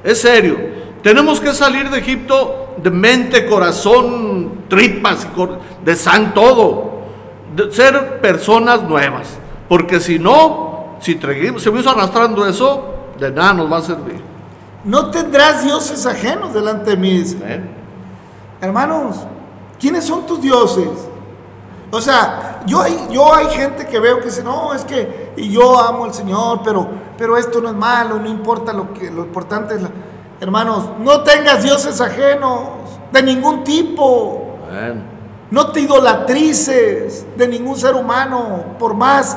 Es 0.05 0.21
serio. 0.21 0.57
Tenemos 1.03 1.41
que 1.41 1.53
salir 1.53 1.91
de 1.91 1.99
Egipto 1.99 2.77
de 2.77 2.89
mente, 2.89 3.47
corazón, 3.47 4.67
tripas, 4.69 5.27
de 5.85 5.97
san 5.97 6.35
todo. 6.35 7.01
De 7.57 7.73
ser 7.73 8.21
personas 8.21 8.85
nuevas. 8.85 9.39
Porque 9.69 9.99
si 9.99 10.21
no, 10.21 10.99
si 11.01 11.19
seguimos 11.19 11.87
arrastrando 11.89 12.47
eso, 12.47 12.95
de 13.19 13.33
nada 13.33 13.55
nos 13.55 13.73
va 13.73 13.79
a 13.79 13.83
servir. 13.83 14.23
No 14.85 15.11
tendrás 15.11 15.65
dioses 15.65 16.07
ajenos 16.07 16.55
delante 16.55 16.91
de 16.91 16.97
mí. 16.97 17.25
Hermanos, 18.61 19.27
¿Quiénes 19.81 20.05
son 20.05 20.27
tus 20.27 20.41
dioses? 20.41 20.89
O 21.91 22.01
sea, 22.01 22.61
yo 22.67 22.83
hay, 22.83 23.09
yo 23.11 23.35
hay 23.35 23.49
gente 23.49 23.87
que 23.87 23.99
veo 23.99 24.19
que 24.19 24.27
dice, 24.27 24.45
no, 24.45 24.75
es 24.75 24.85
que 24.85 25.33
y 25.37 25.51
yo 25.51 25.79
amo 25.81 26.05
al 26.05 26.15
Señor, 26.15 26.61
pero, 26.63 26.87
pero 27.17 27.37
esto 27.37 27.61
no 27.61 27.69
es 27.69 27.75
malo, 27.75 28.19
no 28.19 28.29
importa 28.29 28.73
lo 28.73 28.93
que 28.93 29.11
lo 29.11 29.23
importante 29.23 29.75
es, 29.75 29.81
hermanos, 30.41 30.85
no 30.99 31.23
tengas 31.23 31.63
dioses 31.63 32.01
ajenos 32.01 32.69
de 33.11 33.23
ningún 33.23 33.65
tipo. 33.65 34.47
No 35.51 35.73
te 35.73 35.81
idolatrices 35.81 37.27
de 37.37 37.49
ningún 37.49 37.77
ser 37.77 37.95
humano, 37.95 38.77
por 38.79 38.95
más, 38.95 39.37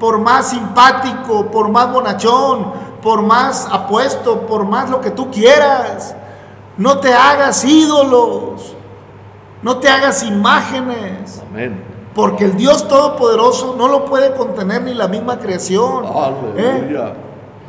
por 0.00 0.18
más 0.18 0.50
simpático, 0.50 1.46
por 1.52 1.68
más 1.68 1.92
bonachón, 1.92 2.72
por 3.00 3.22
más 3.22 3.68
apuesto, 3.70 4.40
por 4.46 4.64
más 4.64 4.90
lo 4.90 5.00
que 5.00 5.10
tú 5.12 5.30
quieras. 5.30 6.16
No 6.76 6.98
te 6.98 7.14
hagas 7.14 7.64
ídolos. 7.64 8.74
No 9.62 9.78
te 9.78 9.88
hagas 9.88 10.22
imágenes. 10.22 11.42
Amén. 11.50 11.92
Porque 12.14 12.44
el 12.44 12.56
Dios 12.56 12.88
Todopoderoso 12.88 13.74
no 13.78 13.88
lo 13.88 14.04
puede 14.04 14.32
contener 14.32 14.82
ni 14.82 14.92
la 14.92 15.08
misma 15.08 15.38
creación. 15.38 16.04
¿eh? 16.56 17.14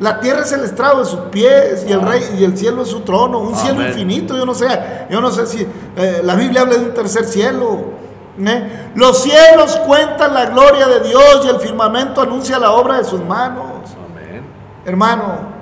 La 0.00 0.20
tierra 0.20 0.40
es 0.40 0.52
el 0.52 0.64
estrado 0.64 0.98
de 0.98 1.04
sus 1.06 1.20
pies 1.30 1.86
y 1.88 1.92
el 1.92 2.02
rey 2.02 2.22
y 2.38 2.44
el 2.44 2.58
cielo 2.58 2.82
es 2.82 2.88
su 2.88 3.00
trono, 3.00 3.38
un 3.38 3.54
cielo 3.54 3.86
infinito. 3.86 4.36
Yo 4.36 4.44
no 4.44 4.54
sé, 4.54 4.66
yo 5.08 5.20
no 5.20 5.30
sé 5.30 5.46
si 5.46 5.66
eh, 5.96 6.20
la 6.22 6.34
Biblia 6.34 6.62
habla 6.62 6.76
de 6.76 6.84
un 6.84 6.94
tercer 6.94 7.24
cielo. 7.24 7.84
¿eh? 8.38 8.90
Los 8.96 9.22
cielos 9.22 9.76
cuentan 9.86 10.34
la 10.34 10.46
gloria 10.46 10.88
de 10.88 11.08
Dios 11.08 11.42
y 11.44 11.48
el 11.48 11.60
firmamento 11.60 12.20
anuncia 12.20 12.58
la 12.58 12.72
obra 12.72 12.98
de 12.98 13.04
sus 13.04 13.24
manos. 13.24 13.92
Amén. 14.10 14.42
Hermano, 14.84 15.54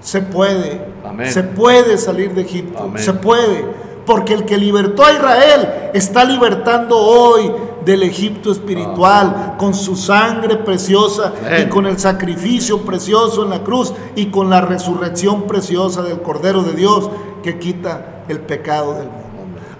se 0.00 0.20
puede, 0.20 0.84
se 1.26 1.42
puede 1.44 1.96
salir 1.96 2.34
de 2.34 2.42
Egipto, 2.42 2.90
se 2.96 3.12
puede 3.12 3.81
porque 4.06 4.34
el 4.34 4.44
que 4.44 4.58
libertó 4.58 5.04
a 5.04 5.12
Israel 5.12 5.90
está 5.94 6.24
libertando 6.24 6.98
hoy 6.98 7.52
del 7.84 8.02
Egipto 8.02 8.52
espiritual, 8.52 9.54
con 9.58 9.74
su 9.74 9.96
sangre 9.96 10.56
preciosa 10.56 11.32
y 11.60 11.68
con 11.68 11.86
el 11.86 11.98
sacrificio 11.98 12.82
precioso 12.82 13.42
en 13.44 13.50
la 13.50 13.62
cruz 13.62 13.92
y 14.14 14.26
con 14.26 14.50
la 14.50 14.60
resurrección 14.60 15.46
preciosa 15.46 16.02
del 16.02 16.22
Cordero 16.22 16.62
de 16.62 16.74
Dios 16.74 17.10
que 17.42 17.58
quita 17.58 18.24
el 18.28 18.40
pecado 18.40 18.94
del 18.94 19.06
mundo. 19.06 19.21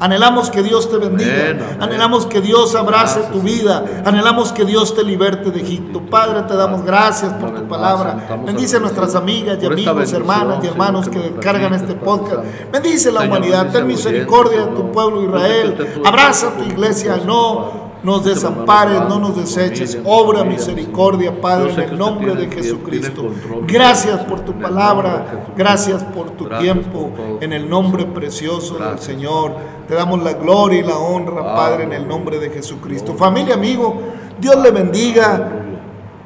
Anhelamos 0.03 0.51
que 0.51 0.63
Dios 0.65 0.91
te 0.91 0.97
bendiga. 0.97 1.33
Amén, 1.33 1.63
amén. 1.63 1.77
Anhelamos 1.81 2.27
que 2.27 2.41
Dios 2.41 2.75
abrace 2.75 3.21
Gracias, 3.21 3.33
tu 3.33 3.41
vida. 3.41 3.85
Anhelamos 4.05 4.51
que 4.53 4.65
Dios 4.65 4.97
te 4.97 5.05
liberte 5.05 5.53
de 5.53 5.61
Egipto. 5.61 6.01
Padre, 6.01 6.43
te 6.43 6.57
damos 6.57 6.85
gracias 6.85 7.33
por 7.35 7.55
tu 7.55 7.69
palabra. 7.69 8.27
Bendice 8.45 8.79
a 8.79 8.81
nuestras 8.81 9.15
amigas 9.15 9.59
y 9.63 9.67
amigos, 9.67 10.13
hermanas 10.13 10.59
y 10.65 10.67
hermanos 10.67 11.09
que 11.09 11.21
descargan 11.21 11.73
este 11.75 11.95
podcast. 11.95 12.43
Bendice 12.73 13.13
la 13.13 13.21
humanidad. 13.21 13.71
Ten 13.71 13.83
a 13.83 13.87
misericordia 13.87 14.67
de 14.67 14.73
tu 14.73 14.91
pueblo. 14.91 15.23
Israel. 15.23 16.03
Abraza 16.05 16.49
eres 16.49 16.59
tu 16.59 16.73
iglesia. 16.73 17.21
No. 17.25 17.82
Nos 18.03 18.25
desampares, 18.25 19.01
no 19.09 19.19
nos 19.19 19.37
deseches. 19.37 19.99
Obra 20.05 20.45
misericordia. 20.45 21.41
Padre, 21.41 21.73
en 21.73 21.81
el 21.81 21.99
nombre 21.99 22.35
de 22.35 22.49
Jesucristo. 22.49 23.31
Gracias 23.67 24.21
por 24.25 24.41
tu 24.41 24.53
palabra. 24.59 25.47
Gracias 25.57 26.03
por 26.03 26.31
tu 26.31 26.49
tiempo. 26.49 27.11
En 27.41 27.53
el 27.53 27.69
nombre 27.69 28.05
precioso 28.07 28.79
del. 28.79 28.99
Señor. 28.99 29.57
Te 29.89 29.95
damos 29.95 30.23
la 30.23 30.35
gloria 30.35 30.81
y 30.81 30.83
la 30.83 30.97
honra, 30.97 31.55
Padre, 31.55 31.85
en 31.85 31.93
el 31.93 32.07
nombre 32.09 32.39
de 32.39 32.51
Jesucristo. 32.51 33.15
Familia, 33.15 33.55
amigo, 33.55 34.01
Dios 34.41 34.57
le 34.57 34.71
bendiga. 34.71 35.51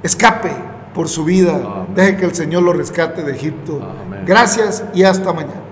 Escape 0.03 0.53
por 0.95 1.09
su 1.09 1.25
vida. 1.25 1.87
Deje 1.95 2.17
que 2.17 2.25
el 2.27 2.35
Señor 2.35 2.63
lo 2.63 2.73
rescate 2.73 3.23
de 3.23 3.33
Egipto. 3.33 3.81
Gracias 4.25 4.85
y 4.95 5.03
hasta 5.03 5.33
mañana. 5.33 5.63